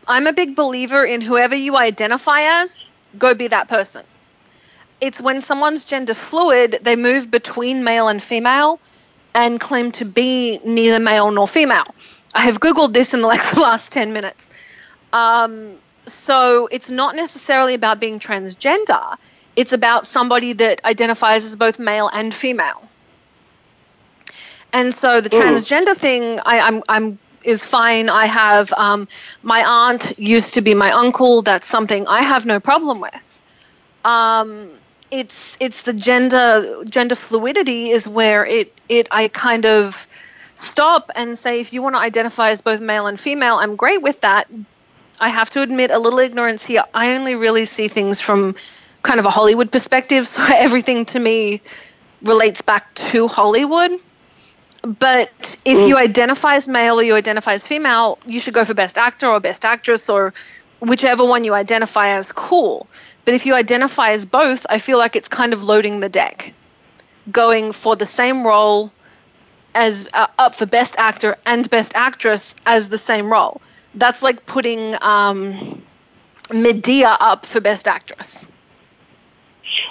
I'm 0.08 0.28
a 0.28 0.34
big 0.34 0.56
believer 0.56 1.06
in 1.06 1.22
whoever 1.22 1.56
you 1.56 1.78
identify 1.78 2.62
as, 2.62 2.88
go 3.18 3.34
be 3.34 3.48
that 3.48 3.70
person. 3.70 4.04
It's 5.00 5.22
when 5.22 5.42
someone's 5.42 5.86
gender 5.86 6.14
fluid, 6.14 6.80
they 6.82 6.96
move 6.96 7.32
between 7.32 7.84
male 7.84 8.08
and 8.08 8.22
female 8.22 8.80
and 9.34 9.60
claim 9.60 9.92
to 9.94 10.06
be 10.06 10.60
neither 10.66 11.00
male 11.00 11.32
nor 11.32 11.48
female. 11.48 11.86
I 12.34 12.42
have 12.42 12.60
Googled 12.60 12.94
this 12.94 13.14
in 13.14 13.22
like 13.22 13.42
the 13.52 13.60
last 13.62 13.92
10 13.92 14.12
minutes. 14.12 14.52
Um, 15.14 15.76
so 16.06 16.68
it's 16.72 16.90
not 16.90 17.16
necessarily 17.16 17.74
about 17.74 18.00
being 18.00 18.20
transgender, 18.20 19.18
it's 19.56 19.74
about 19.74 20.06
somebody 20.08 20.54
that 20.54 20.82
identifies 20.86 21.46
as 21.46 21.56
both 21.56 21.80
male 21.80 22.10
and 22.12 22.34
female. 22.34 22.90
And 24.74 24.94
so 24.94 25.22
the 25.22 25.30
Mm. 25.30 25.30
transgender 25.30 25.96
thing, 25.96 26.40
I, 26.46 26.60
I'm, 26.60 26.84
I'm 26.88 27.20
is 27.44 27.66
fine. 27.66 28.10
I 28.10 28.26
have 28.26 28.72
um, 28.74 29.08
my 29.42 29.64
aunt 29.66 30.14
used 30.18 30.56
to 30.56 30.62
be 30.62 30.74
my 30.74 30.92
uncle. 30.92 31.42
That's 31.42 31.68
something 31.68 32.08
I 32.08 32.22
have 32.24 32.46
no 32.46 32.60
problem 32.60 33.02
with. 33.02 33.42
Um, 34.04 34.80
it's 35.12 35.58
it's 35.60 35.84
the 35.84 35.94
gender 35.94 36.84
gender 36.88 37.16
fluidity 37.16 37.90
is 37.90 38.08
where 38.08 38.46
it 38.46 38.74
it 38.90 39.08
I 39.12 39.28
kind 39.28 39.66
of 39.66 40.08
stop 40.56 41.12
and 41.16 41.38
say 41.38 41.60
if 41.62 41.74
you 41.74 41.82
want 41.82 41.96
to 41.96 42.02
identify 42.02 42.50
as 42.50 42.62
both 42.62 42.82
male 42.82 43.08
and 43.08 43.20
female, 43.20 43.56
I'm 43.56 43.76
great 43.76 44.02
with 44.02 44.22
that. 44.22 44.48
I 45.20 45.30
have 45.30 45.50
to 45.52 45.62
admit 45.62 45.92
a 45.92 46.00
little 46.00 46.20
ignorance 46.20 46.66
here. 46.66 46.84
I 46.94 47.14
only 47.16 47.36
really 47.36 47.66
see 47.66 47.88
things 47.88 48.22
from 48.22 48.56
kind 49.02 49.20
of 49.20 49.26
a 49.26 49.30
Hollywood 49.30 49.72
perspective, 49.72 50.28
so 50.28 50.44
everything 50.50 51.06
to 51.08 51.20
me 51.20 51.62
relates 52.22 52.62
back 52.62 52.94
to 52.96 53.28
Hollywood. 53.28 53.92
But 54.84 55.58
if 55.64 55.88
you 55.88 55.98
identify 55.98 56.56
as 56.56 56.68
male 56.68 57.00
or 57.00 57.04
you 57.04 57.14
identify 57.16 57.54
as 57.54 57.68
female, 57.68 58.18
you 58.26 58.40
should 58.40 58.56
go 58.56 58.66
for 58.66 58.74
best 58.74 58.98
actor 58.98 59.28
or 59.28 59.40
best 59.40 59.64
actress 59.64 60.10
or 60.10 60.34
whichever 60.80 61.24
one 61.24 61.44
you 61.44 61.54
identify 61.54 62.10
as 62.10 62.32
cool. 62.32 62.88
But 63.24 63.36
if 63.36 63.46
you 63.46 63.54
identify 63.54 64.12
as 64.12 64.26
both, 64.26 64.66
I 64.70 64.80
feel 64.80 64.98
like 64.98 65.16
it's 65.16 65.28
kind 65.28 65.54
of 65.54 65.64
loading 65.64 66.00
the 66.00 66.10
deck, 66.10 66.54
going 67.32 67.72
for 67.72 67.96
the 67.96 68.08
same 68.08 68.46
role 68.46 68.92
as 69.76 70.08
uh, 70.14 70.28
up 70.40 70.56
for 70.56 70.66
best 70.66 70.96
actor 70.98 71.38
and 71.46 71.70
best 71.70 71.96
actress 71.96 72.56
as 72.66 72.90
the 72.90 72.98
same 72.98 73.32
role. 73.32 73.62
That's 73.94 74.24
like 74.24 74.46
putting 74.48 74.96
um, 75.02 75.84
Madea 76.50 77.16
up 77.20 77.46
for 77.46 77.62
best 77.62 77.88
actress. 77.88 78.48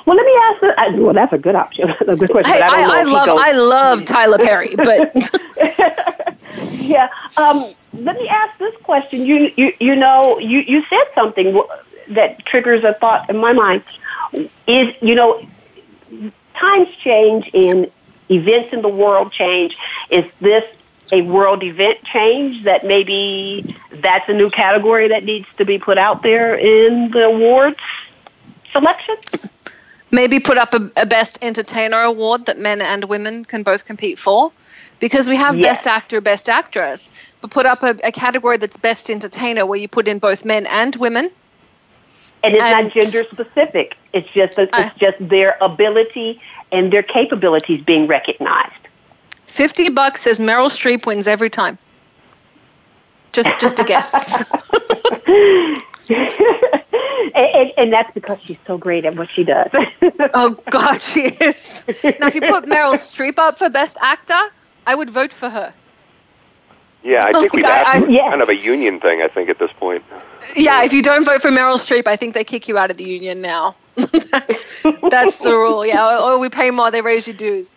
Well, 0.06 0.16
let 0.16 0.26
me 0.26 0.32
ask. 0.32 0.60
The, 0.60 1.02
well, 1.02 1.14
that's 1.14 1.32
a 1.32 1.38
good 1.38 1.54
option. 1.54 1.90
a 2.06 2.16
good 2.16 2.30
question. 2.30 2.54
I, 2.54 2.60
I, 2.60 3.00
I 3.00 3.02
love 3.02 3.28
I 3.28 3.52
love 3.52 4.04
Tyler 4.04 4.38
Perry, 4.38 4.74
but 4.76 5.14
yeah. 6.72 7.08
Um, 7.36 7.64
let 7.92 8.16
me 8.16 8.28
ask 8.28 8.58
this 8.58 8.74
question. 8.82 9.24
You 9.24 9.52
you 9.56 9.72
you 9.80 9.96
know 9.96 10.38
you 10.38 10.60
you 10.60 10.84
said 10.88 11.04
something 11.14 11.60
that 12.08 12.44
triggers 12.46 12.84
a 12.84 12.94
thought 12.94 13.28
in 13.30 13.36
my 13.36 13.52
mind. 13.52 13.82
Is 14.66 14.94
you 15.00 15.14
know 15.14 15.46
times 16.54 16.88
change 17.02 17.50
and 17.54 17.90
events 18.30 18.72
in 18.72 18.82
the 18.82 18.88
world 18.88 19.32
change. 19.32 19.76
Is 20.10 20.24
this 20.40 20.64
a 21.12 21.22
world 21.22 21.62
event 21.62 22.02
change 22.04 22.64
that 22.64 22.84
maybe 22.84 23.66
that's 23.94 24.28
a 24.28 24.32
new 24.32 24.50
category 24.50 25.08
that 25.08 25.24
needs 25.24 25.46
to 25.56 25.64
be 25.64 25.78
put 25.78 25.98
out 25.98 26.22
there 26.22 26.54
in 26.54 27.10
the 27.10 27.24
awards 27.24 27.80
selection? 28.72 29.16
Maybe 30.10 30.40
put 30.40 30.58
up 30.58 30.74
a, 30.74 30.90
a 30.96 31.06
best 31.06 31.38
entertainer 31.42 32.00
award 32.00 32.46
that 32.46 32.58
men 32.58 32.82
and 32.82 33.04
women 33.04 33.44
can 33.44 33.62
both 33.62 33.84
compete 33.84 34.18
for 34.18 34.52
because 34.98 35.28
we 35.28 35.36
have 35.36 35.56
yes. 35.56 35.78
best 35.78 35.86
actor, 35.86 36.20
best 36.20 36.48
actress, 36.48 37.12
but 37.40 37.50
put 37.50 37.66
up 37.66 37.82
a, 37.82 37.96
a, 38.04 38.12
category 38.12 38.56
that's 38.58 38.76
best 38.76 39.10
entertainer 39.10 39.64
where 39.64 39.78
you 39.78 39.88
put 39.88 40.06
in 40.06 40.18
both 40.18 40.44
men 40.44 40.66
and 40.66 40.94
women. 40.96 41.30
And 42.42 42.54
it's 42.54 42.62
and, 42.62 42.84
not 42.84 42.92
gender 42.92 43.28
specific. 43.30 43.96
It's 44.12 44.28
just 44.30 44.58
a, 44.58 44.62
it's 44.62 44.72
uh, 44.72 44.90
just 44.98 45.28
their 45.28 45.56
ability 45.60 46.40
and 46.72 46.92
their 46.92 47.02
capabilities 47.02 47.82
being 47.82 48.06
recognized. 48.06 48.72
Fifty 49.46 49.90
bucks 49.90 50.22
says 50.22 50.40
Meryl 50.40 50.70
Streep 50.70 51.06
wins 51.06 51.26
every 51.26 51.50
time. 51.50 51.76
Just 53.32 53.50
just 53.60 53.78
a 53.78 53.84
guess. 53.84 54.44
and, 57.34 57.72
and, 57.76 57.92
that's 57.92 58.12
because 58.12 58.40
she's 58.42 58.58
so 58.66 58.76
great 58.76 59.04
at 59.04 59.14
what 59.14 59.30
she 59.30 59.44
does. 59.44 59.70
oh 60.34 60.58
God, 60.70 61.00
she 61.00 61.26
is. 61.26 61.84
Now, 62.18 62.26
if 62.26 62.34
you 62.34 62.40
put 62.40 62.64
Meryl 62.64 62.94
Streep 62.94 63.38
up 63.38 63.58
for 63.58 63.68
Best 63.68 63.96
Actor, 64.00 64.40
I 64.86 64.94
would 64.94 65.10
vote 65.10 65.32
for 65.32 65.48
her. 65.48 65.72
Yeah, 67.04 67.26
I 67.26 67.32
think 67.32 67.52
we've 67.52 67.64
had 67.64 68.06
kind 68.06 68.42
of 68.42 68.48
a 68.48 68.56
union 68.56 68.98
thing. 69.00 69.22
I 69.22 69.28
think 69.28 69.48
at 69.48 69.58
this 69.58 69.70
point. 69.72 70.04
Yeah, 70.56 70.82
if 70.82 70.92
you 70.92 71.00
don't 71.00 71.24
vote 71.24 71.40
for 71.40 71.50
Meryl 71.50 71.76
Streep, 71.76 72.06
I 72.06 72.16
think 72.16 72.34
they 72.34 72.44
kick 72.44 72.66
you 72.66 72.76
out 72.76 72.90
of 72.90 72.96
the 72.96 73.08
union 73.08 73.40
now. 73.40 73.76
that's 73.94 74.82
that's 75.10 75.38
the 75.38 75.52
rule. 75.52 75.86
Yeah, 75.86 76.18
or, 76.18 76.32
or, 76.32 76.38
we 76.38 76.48
pay 76.48 76.70
more, 76.70 76.90
they 76.90 77.02
raise 77.02 77.26
your 77.26 77.36
dues. 77.36 77.76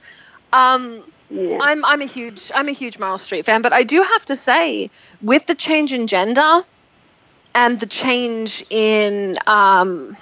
Um, 0.51 1.03
yeah. 1.29 1.57
I'm 1.61 1.85
I'm 1.85 2.01
a 2.01 2.05
huge 2.05 2.51
I'm 2.55 2.67
a 2.67 2.71
huge 2.71 2.97
Meryl 2.97 3.15
Streep 3.15 3.45
fan, 3.45 3.61
but 3.61 3.73
I 3.73 3.83
do 3.83 4.01
have 4.01 4.25
to 4.25 4.35
say, 4.35 4.89
with 5.21 5.45
the 5.45 5.55
change 5.55 5.93
in 5.93 6.07
gender, 6.07 6.63
and 7.55 7.79
the 7.79 7.85
change 7.85 8.63
in 8.69 9.35
um, 9.47 10.17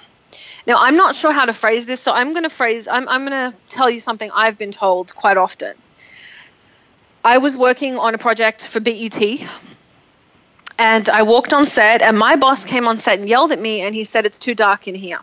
now 0.66 0.76
i'm 0.78 0.96
not 0.96 1.14
sure 1.14 1.32
how 1.32 1.44
to 1.44 1.52
phrase 1.52 1.86
this 1.86 2.00
so 2.00 2.12
i'm 2.12 2.32
going 2.32 2.42
to 2.42 2.50
phrase 2.50 2.88
i'm, 2.88 3.08
I'm 3.08 3.26
going 3.26 3.52
to 3.52 3.56
tell 3.68 3.90
you 3.90 4.00
something 4.00 4.30
i've 4.34 4.58
been 4.58 4.72
told 4.72 5.14
quite 5.14 5.36
often. 5.36 5.74
I 7.24 7.38
was 7.38 7.56
working 7.56 7.98
on 7.98 8.16
a 8.16 8.18
project 8.18 8.66
for 8.66 8.80
BET 8.80 9.20
and 10.78 11.08
i 11.10 11.22
walked 11.22 11.54
on 11.54 11.64
set 11.64 12.02
and 12.02 12.18
my 12.18 12.36
boss 12.36 12.64
came 12.64 12.86
on 12.86 12.96
set 12.98 13.18
and 13.18 13.28
yelled 13.28 13.52
at 13.52 13.60
me 13.60 13.80
and 13.82 13.94
he 13.94 14.04
said 14.04 14.26
it's 14.26 14.38
too 14.38 14.54
dark 14.54 14.88
in 14.88 14.94
here. 14.94 15.20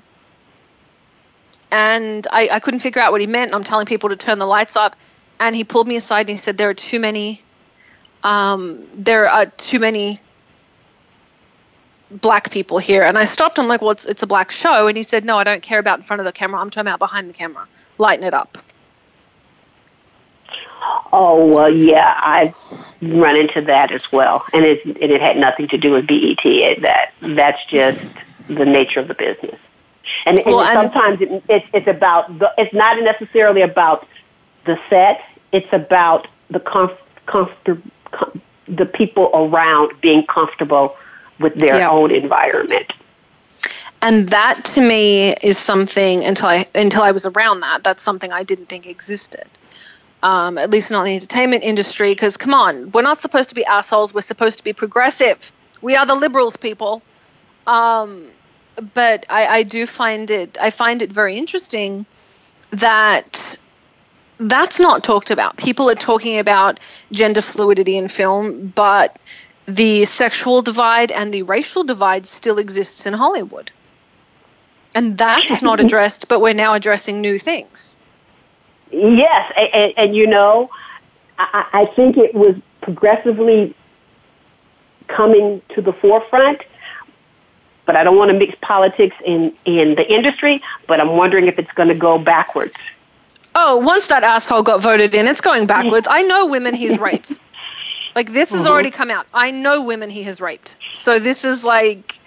And 1.71 2.27
I, 2.31 2.49
I 2.53 2.59
couldn't 2.59 2.79
figure 2.79 3.01
out 3.01 3.11
what 3.11 3.21
he 3.21 3.27
meant 3.27 3.53
i'm 3.53 3.63
telling 3.63 3.85
people 3.85 4.09
to 4.09 4.15
turn 4.15 4.39
the 4.39 4.47
lights 4.47 4.75
up 4.75 4.95
and 5.39 5.55
he 5.55 5.63
pulled 5.63 5.87
me 5.87 5.95
aside 5.95 6.21
and 6.21 6.29
he 6.29 6.37
said 6.37 6.57
there 6.57 6.69
are 6.69 6.73
too 6.73 6.99
many 6.99 7.41
um, 8.23 8.85
there 8.93 9.29
are 9.29 9.45
too 9.45 9.79
many 9.79 10.19
black 12.11 12.51
people 12.51 12.77
here. 12.77 13.03
And 13.03 13.17
I 13.17 13.23
stopped. 13.23 13.59
I'm 13.59 13.67
like, 13.67 13.81
well, 13.81 13.91
it's, 13.91 14.05
it's 14.05 14.23
a 14.23 14.27
black 14.27 14.51
show. 14.51 14.87
And 14.87 14.97
he 14.97 15.03
said, 15.03 15.25
no, 15.25 15.37
I 15.37 15.43
don't 15.43 15.61
care 15.61 15.79
about 15.79 15.99
in 15.99 16.03
front 16.03 16.19
of 16.19 16.25
the 16.25 16.31
camera. 16.31 16.59
I'm 16.59 16.69
talking 16.69 16.87
about 16.87 16.99
behind 16.99 17.29
the 17.29 17.33
camera. 17.33 17.67
Lighten 17.97 18.23
it 18.23 18.33
up. 18.33 18.57
Oh 21.11 21.45
well, 21.45 21.73
yeah, 21.73 22.19
I've 22.23 22.55
run 23.01 23.35
into 23.35 23.61
that 23.61 23.91
as 23.91 24.11
well, 24.11 24.45
and 24.53 24.63
it 24.63 24.85
and 24.85 25.11
it 25.11 25.21
had 25.21 25.37
nothing 25.37 25.67
to 25.69 25.77
do 25.77 25.91
with 25.91 26.07
BET. 26.07 26.45
It, 26.45 26.81
that 26.81 27.13
that's 27.21 27.63
just 27.65 27.99
the 28.47 28.65
nature 28.65 28.99
of 28.99 29.07
the 29.07 29.13
business, 29.13 29.59
and, 30.25 30.39
and 30.39 30.55
well, 30.55 30.65
sometimes 30.71 31.19
it, 31.21 31.43
it's 31.49 31.65
it's 31.73 31.87
about 31.87 32.37
the. 32.39 32.53
It's 32.57 32.73
not 32.73 33.01
necessarily 33.01 33.61
about 33.61 34.07
the 34.65 34.79
set. 34.89 35.21
It's 35.51 35.71
about 35.73 36.27
the 36.49 36.59
comf, 36.59 36.95
comfort, 37.25 37.81
com, 38.11 38.41
the 38.67 38.85
people 38.85 39.31
around 39.33 39.99
being 40.01 40.25
comfortable 40.27 40.95
with 41.39 41.55
their 41.55 41.77
yeah. 41.77 41.89
own 41.89 42.11
environment. 42.11 42.93
And 44.01 44.29
that 44.29 44.63
to 44.65 44.81
me 44.81 45.33
is 45.41 45.57
something 45.57 46.23
until 46.23 46.47
I 46.47 46.65
until 46.73 47.03
I 47.03 47.11
was 47.11 47.25
around 47.25 47.59
that, 47.61 47.83
that's 47.83 48.01
something 48.01 48.31
I 48.31 48.43
didn't 48.43 48.67
think 48.67 48.87
existed. 48.87 49.45
Um, 50.21 50.57
at 50.57 50.69
least 50.69 50.91
not 50.91 51.01
in 51.03 51.11
the 51.11 51.15
entertainment 51.15 51.63
industry, 51.63 52.11
because 52.11 52.37
come 52.37 52.53
on, 52.53 52.91
we're 52.91 53.01
not 53.01 53.19
supposed 53.19 53.49
to 53.49 53.55
be 53.55 53.65
assholes. 53.65 54.13
We're 54.13 54.21
supposed 54.21 54.57
to 54.57 54.63
be 54.63 54.73
progressive. 54.73 55.51
We 55.81 55.95
are 55.95 56.05
the 56.05 56.15
liberals, 56.15 56.57
people. 56.57 57.01
Um, 57.67 58.27
but 58.93 59.25
I, 59.29 59.47
I 59.47 59.63
do 59.63 59.85
find 59.85 60.31
it 60.31 60.57
I 60.61 60.69
find 60.69 61.01
it 61.01 61.11
very 61.11 61.37
interesting 61.37 62.05
that 62.71 63.57
that's 64.39 64.79
not 64.79 65.03
talked 65.03 65.31
about. 65.31 65.57
People 65.57 65.89
are 65.89 65.95
talking 65.95 66.39
about 66.39 66.79
gender 67.11 67.41
fluidity 67.41 67.97
in 67.97 68.07
film, 68.07 68.67
but 68.75 69.17
the 69.75 70.05
sexual 70.05 70.61
divide 70.61 71.11
and 71.11 71.33
the 71.33 71.43
racial 71.43 71.83
divide 71.83 72.25
still 72.25 72.57
exists 72.57 73.05
in 73.05 73.13
Hollywood. 73.13 73.71
And 74.95 75.17
that's 75.17 75.61
not 75.61 75.79
addressed, 75.79 76.27
but 76.27 76.41
we're 76.41 76.53
now 76.53 76.73
addressing 76.73 77.21
new 77.21 77.37
things. 77.37 77.95
Yes, 78.91 79.53
and, 79.55 79.93
and 79.97 80.15
you 80.15 80.25
know, 80.25 80.69
I, 81.37 81.65
I 81.73 81.85
think 81.85 82.17
it 82.17 82.33
was 82.33 82.55
progressively 82.81 83.75
coming 85.07 85.61
to 85.69 85.81
the 85.81 85.93
forefront 85.93 86.63
but 87.89 87.95
I 87.95 88.03
don't 88.03 88.17
want 88.17 88.29
to 88.29 88.37
mix 88.37 88.53
politics 88.61 89.15
in, 89.25 89.51
in 89.65 89.95
the 89.95 90.07
industry, 90.13 90.61
but 90.85 90.99
I'm 90.99 91.17
wondering 91.17 91.47
if 91.47 91.57
it's 91.57 91.71
going 91.71 91.87
to 91.87 91.95
go 91.95 92.19
backwards. 92.19 92.73
Oh, 93.55 93.77
once 93.77 94.05
that 94.05 94.21
asshole 94.21 94.61
got 94.61 94.79
voted 94.79 95.15
in, 95.15 95.25
it's 95.25 95.41
going 95.41 95.65
backwards. 95.65 96.07
I 96.11 96.21
know 96.21 96.45
women 96.45 96.75
he's 96.75 96.99
raped. 96.99 97.39
Like 98.19 98.33
this 98.33 98.51
has 98.51 98.63
mm-hmm. 98.63 98.71
already 98.73 98.91
come 98.91 99.11
out. 99.11 99.27
I 99.33 99.51
know 99.51 99.81
women 99.81 100.09
he 100.09 100.23
has 100.23 100.41
raped. 100.41 100.75
So 100.91 101.19
this 101.19 101.45
is 101.45 101.63
like 101.63 102.19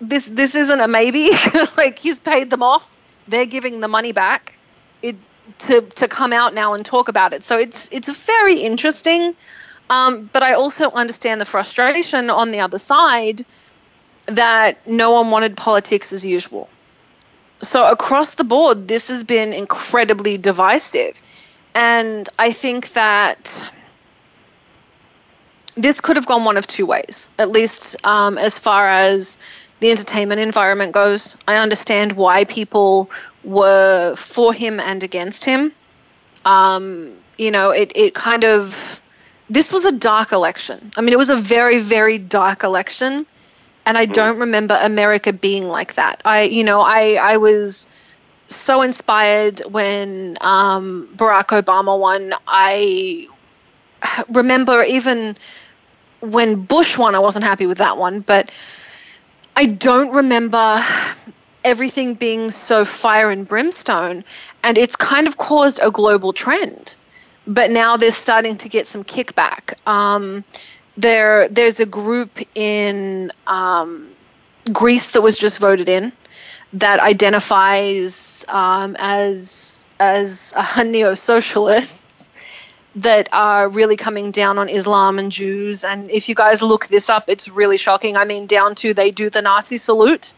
this 0.00 0.26
this 0.26 0.54
isn't 0.54 0.78
a 0.80 0.86
maybe. 0.86 1.30
like 1.76 1.98
he's 1.98 2.20
paid 2.20 2.50
them 2.50 2.62
off. 2.62 3.00
They're 3.26 3.44
giving 3.44 3.80
the 3.80 3.88
money 3.88 4.12
back. 4.12 4.54
It 5.02 5.16
to 5.66 5.80
to 5.80 6.06
come 6.06 6.32
out 6.32 6.54
now 6.54 6.74
and 6.74 6.86
talk 6.86 7.08
about 7.08 7.32
it. 7.32 7.42
So 7.42 7.58
it's 7.58 7.90
it's 7.90 8.08
very 8.08 8.60
interesting. 8.60 9.34
Um, 9.90 10.30
but 10.32 10.44
I 10.44 10.52
also 10.52 10.92
understand 10.92 11.40
the 11.40 11.46
frustration 11.46 12.30
on 12.30 12.52
the 12.52 12.60
other 12.60 12.78
side 12.78 13.44
that 14.26 14.86
no 14.86 15.10
one 15.10 15.32
wanted 15.32 15.56
politics 15.56 16.12
as 16.12 16.24
usual. 16.24 16.68
So 17.60 17.90
across 17.90 18.36
the 18.36 18.44
board, 18.44 18.86
this 18.86 19.08
has 19.08 19.24
been 19.24 19.52
incredibly 19.52 20.38
divisive. 20.38 21.20
And 21.74 22.28
I 22.38 22.52
think 22.52 22.92
that 22.92 23.68
this 25.76 26.00
could 26.00 26.16
have 26.16 26.26
gone 26.26 26.44
one 26.44 26.56
of 26.56 26.66
two 26.66 26.86
ways, 26.86 27.30
at 27.38 27.50
least 27.50 27.96
um, 28.06 28.38
as 28.38 28.58
far 28.58 28.88
as 28.88 29.38
the 29.80 29.90
entertainment 29.90 30.40
environment 30.40 30.92
goes. 30.92 31.36
I 31.48 31.56
understand 31.56 32.12
why 32.12 32.44
people 32.44 33.10
were 33.42 34.14
for 34.16 34.52
him 34.52 34.80
and 34.80 35.02
against 35.02 35.44
him. 35.44 35.72
Um, 36.44 37.12
you 37.38 37.50
know, 37.50 37.70
it, 37.70 37.92
it 37.94 38.14
kind 38.14 38.44
of. 38.44 39.00
This 39.50 39.72
was 39.72 39.84
a 39.84 39.92
dark 39.92 40.32
election. 40.32 40.90
I 40.96 41.02
mean, 41.02 41.12
it 41.12 41.18
was 41.18 41.28
a 41.28 41.36
very, 41.36 41.78
very 41.78 42.16
dark 42.16 42.62
election. 42.64 43.26
And 43.86 43.98
I 43.98 44.06
don't 44.06 44.38
remember 44.38 44.78
America 44.80 45.34
being 45.34 45.68
like 45.68 45.94
that. 45.94 46.22
I, 46.24 46.44
you 46.44 46.64
know, 46.64 46.80
I, 46.80 47.18
I 47.20 47.36
was 47.36 47.86
so 48.48 48.80
inspired 48.80 49.60
when 49.70 50.38
um, 50.40 51.08
Barack 51.16 51.48
Obama 51.48 51.98
won. 51.98 52.32
I 52.48 53.26
remember 54.30 54.82
even 54.82 55.36
when 56.30 56.62
Bush 56.62 56.98
won, 56.98 57.14
I 57.14 57.18
wasn't 57.18 57.44
happy 57.44 57.66
with 57.66 57.78
that 57.78 57.96
one, 57.96 58.20
but 58.20 58.50
I 59.56 59.66
don't 59.66 60.12
remember 60.12 60.80
everything 61.64 62.14
being 62.14 62.50
so 62.50 62.84
fire 62.84 63.30
and 63.30 63.46
brimstone. 63.46 64.24
And 64.62 64.78
it's 64.78 64.96
kind 64.96 65.26
of 65.26 65.36
caused 65.38 65.80
a 65.82 65.90
global 65.90 66.32
trend. 66.32 66.96
But 67.46 67.70
now 67.70 67.96
they're 67.96 68.10
starting 68.10 68.56
to 68.58 68.68
get 68.68 68.86
some 68.86 69.04
kickback. 69.04 69.74
Um, 69.86 70.44
there, 70.96 71.48
there's 71.48 71.80
a 71.80 71.86
group 71.86 72.38
in 72.54 73.30
um, 73.46 74.08
Greece 74.72 75.10
that 75.12 75.22
was 75.22 75.38
just 75.38 75.58
voted 75.58 75.88
in 75.88 76.12
that 76.74 76.98
identifies 76.98 78.44
um, 78.48 78.96
as 78.98 79.86
as 80.00 80.52
a 80.76 80.84
neo-socialists 80.84 82.28
that 82.96 83.28
are 83.32 83.68
really 83.68 83.96
coming 83.96 84.30
down 84.30 84.58
on 84.58 84.68
Islam 84.68 85.18
and 85.18 85.32
Jews. 85.32 85.84
And 85.84 86.08
if 86.10 86.28
you 86.28 86.34
guys 86.34 86.62
look 86.62 86.86
this 86.86 87.10
up, 87.10 87.24
it's 87.28 87.48
really 87.48 87.76
shocking. 87.76 88.16
I 88.16 88.24
mean, 88.24 88.46
down 88.46 88.74
to 88.76 88.94
they 88.94 89.10
do 89.10 89.30
the 89.30 89.42
Nazi 89.42 89.76
salute. 89.76 90.32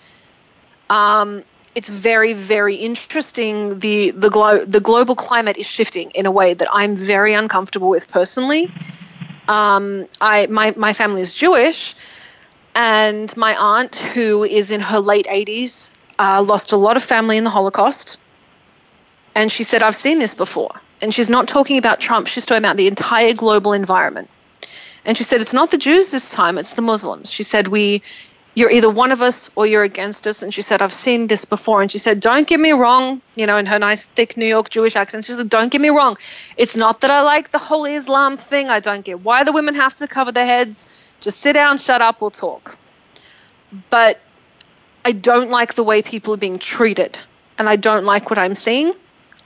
Um, 0.88 1.42
it's 1.74 1.90
very, 1.90 2.32
very 2.32 2.76
interesting. 2.76 3.78
The 3.80 4.10
the 4.12 4.30
glo- 4.30 4.64
the 4.64 4.80
global 4.80 5.14
climate 5.14 5.58
is 5.58 5.68
shifting 5.68 6.10
in 6.12 6.24
a 6.24 6.30
way 6.30 6.54
that 6.54 6.68
I'm 6.72 6.94
very 6.94 7.34
uncomfortable 7.34 7.90
with 7.90 8.08
personally. 8.08 8.70
Um, 9.46 10.08
I 10.20 10.46
my 10.46 10.72
my 10.76 10.94
family 10.94 11.20
is 11.20 11.34
Jewish, 11.34 11.94
and 12.74 13.36
my 13.36 13.54
aunt, 13.56 13.96
who 13.96 14.44
is 14.44 14.72
in 14.72 14.80
her 14.80 15.00
late 15.00 15.26
80s, 15.26 15.92
uh, 16.18 16.42
lost 16.42 16.72
a 16.72 16.78
lot 16.78 16.96
of 16.96 17.02
family 17.04 17.36
in 17.36 17.44
the 17.44 17.50
Holocaust. 17.50 18.16
And 19.36 19.52
she 19.52 19.64
said, 19.64 19.82
I've 19.82 19.94
seen 19.94 20.18
this 20.18 20.34
before 20.34 20.80
and 21.02 21.12
she's 21.12 21.28
not 21.28 21.46
talking 21.46 21.76
about 21.76 22.00
Trump, 22.00 22.26
she's 22.26 22.46
talking 22.46 22.64
about 22.64 22.78
the 22.78 22.88
entire 22.88 23.34
global 23.34 23.74
environment. 23.74 24.30
And 25.04 25.16
she 25.16 25.24
said, 25.24 25.42
It's 25.42 25.52
not 25.52 25.70
the 25.70 25.78
Jews 25.78 26.10
this 26.10 26.30
time, 26.30 26.56
it's 26.56 26.72
the 26.72 26.82
Muslims. 26.82 27.30
She 27.30 27.42
said, 27.42 27.68
We 27.68 28.02
you're 28.54 28.70
either 28.70 28.88
one 28.88 29.12
of 29.12 29.20
us 29.20 29.50
or 29.54 29.66
you're 29.66 29.82
against 29.82 30.26
us. 30.26 30.42
And 30.42 30.52
she 30.52 30.62
said, 30.62 30.80
I've 30.80 30.94
seen 30.94 31.26
this 31.26 31.44
before. 31.44 31.82
And 31.82 31.92
she 31.92 31.98
said, 31.98 32.20
Don't 32.20 32.48
get 32.48 32.58
me 32.58 32.72
wrong, 32.72 33.20
you 33.36 33.46
know, 33.46 33.58
in 33.58 33.66
her 33.66 33.78
nice, 33.78 34.06
thick 34.06 34.38
New 34.38 34.46
York 34.46 34.70
Jewish 34.70 34.96
accent. 34.96 35.26
She 35.26 35.32
said, 35.34 35.50
Don't 35.50 35.70
get 35.70 35.82
me 35.82 35.90
wrong. 35.90 36.16
It's 36.56 36.74
not 36.74 37.02
that 37.02 37.10
I 37.10 37.20
like 37.20 37.50
the 37.50 37.58
whole 37.58 37.84
Islam 37.84 38.38
thing. 38.38 38.70
I 38.70 38.80
don't 38.80 39.04
get 39.04 39.20
why 39.20 39.44
the 39.44 39.52
women 39.52 39.74
have 39.74 39.94
to 39.96 40.08
cover 40.08 40.32
their 40.32 40.46
heads. 40.46 40.98
Just 41.20 41.40
sit 41.40 41.52
down, 41.52 41.76
shut 41.76 42.00
up, 42.00 42.22
we'll 42.22 42.30
talk. 42.30 42.78
But 43.90 44.18
I 45.04 45.12
don't 45.12 45.50
like 45.50 45.74
the 45.74 45.84
way 45.84 46.00
people 46.00 46.32
are 46.32 46.38
being 46.38 46.58
treated. 46.58 47.20
And 47.58 47.68
I 47.68 47.76
don't 47.76 48.06
like 48.06 48.30
what 48.30 48.38
I'm 48.38 48.54
seeing. 48.54 48.94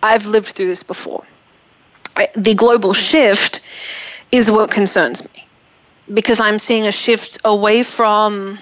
I've 0.02 0.26
lived 0.26 0.48
through 0.48 0.66
this 0.68 0.82
before 0.82 1.24
the 2.34 2.54
global 2.54 2.92
shift 2.92 3.60
is 4.32 4.50
what 4.50 4.70
concerns 4.70 5.22
me 5.34 5.46
because 6.12 6.40
I'm 6.40 6.58
seeing 6.58 6.86
a 6.86 6.92
shift 6.92 7.38
away 7.44 7.82
from 7.82 8.58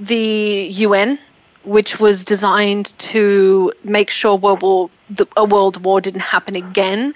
the 0.00 0.68
UN, 0.72 1.18
which 1.64 2.00
was 2.00 2.24
designed 2.24 2.98
to 2.98 3.72
make 3.84 4.08
sure 4.10 4.36
World 4.36 4.62
War, 4.62 4.90
the, 5.10 5.26
a 5.36 5.44
world 5.44 5.84
war 5.84 6.00
didn't 6.00 6.20
happen 6.22 6.56
again 6.56 7.14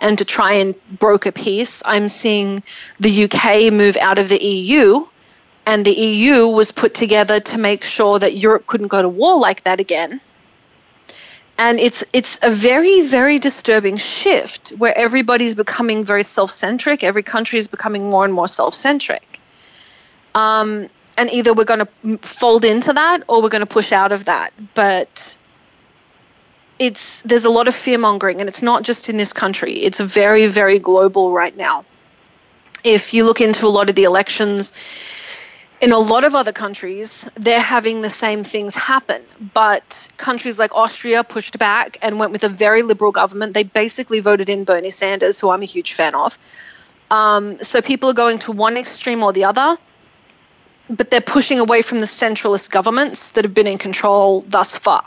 and 0.00 0.18
to 0.18 0.24
try 0.24 0.52
and 0.54 0.74
broker 0.98 1.30
peace. 1.30 1.82
I'm 1.86 2.08
seeing 2.08 2.62
the 2.98 3.24
UK 3.24 3.72
move 3.72 3.96
out 3.98 4.18
of 4.18 4.28
the 4.28 4.42
EU, 4.42 5.06
and 5.66 5.84
the 5.84 5.92
EU 5.92 6.48
was 6.48 6.72
put 6.72 6.94
together 6.94 7.38
to 7.38 7.58
make 7.58 7.84
sure 7.84 8.18
that 8.18 8.36
Europe 8.36 8.66
couldn't 8.66 8.88
go 8.88 9.02
to 9.02 9.08
war 9.08 9.38
like 9.38 9.62
that 9.64 9.78
again 9.78 10.20
and 11.58 11.78
it's 11.78 12.04
it's 12.12 12.38
a 12.42 12.50
very 12.50 13.02
very 13.06 13.38
disturbing 13.38 13.96
shift 13.96 14.70
where 14.70 14.96
everybody's 14.96 15.54
becoming 15.54 16.04
very 16.04 16.22
self-centric. 16.22 17.04
Every 17.04 17.22
country 17.22 17.58
is 17.58 17.68
becoming 17.68 18.10
more 18.10 18.24
and 18.24 18.34
more 18.34 18.48
self-centric. 18.48 19.40
Um, 20.34 20.88
and 21.18 21.30
either 21.30 21.52
we're 21.52 21.64
going 21.64 21.86
to 21.86 22.18
fold 22.26 22.64
into 22.64 22.92
that 22.94 23.22
or 23.28 23.42
we're 23.42 23.50
going 23.50 23.60
to 23.60 23.66
push 23.66 23.92
out 23.92 24.12
of 24.12 24.24
that. 24.24 24.52
But 24.74 25.36
it's 26.78 27.22
there's 27.22 27.44
a 27.44 27.50
lot 27.50 27.68
of 27.68 27.74
fear 27.74 27.98
mongering 27.98 28.40
and 28.40 28.48
it's 28.48 28.62
not 28.62 28.82
just 28.82 29.08
in 29.08 29.16
this 29.16 29.32
country. 29.32 29.74
It's 29.74 30.00
very 30.00 30.46
very 30.46 30.78
global 30.78 31.32
right 31.32 31.56
now. 31.56 31.84
If 32.82 33.14
you 33.14 33.24
look 33.24 33.40
into 33.40 33.66
a 33.66 33.68
lot 33.68 33.88
of 33.88 33.94
the 33.94 34.04
elections 34.04 34.72
in 35.82 35.90
a 35.90 35.98
lot 35.98 36.22
of 36.22 36.36
other 36.36 36.52
countries, 36.52 37.28
they're 37.34 37.60
having 37.60 38.02
the 38.02 38.08
same 38.08 38.44
things 38.44 38.76
happen. 38.76 39.20
But 39.52 40.08
countries 40.16 40.56
like 40.56 40.72
Austria 40.76 41.24
pushed 41.24 41.58
back 41.58 41.98
and 42.00 42.20
went 42.20 42.30
with 42.30 42.44
a 42.44 42.48
very 42.48 42.82
liberal 42.82 43.10
government. 43.10 43.54
They 43.54 43.64
basically 43.64 44.20
voted 44.20 44.48
in 44.48 44.62
Bernie 44.62 44.92
Sanders, 44.92 45.40
who 45.40 45.50
I'm 45.50 45.60
a 45.60 45.66
huge 45.66 45.92
fan 45.94 46.14
of. 46.14 46.38
Um, 47.10 47.58
so 47.58 47.82
people 47.82 48.08
are 48.08 48.14
going 48.14 48.38
to 48.38 48.52
one 48.52 48.76
extreme 48.76 49.24
or 49.24 49.32
the 49.32 49.44
other, 49.44 49.76
but 50.88 51.10
they're 51.10 51.20
pushing 51.20 51.58
away 51.58 51.82
from 51.82 51.98
the 51.98 52.06
centralist 52.06 52.70
governments 52.70 53.30
that 53.30 53.44
have 53.44 53.52
been 53.52 53.66
in 53.66 53.76
control 53.76 54.42
thus 54.42 54.78
far. 54.78 55.04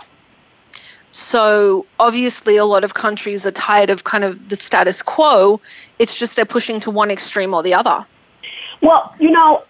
So 1.14 1.86
obviously, 2.02 2.58
a 2.58 2.66
lot 2.66 2.84
of 2.84 2.96
countries 2.96 3.48
are 3.48 3.52
tired 3.52 3.90
of 3.90 4.04
kind 4.04 4.26
of 4.26 4.50
the 4.50 4.58
status 4.58 5.02
quo. 5.02 5.62
It's 6.00 6.20
just 6.20 6.36
they're 6.36 6.44
pushing 6.44 6.82
to 6.82 6.92
one 6.92 7.12
extreme 7.12 7.54
or 7.54 7.64
the 7.64 7.74
other. 7.74 8.06
Well, 8.82 9.16
you 9.20 9.32
know, 9.32 9.64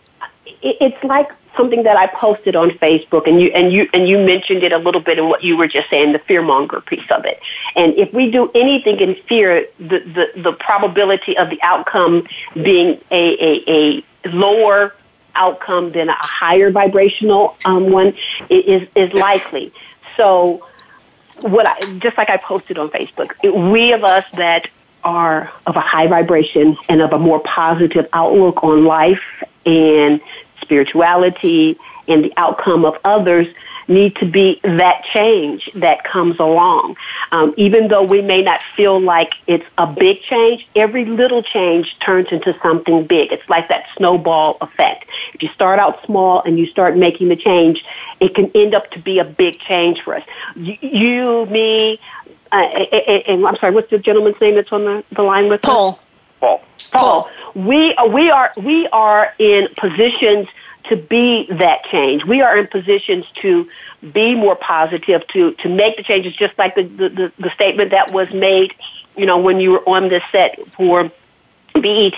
it's 0.62 1.04
like 1.04 1.32
something 1.56 1.84
that 1.84 1.96
I 1.96 2.08
posted 2.08 2.56
on 2.56 2.72
Facebook, 2.72 3.28
and 3.28 3.42
you 3.42 3.50
and 3.50 3.72
you 3.72 3.90
and 3.94 4.08
you 4.08 4.18
mentioned 4.18 4.64
it 4.64 4.72
a 4.72 4.78
little 4.78 5.02
bit 5.02 5.18
in 5.18 5.30
what 5.30 5.44
you 5.44 5.58
were 5.58 5.68
just 5.68 5.90
saying, 5.90 6.12
the 6.14 6.20
fearmonger 6.20 6.86
piece 6.86 7.10
of 7.12 7.26
it. 7.26 7.40
And 7.76 7.94
if 7.96 8.14
we 8.14 8.32
do 8.32 8.52
anything 8.54 9.00
in 9.00 9.16
fear, 9.28 9.68
the 9.80 10.00
the, 10.00 10.42
the 10.42 10.54
probability 10.54 11.38
of 11.38 11.50
the 11.50 11.60
outcome 11.62 12.28
being 12.54 13.00
a, 13.12 13.64
a, 13.70 14.04
a 14.26 14.30
lower 14.30 14.94
outcome 15.36 15.92
than 15.92 16.10
a 16.10 16.14
higher 16.14 16.72
vibrational 16.72 17.58
um, 17.66 17.92
one 17.92 18.14
is 18.50 18.88
is 18.96 19.14
likely. 19.14 19.74
So, 20.18 20.68
what 21.42 21.68
I 21.68 21.98
just 22.00 22.18
like 22.18 22.30
I 22.30 22.38
posted 22.38 22.78
on 22.78 22.90
Facebook, 22.90 23.34
we 23.72 23.94
of 23.94 24.04
us 24.04 24.26
that 24.34 24.68
are 25.04 25.52
of 25.68 25.76
a 25.76 25.82
high 25.82 26.08
vibration 26.08 26.76
and 26.90 27.00
of 27.00 27.14
a 27.14 27.20
more 27.20 27.40
positive 27.42 28.08
outlook 28.12 28.64
on 28.64 28.86
life 28.86 29.22
and 29.66 30.22
spirituality 30.62 31.78
and 32.08 32.24
the 32.24 32.34
outcome 32.38 32.86
of 32.86 32.98
others 33.04 33.48
need 33.88 34.16
to 34.16 34.26
be 34.26 34.60
that 34.64 35.04
change 35.14 35.70
that 35.76 36.04
comes 36.04 36.40
along. 36.40 36.98
Um, 37.32 37.54
even 37.58 37.88
though 37.88 38.04
we 38.04 38.22
may 38.22 38.42
not 38.42 38.62
feel 38.76 39.00
like 39.00 39.34
it's 39.48 39.66
a 39.78 39.86
big 39.86 40.22
change, 40.22 40.68
every 40.76 41.06
little 41.06 41.44
change 41.44 41.98
turns 42.00 42.30
into 42.32 42.58
something 42.62 43.06
big. 43.06 43.32
It's 43.32 43.48
like 43.48 43.68
that 43.70 43.86
snowball 43.96 44.58
effect. 44.62 45.06
If 45.34 45.44
you 45.44 45.50
start 45.50 45.80
out 45.80 46.04
small 46.06 46.42
and 46.42 46.58
you 46.58 46.66
start 46.66 46.98
making 46.98 47.30
the 47.30 47.36
change, 47.36 47.86
it 48.20 48.34
can 48.34 48.52
end 48.56 48.74
up 48.74 48.90
to 48.92 49.00
be 49.00 49.20
a 49.20 49.26
big 49.26 49.60
change 49.60 50.02
for 50.02 50.16
us. 50.16 50.24
You, 50.56 51.46
me, 51.46 52.00
uh, 52.52 52.56
and, 52.56 53.46
I'm 53.46 53.56
sorry, 53.58 53.74
what's 53.74 53.90
the 53.90 54.00
gentleman's 54.00 54.40
name 54.42 54.56
that's 54.56 54.72
on 54.72 54.84
the, 54.84 55.04
the 55.12 55.24
line 55.24 55.48
with 55.48 55.62
Paul. 55.62 55.94
Us? 55.94 56.00
Paul. 56.40 56.64
Paul. 56.92 57.30
We 57.56 57.94
uh, 57.96 58.06
we 58.06 58.30
are 58.30 58.52
we 58.58 58.88
are 58.88 59.34
in 59.40 59.68
positions 59.78 60.48
to 60.86 60.96
be 60.96 61.48
that 61.50 61.84
change. 61.86 62.26
We 62.26 62.42
are 62.42 62.58
in 62.58 62.68
positions 62.68 63.26
to 63.42 63.68
be 64.14 64.36
more 64.36 64.56
positive, 64.56 65.26
to 65.30 65.54
to 65.54 65.70
make 65.70 65.98
the 65.98 66.04
changes, 66.04 66.36
just 66.36 66.58
like 66.58 66.76
the 66.76 66.84
the, 66.84 67.32
the 67.40 67.50
statement 67.52 67.92
that 67.92 68.12
was 68.12 68.32
made, 68.34 68.74
you 69.16 69.26
know, 69.26 69.38
when 69.38 69.60
you 69.60 69.72
were 69.72 69.90
on 69.90 70.10
the 70.10 70.22
set 70.32 70.60
for 70.74 71.12
BET. 71.74 72.18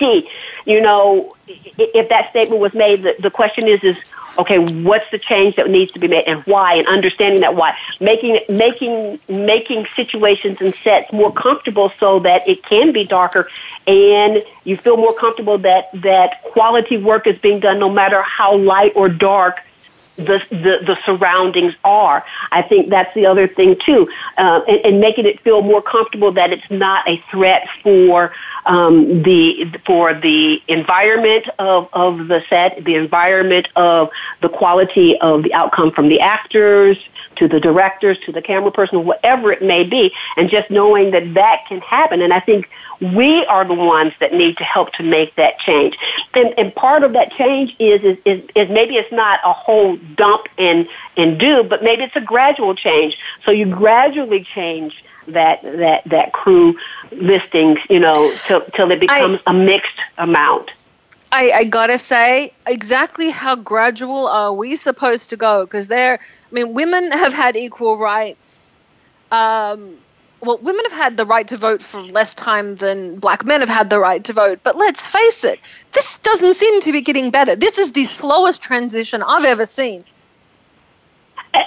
You 0.66 0.80
know, 0.80 1.34
if 1.46 2.08
that 2.08 2.30
statement 2.30 2.60
was 2.60 2.74
made, 2.74 3.02
the, 3.02 3.14
the 3.18 3.30
question 3.30 3.66
is 3.66 3.82
is 3.82 3.96
okay, 4.38 4.58
what's 4.58 5.10
the 5.10 5.18
change 5.18 5.56
that 5.56 5.68
needs 5.68 5.90
to 5.92 5.98
be 5.98 6.06
made 6.08 6.24
and 6.26 6.42
why, 6.44 6.74
and 6.74 6.86
understanding 6.86 7.40
that 7.40 7.56
why, 7.56 7.76
making 8.00 8.38
making 8.48 9.18
making 9.28 9.86
situations 9.96 10.58
and 10.60 10.74
sets 10.76 11.12
more 11.12 11.32
comfortable 11.32 11.92
so 11.98 12.20
that 12.20 12.46
it 12.48 12.62
can 12.62 12.92
be 12.92 13.04
darker, 13.04 13.48
and 13.86 14.42
you 14.64 14.76
feel 14.76 14.96
more 14.96 15.12
comfortable 15.12 15.58
that 15.58 15.90
that 15.92 16.42
quality 16.44 16.96
work 16.96 17.26
is 17.26 17.38
being 17.38 17.60
done 17.60 17.78
no 17.78 17.90
matter 17.90 18.22
how 18.22 18.56
light 18.56 18.92
or 18.94 19.08
dark 19.08 19.60
the, 20.18 20.42
the, 20.50 20.80
the 20.84 20.98
surroundings 21.06 21.74
are. 21.84 22.24
I 22.50 22.62
think 22.62 22.90
that's 22.90 23.12
the 23.14 23.26
other 23.26 23.48
thing 23.48 23.76
too, 23.84 24.08
uh, 24.36 24.60
and, 24.68 24.80
and 24.84 25.00
making 25.00 25.26
it 25.26 25.40
feel 25.40 25.62
more 25.62 25.80
comfortable 25.80 26.32
that 26.32 26.52
it's 26.52 26.70
not 26.70 27.08
a 27.08 27.22
threat 27.30 27.68
for 27.82 28.32
um, 28.66 29.22
the 29.22 29.78
for 29.86 30.12
the 30.12 30.60
environment 30.68 31.48
of, 31.58 31.88
of 31.92 32.28
the 32.28 32.42
set, 32.50 32.84
the 32.84 32.96
environment 32.96 33.68
of 33.76 34.10
the 34.42 34.48
quality 34.48 35.18
of 35.20 35.42
the 35.44 35.54
outcome 35.54 35.90
from 35.92 36.08
the 36.08 36.20
actors 36.20 36.98
to 37.38 37.48
the 37.48 37.60
directors 37.60 38.18
to 38.20 38.32
the 38.32 38.42
camera 38.42 38.70
person, 38.70 39.04
whatever 39.04 39.52
it 39.52 39.62
may 39.62 39.84
be, 39.84 40.12
and 40.36 40.50
just 40.50 40.70
knowing 40.70 41.10
that 41.12 41.34
that 41.34 41.66
can 41.68 41.80
happen. 41.80 42.22
And 42.22 42.32
I 42.32 42.40
think 42.40 42.68
we 43.00 43.44
are 43.46 43.64
the 43.64 43.74
ones 43.74 44.12
that 44.20 44.32
need 44.32 44.56
to 44.58 44.64
help 44.64 44.92
to 44.94 45.02
make 45.02 45.34
that 45.36 45.58
change. 45.60 45.96
And, 46.34 46.52
and 46.58 46.74
part 46.74 47.04
of 47.04 47.12
that 47.12 47.32
change 47.32 47.74
is, 47.78 48.02
is, 48.02 48.18
is, 48.24 48.42
is 48.54 48.68
maybe 48.68 48.96
it's 48.96 49.12
not 49.12 49.40
a 49.44 49.52
whole 49.52 49.96
dump 49.96 50.48
and 50.58 50.88
and 51.16 51.38
do, 51.38 51.64
but 51.64 51.82
maybe 51.82 52.04
it's 52.04 52.16
a 52.16 52.20
gradual 52.20 52.74
change. 52.74 53.18
So 53.44 53.50
you 53.50 53.66
gradually 53.66 54.44
change 54.44 55.04
that 55.28 55.62
that 55.62 56.04
that 56.04 56.32
crew 56.32 56.76
listings, 57.12 57.78
you 57.88 58.00
know, 58.00 58.32
till 58.46 58.62
till 58.74 58.90
it 58.90 59.00
becomes 59.00 59.40
I, 59.46 59.50
a 59.50 59.54
mixed 59.54 59.98
amount. 60.16 60.70
I, 61.30 61.52
I 61.52 61.64
gotta 61.64 61.98
say, 61.98 62.52
exactly 62.66 63.30
how 63.30 63.56
gradual 63.56 64.28
are 64.28 64.52
we 64.52 64.76
supposed 64.76 65.30
to 65.30 65.36
go? 65.36 65.64
Because 65.64 65.88
there, 65.88 66.18
I 66.20 66.54
mean, 66.54 66.74
women 66.74 67.12
have 67.12 67.34
had 67.34 67.56
equal 67.56 67.98
rights. 67.98 68.74
Um, 69.30 69.98
well, 70.40 70.58
women 70.58 70.84
have 70.84 70.98
had 70.98 71.16
the 71.16 71.26
right 71.26 71.46
to 71.48 71.56
vote 71.56 71.82
for 71.82 72.00
less 72.00 72.34
time 72.34 72.76
than 72.76 73.18
black 73.18 73.44
men 73.44 73.60
have 73.60 73.68
had 73.68 73.90
the 73.90 73.98
right 73.98 74.22
to 74.24 74.32
vote. 74.32 74.60
But 74.62 74.76
let's 74.76 75.06
face 75.06 75.44
it, 75.44 75.58
this 75.92 76.16
doesn't 76.18 76.54
seem 76.54 76.80
to 76.82 76.92
be 76.92 77.02
getting 77.02 77.30
better. 77.30 77.56
This 77.56 77.78
is 77.78 77.92
the 77.92 78.04
slowest 78.04 78.62
transition 78.62 79.22
I've 79.22 79.44
ever 79.44 79.64
seen 79.64 80.04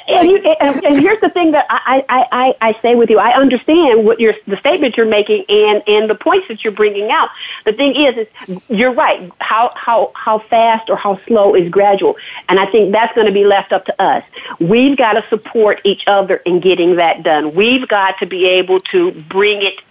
and, 0.08 0.30
you, 0.30 0.38
and, 0.38 0.86
and, 0.86 0.98
here's 0.98 1.20
the 1.20 1.30
thing 1.30 1.52
that 1.52 1.66
I, 1.70 2.06
I, 2.10 2.28
I, 2.32 2.70
I 2.70 2.80
say 2.80 2.96
with 2.96 3.10
you. 3.10 3.20
I 3.20 3.36
understand 3.36 4.06
what 4.06 4.20
you're, 4.20 4.36
the 4.48 4.58
statement 4.58 4.98
you're 4.98 5.06
making 5.06 5.46
and, 5.50 5.84
and 5.88 6.10
the 6.10 6.16
points 6.16 6.48
that 6.48 6.64
you're 6.64 6.74
bringing 6.74 7.10
out. 7.12 7.30
The 7.66 7.74
thing 7.74 7.96
is, 7.96 8.28
is 8.48 8.70
you're 8.70 8.94
right. 8.94 9.32
How, 9.40 9.72
how, 9.76 10.12
how 10.16 10.40
fast 10.40 10.90
or 10.90 10.96
how 10.96 11.20
slow 11.28 11.56
is 11.56 11.70
gradual. 11.70 12.16
And 12.50 12.60
I 12.60 12.66
think 12.66 12.92
that's 12.92 13.14
going 13.16 13.28
to 13.28 13.34
be 13.34 13.46
left 13.46 13.72
up 13.72 13.86
to 13.86 14.02
us. 14.02 14.24
We've 14.60 14.98
got 14.98 15.14
to 15.14 15.26
support 15.30 15.82
each 15.84 16.04
other 16.08 16.38
in 16.38 16.60
getting 16.60 16.96
that 16.98 17.24
done. 17.24 17.54
We've 17.54 17.88
got 17.88 18.20
to 18.20 18.26
be 18.26 18.46
able 18.46 18.80
to 18.82 19.12
bring 19.12 19.62
it, 19.62 19.82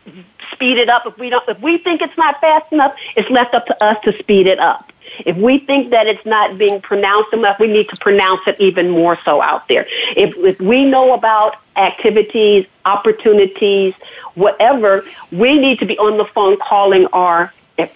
speed 0.52 0.78
it 0.78 0.88
up. 0.88 1.06
If 1.06 1.18
we 1.18 1.30
don't, 1.30 1.46
if 1.48 1.60
we 1.60 1.78
think 1.78 2.02
it's 2.02 2.16
not 2.16 2.40
fast 2.40 2.72
enough, 2.72 2.94
it's 3.16 3.30
left 3.30 3.54
up 3.54 3.66
to 3.66 3.84
us 3.84 3.96
to 4.04 4.16
speed 4.18 4.46
it 4.46 4.58
up. 4.58 4.92
If 5.26 5.36
we 5.36 5.58
think 5.58 5.90
that 5.90 6.06
it's 6.06 6.24
not 6.24 6.56
being 6.58 6.80
pronounced 6.80 7.32
enough, 7.32 7.58
we 7.58 7.66
need 7.66 7.88
to 7.88 7.96
pronounce 7.96 8.42
it 8.46 8.56
even 8.60 8.90
more 8.90 9.18
so 9.24 9.42
out 9.42 9.66
there. 9.68 9.86
If, 10.16 10.36
if 10.36 10.60
we 10.60 10.84
know 10.84 11.14
about 11.14 11.56
activities, 11.76 12.66
opportunities, 12.84 13.94
whatever, 14.34 15.02
we 15.32 15.58
need 15.58 15.78
to 15.80 15.86
be 15.86 15.98
on 15.98 16.18
the 16.18 16.26
phone 16.26 16.58
calling 16.58 17.06
our, 17.12 17.52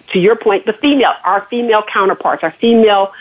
to 0.08 0.18
your 0.18 0.36
point, 0.36 0.66
the 0.66 0.72
female, 0.72 1.14
our 1.24 1.42
female 1.42 1.82
counterparts, 1.82 2.42
our 2.42 2.52
female 2.52 3.12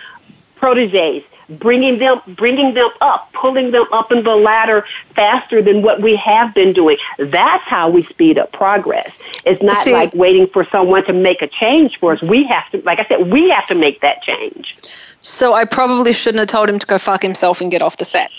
proteges, 0.55 1.23
bringing 1.49 1.99
them 1.99 2.21
bringing 2.27 2.73
them 2.73 2.89
up 3.01 3.31
pulling 3.33 3.71
them 3.71 3.85
up 3.91 4.11
in 4.11 4.23
the 4.23 4.35
ladder 4.35 4.85
faster 5.15 5.61
than 5.61 5.81
what 5.81 6.01
we 6.01 6.15
have 6.15 6.53
been 6.53 6.73
doing. 6.73 6.97
That's 7.17 7.63
how 7.63 7.89
we 7.89 8.03
speed 8.03 8.37
up 8.37 8.51
progress. 8.51 9.13
It's 9.45 9.61
not 9.61 9.75
See, 9.75 9.93
like 9.93 10.13
waiting 10.13 10.47
for 10.47 10.65
someone 10.65 11.05
to 11.05 11.13
make 11.13 11.41
a 11.41 11.47
change 11.47 11.99
for 11.99 12.13
us. 12.13 12.21
We 12.21 12.43
have 12.45 12.69
to 12.71 12.81
like 12.81 12.99
i 12.99 13.05
said 13.05 13.31
we 13.31 13.49
have 13.49 13.67
to 13.67 13.75
make 13.75 14.01
that 14.01 14.21
change. 14.23 14.75
So 15.21 15.53
i 15.53 15.65
probably 15.65 16.13
shouldn't 16.13 16.39
have 16.39 16.49
told 16.49 16.69
him 16.69 16.79
to 16.79 16.87
go 16.87 16.97
fuck 16.97 17.21
himself 17.21 17.61
and 17.61 17.71
get 17.71 17.81
off 17.81 17.97
the 17.97 18.05
set 18.05 18.31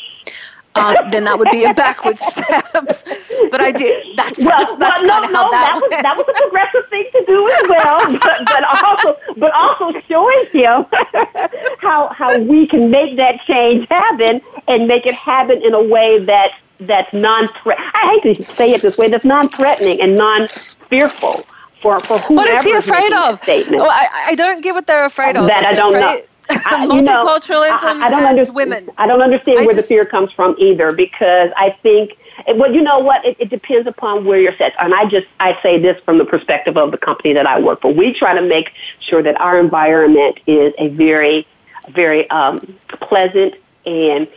um, 0.76 0.96
then 1.10 1.24
that 1.24 1.38
would 1.38 1.50
be 1.50 1.64
a 1.64 1.74
backward 1.74 2.18
step. 2.32 2.64
but 2.72 3.60
I 3.60 3.70
did. 3.70 4.16
That's 4.16 4.44
well, 4.44 4.58
that's, 4.58 4.74
that's 4.76 5.02
well, 5.02 5.20
kind 5.20 5.32
no, 5.32 5.42
no, 5.42 5.50
that, 5.50 5.80
that 5.80 5.80
was 5.80 6.02
that 6.02 6.16
was 6.16 6.26
a 6.28 6.42
progressive 6.42 6.88
thing 6.90 7.08
to 7.12 7.24
do 7.26 7.48
as 7.48 7.68
well. 7.68 8.12
but, 8.18 8.44
but 8.46 8.64
also 8.64 9.16
but 9.36 9.52
also 9.52 10.00
showing 10.08 10.46
him 10.52 10.86
how 11.78 12.08
how 12.08 12.38
we 12.40 12.66
can 12.66 12.90
make 12.90 13.16
that 13.16 13.40
change 13.46 13.86
happen 13.88 14.40
and 14.66 14.88
make 14.88 15.06
it 15.06 15.14
happen 15.14 15.62
in 15.62 15.74
a 15.74 15.82
way 15.82 16.18
that 16.18 16.52
that's 16.80 17.12
non. 17.14 17.48
I 17.66 18.18
hate 18.22 18.36
to 18.36 18.42
say 18.42 18.72
it 18.72 18.82
this 18.82 18.98
way. 18.98 19.08
That's 19.08 19.24
non 19.24 19.48
threatening 19.48 20.00
and 20.00 20.16
non 20.16 20.48
fearful. 20.88 21.44
For, 21.80 22.00
for 22.00 22.18
what 22.32 22.48
is 22.48 22.64
he 22.64 22.72
afraid 22.72 23.12
of? 23.12 23.38
Oh, 23.46 23.88
I, 23.90 24.28
I 24.28 24.34
don't 24.36 24.62
get 24.62 24.74
what 24.74 24.86
they're 24.86 25.04
afraid 25.04 25.36
of. 25.36 25.46
That 25.48 25.66
I 25.66 25.74
don't 25.74 25.94
afraid, 25.94 26.20
know. 26.20 26.24
I, 26.50 26.86
multiculturalism 26.90 27.98
know, 27.98 28.04
I, 28.04 28.06
I, 28.06 28.10
don't 28.10 28.24
understand 28.24 28.56
women. 28.56 28.90
I 28.98 29.06
don't 29.06 29.22
understand 29.22 29.58
where 29.58 29.74
just, 29.74 29.88
the 29.88 29.94
fear 29.94 30.04
comes 30.04 30.32
from 30.32 30.54
either 30.58 30.92
because 30.92 31.50
I 31.56 31.70
think 31.82 32.18
well, 32.48 32.72
you 32.72 32.82
know 32.82 32.98
what? 32.98 33.24
It, 33.24 33.36
it 33.38 33.50
depends 33.50 33.86
upon 33.86 34.24
where 34.24 34.38
you're 34.38 34.56
set. 34.56 34.74
And 34.80 34.94
I 34.94 35.06
just 35.06 35.26
I 35.40 35.60
say 35.62 35.78
this 35.78 36.00
from 36.04 36.18
the 36.18 36.24
perspective 36.24 36.76
of 36.76 36.90
the 36.90 36.98
company 36.98 37.32
that 37.34 37.46
I 37.46 37.60
work 37.60 37.80
for. 37.80 37.92
We 37.92 38.12
try 38.12 38.34
to 38.34 38.42
make 38.42 38.72
sure 39.00 39.22
that 39.22 39.40
our 39.40 39.58
environment 39.58 40.40
is 40.46 40.74
a 40.78 40.88
very, 40.88 41.46
very 41.88 42.28
um, 42.30 42.60
pleasant 43.00 43.54
and 43.86 44.28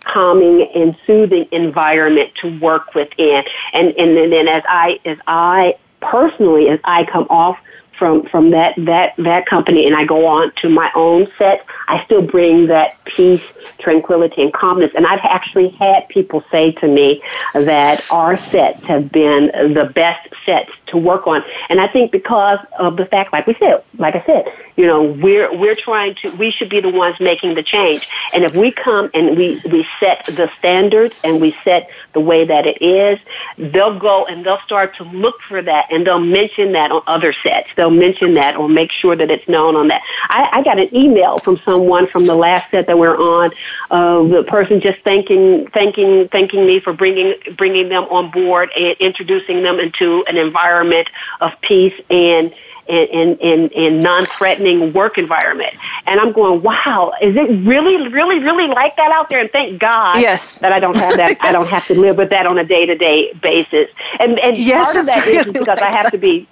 calming 0.00 0.68
and 0.74 0.96
soothing 1.06 1.46
environment 1.52 2.34
to 2.36 2.58
work 2.60 2.94
within. 2.94 3.44
And 3.72 3.88
and 3.96 4.32
then 4.32 4.48
as 4.48 4.62
I 4.68 5.00
as 5.04 5.18
I 5.26 5.76
personally 6.00 6.68
as 6.68 6.80
I 6.84 7.04
come 7.04 7.26
off 7.30 7.58
from 8.02 8.24
from 8.24 8.50
that 8.50 8.74
that 8.78 9.14
that 9.18 9.46
company 9.46 9.86
and 9.86 9.94
I 9.94 10.04
go 10.04 10.26
on 10.26 10.50
to 10.56 10.68
my 10.68 10.90
own 10.96 11.28
set, 11.38 11.64
I 11.86 12.04
still 12.04 12.20
bring 12.20 12.66
that 12.66 12.96
peace, 13.04 13.44
tranquility, 13.78 14.42
and 14.42 14.52
calmness. 14.52 14.90
And 14.96 15.06
I've 15.06 15.20
actually 15.22 15.68
had 15.68 16.08
people 16.08 16.42
say 16.50 16.72
to 16.72 16.88
me 16.88 17.22
that 17.54 18.04
our 18.10 18.36
sets 18.36 18.82
have 18.86 19.12
been 19.12 19.52
the 19.72 19.92
best 19.94 20.28
sets 20.44 20.72
to 20.86 20.96
work 20.96 21.28
on. 21.28 21.44
And 21.68 21.80
I 21.80 21.86
think 21.86 22.10
because 22.10 22.58
of 22.76 22.96
the 22.96 23.06
fact, 23.06 23.32
like 23.32 23.46
we 23.46 23.54
said, 23.54 23.84
like 23.98 24.16
I 24.16 24.24
said, 24.26 24.52
you 24.76 24.86
know, 24.86 25.02
we're 25.04 25.56
we're 25.56 25.76
trying 25.76 26.16
to 26.22 26.30
we 26.30 26.50
should 26.50 26.70
be 26.70 26.80
the 26.80 26.88
ones 26.88 27.20
making 27.20 27.54
the 27.54 27.62
change. 27.62 28.08
And 28.32 28.42
if 28.42 28.52
we 28.56 28.72
come 28.72 29.12
and 29.14 29.36
we 29.36 29.62
we 29.70 29.86
set 30.00 30.26
the 30.26 30.50
standards 30.58 31.14
and 31.22 31.40
we 31.40 31.56
set 31.62 31.88
the 32.14 32.20
way 32.20 32.44
that 32.44 32.66
it 32.66 32.82
is, 32.82 33.20
they'll 33.58 33.96
go 33.96 34.26
and 34.26 34.44
they'll 34.44 34.60
start 34.60 34.96
to 34.96 35.04
look 35.04 35.40
for 35.48 35.62
that 35.62 35.86
and 35.92 36.04
they'll 36.04 36.18
mention 36.18 36.72
that 36.72 36.90
on 36.90 37.02
other 37.06 37.32
sets. 37.44 37.68
They'll 37.76 37.90
mention 37.98 38.34
that 38.34 38.56
or 38.56 38.68
make 38.68 38.90
sure 38.92 39.16
that 39.16 39.30
it's 39.30 39.48
known 39.48 39.76
on 39.76 39.88
that. 39.88 40.02
I, 40.28 40.48
I 40.52 40.62
got 40.62 40.78
an 40.78 40.94
email 40.94 41.38
from 41.38 41.58
someone 41.58 42.06
from 42.06 42.26
the 42.26 42.34
last 42.34 42.70
set 42.70 42.86
that 42.86 42.98
we're 42.98 43.16
on, 43.16 43.50
uh, 43.90 44.22
the 44.22 44.44
person 44.44 44.80
just 44.80 45.00
thanking 45.00 45.66
thanking 45.68 46.28
thanking 46.28 46.66
me 46.66 46.80
for 46.80 46.92
bringing 46.92 47.34
bringing 47.56 47.88
them 47.88 48.04
on 48.04 48.30
board 48.30 48.70
and 48.76 48.96
introducing 48.98 49.62
them 49.62 49.78
into 49.78 50.24
an 50.28 50.36
environment 50.36 51.08
of 51.40 51.52
peace 51.60 51.94
and 52.10 52.54
and, 52.88 53.40
and, 53.40 53.72
and, 53.72 54.02
non-threatening 54.02 54.92
work 54.92 55.16
environment. 55.16 55.72
And 56.06 56.18
I'm 56.18 56.32
going, 56.32 56.62
wow, 56.62 57.12
is 57.22 57.36
it 57.36 57.48
really, 57.66 58.08
really, 58.08 58.40
really 58.40 58.66
like 58.66 58.96
that 58.96 59.12
out 59.12 59.28
there? 59.28 59.38
And 59.38 59.50
thank 59.50 59.78
God 59.78 60.18
yes. 60.18 60.60
that 60.60 60.72
I 60.72 60.80
don't 60.80 60.96
have 60.96 61.16
that. 61.16 61.30
yes. 61.30 61.38
I 61.40 61.52
don't 61.52 61.70
have 61.70 61.86
to 61.86 61.98
live 61.98 62.16
with 62.16 62.30
that 62.30 62.46
on 62.46 62.58
a 62.58 62.64
day-to-day 62.64 63.34
basis. 63.34 63.88
And, 64.18 64.38
and 64.40 64.56
yes, 64.56 64.94
part 64.94 64.96
of 64.96 65.06
that 65.06 65.26
really 65.26 65.38
is 65.38 65.46
because 65.46 65.66
like 65.68 65.82
I 65.82 65.92
have 65.92 66.04
that. 66.06 66.12
to 66.12 66.18
be 66.18 66.48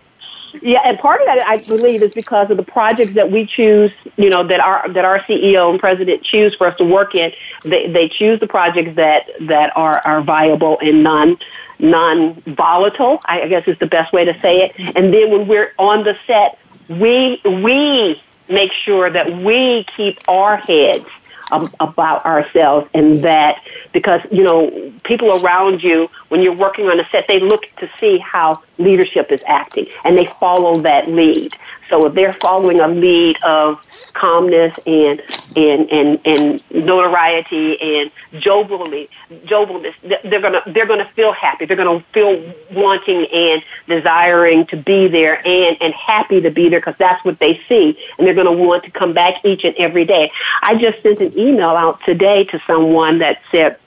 yeah, 0.62 0.80
and 0.84 0.98
part 0.98 1.20
of 1.20 1.26
that 1.26 1.46
I 1.46 1.58
believe 1.58 2.02
is 2.02 2.12
because 2.12 2.50
of 2.50 2.56
the 2.56 2.62
projects 2.62 3.14
that 3.14 3.30
we 3.30 3.46
choose, 3.46 3.90
you 4.16 4.30
know, 4.30 4.46
that 4.46 4.60
our 4.60 4.88
that 4.92 5.04
our 5.04 5.20
CEO 5.20 5.70
and 5.70 5.78
president 5.78 6.22
choose 6.24 6.54
for 6.54 6.66
us 6.66 6.76
to 6.78 6.84
work 6.84 7.14
in. 7.14 7.32
They 7.64 7.90
they 7.90 8.08
choose 8.08 8.40
the 8.40 8.46
projects 8.46 8.96
that 8.96 9.26
that 9.42 9.72
are 9.76 9.98
are 10.04 10.22
viable 10.22 10.78
and 10.80 11.02
non 11.02 11.38
non 11.78 12.42
volatile. 12.46 13.20
I 13.24 13.48
guess 13.48 13.66
is 13.66 13.78
the 13.78 13.86
best 13.86 14.12
way 14.12 14.24
to 14.24 14.38
say 14.40 14.62
it. 14.62 14.96
And 14.96 15.12
then 15.12 15.30
when 15.30 15.46
we're 15.46 15.72
on 15.78 16.04
the 16.04 16.16
set, 16.26 16.58
we 16.88 17.40
we 17.44 18.20
make 18.48 18.72
sure 18.72 19.10
that 19.10 19.42
we 19.42 19.84
keep 19.96 20.18
our 20.28 20.56
heads 20.56 21.06
about 21.50 22.24
ourselves 22.24 22.88
and 22.94 23.22
that 23.24 23.60
because 23.92 24.20
you 24.30 24.42
know 24.42 24.92
people 25.04 25.32
around 25.32 25.82
you 25.82 26.08
when 26.28 26.42
you're 26.42 26.54
working 26.54 26.86
on 26.86 27.00
a 27.00 27.08
set 27.10 27.26
they 27.26 27.40
look 27.40 27.62
to 27.78 27.90
see 27.98 28.18
how 28.18 28.60
leadership 28.78 29.30
is 29.30 29.40
acting 29.46 29.86
and 30.04 30.16
they 30.16 30.28
follow 30.38 30.80
that 30.82 31.08
lead 31.08 31.56
so 31.90 32.06
if 32.06 32.14
they're 32.14 32.32
following 32.32 32.80
a 32.80 32.88
lead 32.88 33.36
of 33.42 33.78
calmness 34.14 34.72
and 34.86 35.22
and 35.56 35.90
and, 35.90 36.20
and 36.24 36.62
notoriety 36.70 37.80
and 37.80 38.10
joviality, 38.40 39.08
jovialness, 39.46 39.94
they're 40.24 40.40
gonna 40.40 40.62
they're 40.66 40.86
gonna 40.86 41.10
feel 41.16 41.32
happy. 41.32 41.64
They're 41.64 41.76
gonna 41.76 42.00
feel 42.12 42.40
wanting 42.72 43.26
and 43.26 43.62
desiring 43.88 44.66
to 44.66 44.76
be 44.76 45.08
there 45.08 45.44
and 45.46 45.76
and 45.80 45.92
happy 45.94 46.40
to 46.40 46.50
be 46.50 46.68
there 46.68 46.80
because 46.80 46.96
that's 46.98 47.24
what 47.24 47.38
they 47.38 47.60
see, 47.68 47.98
and 48.18 48.26
they're 48.26 48.34
gonna 48.34 48.52
want 48.52 48.84
to 48.84 48.90
come 48.90 49.12
back 49.12 49.44
each 49.44 49.64
and 49.64 49.74
every 49.76 50.04
day. 50.04 50.30
I 50.62 50.76
just 50.76 51.02
sent 51.02 51.20
an 51.20 51.36
email 51.36 51.70
out 51.70 52.00
today 52.04 52.44
to 52.44 52.62
someone 52.66 53.18
that 53.18 53.42
said, 53.50 53.78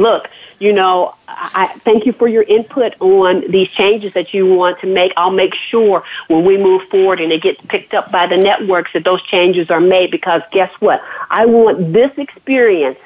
"Look." 0.00 0.28
you 0.58 0.72
know, 0.72 1.14
I 1.28 1.68
thank 1.80 2.06
you 2.06 2.12
for 2.12 2.28
your 2.28 2.42
input 2.42 2.94
on 3.00 3.50
these 3.50 3.68
changes 3.68 4.14
that 4.14 4.32
you 4.32 4.46
want 4.54 4.80
to 4.80 4.86
make. 4.86 5.12
I'll 5.16 5.30
make 5.30 5.54
sure 5.54 6.02
when 6.28 6.44
we 6.44 6.56
move 6.56 6.88
forward 6.88 7.20
and 7.20 7.30
it 7.30 7.42
gets 7.42 7.64
picked 7.66 7.92
up 7.92 8.10
by 8.10 8.26
the 8.26 8.36
networks 8.36 8.92
that 8.94 9.04
those 9.04 9.22
changes 9.22 9.70
are 9.70 9.80
made 9.80 10.10
because 10.10 10.42
guess 10.52 10.72
what? 10.80 11.02
I 11.30 11.46
want 11.46 11.92
this 11.92 12.10
experience 12.16 12.98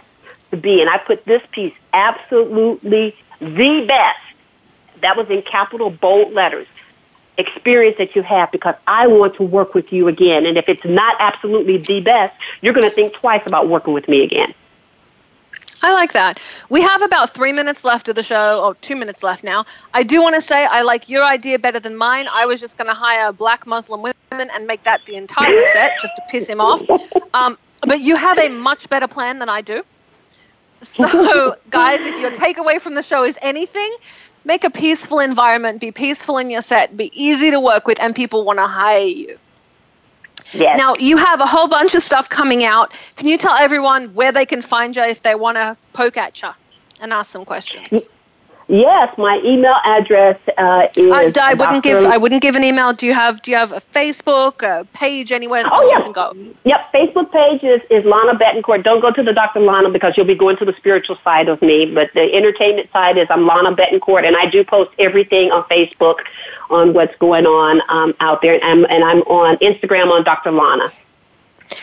to 0.53 0.57
be, 0.57 0.80
and 0.80 0.88
I 0.88 0.99
put 0.99 1.24
this 1.24 1.43
piece 1.51 1.74
absolutely 1.93 3.16
the 3.41 3.84
best. 3.86 4.20
That 5.01 5.16
was 5.16 5.28
in 5.30 5.43
capital 5.43 5.91
bold 5.91 6.32
letters 6.32 6.66
experience 7.38 7.97
that 7.97 8.14
you 8.14 8.22
have 8.22 8.53
because 8.53 8.74
I 8.86 9.07
want 9.07 9.36
to 9.36 9.43
work 9.43 9.74
with 9.74 9.95
you 9.95 10.09
again. 10.09 10.45
And 10.45 10.59
if 10.59 10.68
it's 10.68 10.84
not 10.84 11.16
absolutely 11.18 11.78
the 11.78 12.01
best, 12.01 12.36
you're 12.61 12.74
going 12.74 12.84
to 12.84 12.91
think 12.91 13.14
twice 13.14 13.47
about 13.47 13.66
working 13.66 13.95
with 13.95 14.09
me 14.09 14.22
again. 14.22 14.53
I 15.83 15.93
like 15.93 16.12
that. 16.12 16.41
We 16.68 16.83
have 16.83 17.03
about 17.03 17.31
three 17.31 17.53
minutes 17.53 17.85
left 17.85 18.09
of 18.09 18.14
the 18.14 18.22
show, 18.22 18.62
or 18.62 18.74
two 18.76 18.97
minutes 18.97 19.22
left 19.22 19.45
now. 19.45 19.64
I 19.95 20.03
do 20.03 20.22
want 20.22 20.35
to 20.35 20.41
say 20.41 20.64
I 20.66 20.83
like 20.83 21.09
your 21.09 21.24
idea 21.24 21.59
better 21.59 21.81
than 21.81 21.97
mine. 21.97 22.26
I 22.33 22.47
was 22.47 22.61
just 22.61 22.76
going 22.76 22.89
to 22.89 22.95
hire 22.95 23.33
black 23.33 23.66
Muslim 23.66 24.03
women 24.03 24.14
and 24.55 24.66
make 24.66 24.85
that 24.85 25.05
the 25.07 25.16
entire 25.16 25.62
set 25.62 25.99
just 25.99 26.16
to 26.16 26.22
piss 26.28 26.49
him 26.49 26.61
off. 26.61 26.83
Um, 27.35 27.59
But 27.87 28.01
you 28.01 28.16
have 28.16 28.39
a 28.39 28.49
much 28.51 28.89
better 28.91 29.09
plan 29.09 29.39
than 29.39 29.49
I 29.49 29.62
do. 29.62 29.83
So, 30.81 31.57
guys, 31.70 32.07
if 32.07 32.18
your 32.18 32.31
takeaway 32.31 32.81
from 32.81 32.95
the 32.95 33.03
show 33.03 33.24
is 33.24 33.39
anything, 33.43 33.91
make 34.45 34.64
a 34.64 34.70
peaceful 34.70 35.18
environment, 35.20 35.81
be 35.81 35.93
peaceful 35.93 36.39
in 36.39 36.51
your 36.51 36.62
set, 36.62 36.97
be 36.97 37.11
easy 37.14 37.51
to 37.51 37.61
work 37.61 37.87
with, 37.87 38.01
and 38.01 38.14
people 38.14 38.45
want 38.45 38.59
to 38.59 38.66
hire 38.66 39.01
you. 39.07 39.39
Yes. 40.53 40.78
Now, 40.78 40.94
you 40.98 41.16
have 41.16 41.40
a 41.40 41.46
whole 41.46 41.68
bunch 41.68 41.94
of 41.94 42.03
stuff 42.03 42.28
coming 42.28 42.64
out. 42.64 42.92
Can 43.16 43.28
you 43.28 43.38
tell 43.38 43.55
everyone 43.55 44.14
where 44.14 44.32
they 44.32 44.46
can 44.46 44.62
find 44.62 44.94
you 44.96 45.03
if 45.03 45.20
they 45.22 45.34
want 45.34 45.57
to 45.57 45.76
poke 45.92 46.16
at 46.16 46.42
you 46.42 46.51
and 47.01 47.12
ask 47.12 47.30
some 47.30 47.44
questions? 47.44 48.09
Yes, 48.71 49.18
my 49.18 49.41
email 49.45 49.75
address 49.85 50.39
uh, 50.57 50.87
is. 50.95 51.37
I, 51.37 51.51
I 51.51 51.55
wouldn't 51.55 51.83
give. 51.83 52.05
I 52.05 52.16
wouldn't 52.16 52.41
give 52.41 52.55
an 52.55 52.62
email. 52.62 52.93
Do 52.93 53.05
you 53.05 53.12
have? 53.14 53.43
Do 53.43 53.51
you 53.51 53.57
have 53.57 53.73
a 53.73 53.81
Facebook, 53.81 54.62
a 54.62 54.85
page 54.93 55.33
anywhere 55.33 55.64
so 55.64 55.71
Oh, 55.73 55.91
yeah. 55.91 55.99
can 55.99 56.12
go? 56.12 56.33
Yep, 56.62 56.93
Facebook 56.93 57.33
page 57.33 57.64
is, 57.64 57.81
is 57.91 58.05
Lana 58.05 58.39
Betancourt. 58.39 58.85
Don't 58.85 59.01
go 59.01 59.11
to 59.11 59.25
the 59.25 59.33
Dr. 59.33 59.59
Lana 59.59 59.91
because 59.91 60.16
you'll 60.16 60.25
be 60.27 60.37
going 60.37 60.57
to 60.59 60.64
the 60.64 60.73
spiritual 60.75 61.18
side 61.25 61.49
of 61.49 61.61
me. 61.62 61.93
But 61.93 62.12
the 62.14 62.33
entertainment 62.33 62.93
side 62.93 63.18
is 63.18 63.27
I'm 63.29 63.45
Lana 63.45 63.75
Betancourt, 63.75 64.25
and 64.25 64.37
I 64.37 64.47
do 64.47 64.62
post 64.62 64.93
everything 65.01 65.51
on 65.51 65.64
Facebook 65.64 66.21
on 66.71 66.93
what's 66.93 67.16
going 67.16 67.47
on 67.47 67.83
um, 67.89 68.14
out 68.21 68.41
there. 68.41 68.64
And, 68.64 68.89
and 68.89 69.03
I'm 69.03 69.23
on 69.23 69.57
Instagram 69.57 70.12
on 70.12 70.23
Dr. 70.23 70.53
Lana. 70.53 70.93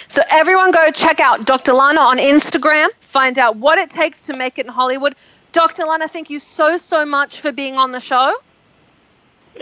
So 0.07 0.21
everyone 0.29 0.71
go 0.71 0.89
check 0.91 1.19
out 1.19 1.45
Dr. 1.45 1.73
Lana 1.73 1.99
on 1.99 2.17
Instagram. 2.17 2.87
Find 3.01 3.37
out 3.39 3.57
what 3.57 3.77
it 3.77 3.89
takes 3.89 4.21
to 4.23 4.37
make 4.37 4.57
it 4.57 4.65
in 4.65 4.71
Hollywood. 4.71 5.15
Dr. 5.51 5.85
Lana, 5.85 6.07
thank 6.07 6.29
you 6.29 6.39
so 6.39 6.77
so 6.77 7.05
much 7.05 7.41
for 7.41 7.51
being 7.51 7.75
on 7.77 7.91
the 7.91 7.99
show. 7.99 8.35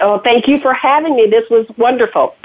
Oh, 0.02 0.20
thank 0.20 0.48
you 0.48 0.60
for 0.60 0.74
having 0.74 1.16
me. 1.16 1.28
This 1.28 1.50
was 1.50 1.68
wonderful. 1.78 2.36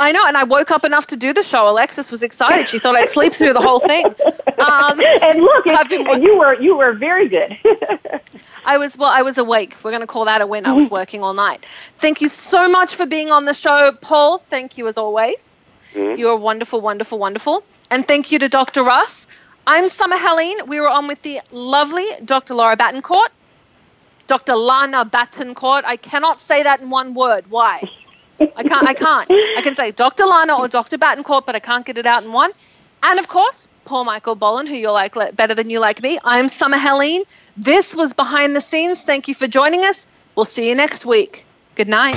I 0.00 0.12
know, 0.12 0.24
and 0.24 0.36
I 0.36 0.44
woke 0.44 0.70
up 0.70 0.84
enough 0.84 1.08
to 1.08 1.16
do 1.16 1.32
the 1.32 1.42
show. 1.42 1.68
Alexis 1.68 2.12
was 2.12 2.22
excited; 2.22 2.68
she 2.68 2.78
thought 2.78 2.94
I'd 2.94 3.08
sleep 3.08 3.32
through 3.32 3.52
the 3.52 3.60
whole 3.60 3.80
thing. 3.80 4.06
Um, 4.06 5.00
and 5.22 5.40
look, 5.40 5.64
been, 5.88 6.08
and 6.08 6.22
you 6.22 6.38
were 6.38 6.54
you 6.60 6.76
were 6.76 6.92
very 6.92 7.28
good. 7.28 7.58
I 8.64 8.78
was 8.78 8.96
well. 8.96 9.10
I 9.10 9.22
was 9.22 9.38
awake. 9.38 9.76
We're 9.82 9.90
going 9.90 10.02
to 10.02 10.06
call 10.06 10.24
that 10.26 10.40
a 10.40 10.46
win. 10.46 10.66
I 10.66 10.72
was 10.72 10.88
working 10.88 11.22
all 11.22 11.34
night. 11.34 11.66
Thank 11.98 12.20
you 12.20 12.28
so 12.28 12.68
much 12.68 12.94
for 12.94 13.06
being 13.06 13.30
on 13.30 13.44
the 13.44 13.54
show, 13.54 13.92
Paul. 14.00 14.38
Thank 14.48 14.78
you 14.78 14.86
as 14.86 14.98
always. 14.98 15.62
You 15.94 16.28
are 16.28 16.36
wonderful, 16.36 16.80
wonderful, 16.80 17.18
wonderful. 17.18 17.64
And 17.90 18.06
thank 18.06 18.30
you 18.30 18.38
to 18.38 18.48
Dr. 18.48 18.84
Russ. 18.84 19.26
I'm 19.70 19.90
Summer 19.90 20.16
Helene. 20.16 20.66
We 20.66 20.80
were 20.80 20.88
on 20.88 21.08
with 21.08 21.20
the 21.20 21.42
lovely 21.50 22.06
Dr. 22.24 22.54
Laura 22.54 22.74
Battencourt, 22.74 23.28
Dr. 24.26 24.56
Lana 24.56 25.04
Battencourt. 25.04 25.82
I 25.84 25.96
cannot 25.96 26.40
say 26.40 26.62
that 26.62 26.80
in 26.80 26.88
one 26.88 27.12
word. 27.12 27.50
Why? 27.50 27.82
I 28.40 28.62
can't. 28.62 28.88
I 28.88 28.94
can't. 28.94 29.30
I 29.30 29.60
can 29.62 29.74
say 29.74 29.90
Dr. 29.90 30.24
Lana 30.24 30.56
or 30.56 30.68
Dr. 30.68 30.96
Battencourt, 30.96 31.44
but 31.44 31.54
I 31.54 31.58
can't 31.60 31.84
get 31.84 31.98
it 31.98 32.06
out 32.06 32.24
in 32.24 32.32
one. 32.32 32.50
And 33.02 33.18
of 33.18 33.28
course, 33.28 33.68
Paul 33.84 34.04
Michael 34.04 34.36
Bolin, 34.36 34.66
who 34.66 34.74
you'll 34.74 34.94
like 34.94 35.14
better 35.36 35.54
than 35.54 35.68
you 35.68 35.80
like 35.80 36.02
me. 36.02 36.18
I'm 36.24 36.48
Summer 36.48 36.78
Helene. 36.78 37.24
This 37.58 37.94
was 37.94 38.14
Behind 38.14 38.56
the 38.56 38.62
Scenes. 38.62 39.02
Thank 39.02 39.28
you 39.28 39.34
for 39.34 39.46
joining 39.46 39.84
us. 39.84 40.06
We'll 40.34 40.46
see 40.46 40.66
you 40.66 40.74
next 40.76 41.04
week. 41.04 41.44
Good 41.74 41.88
night. 41.88 42.16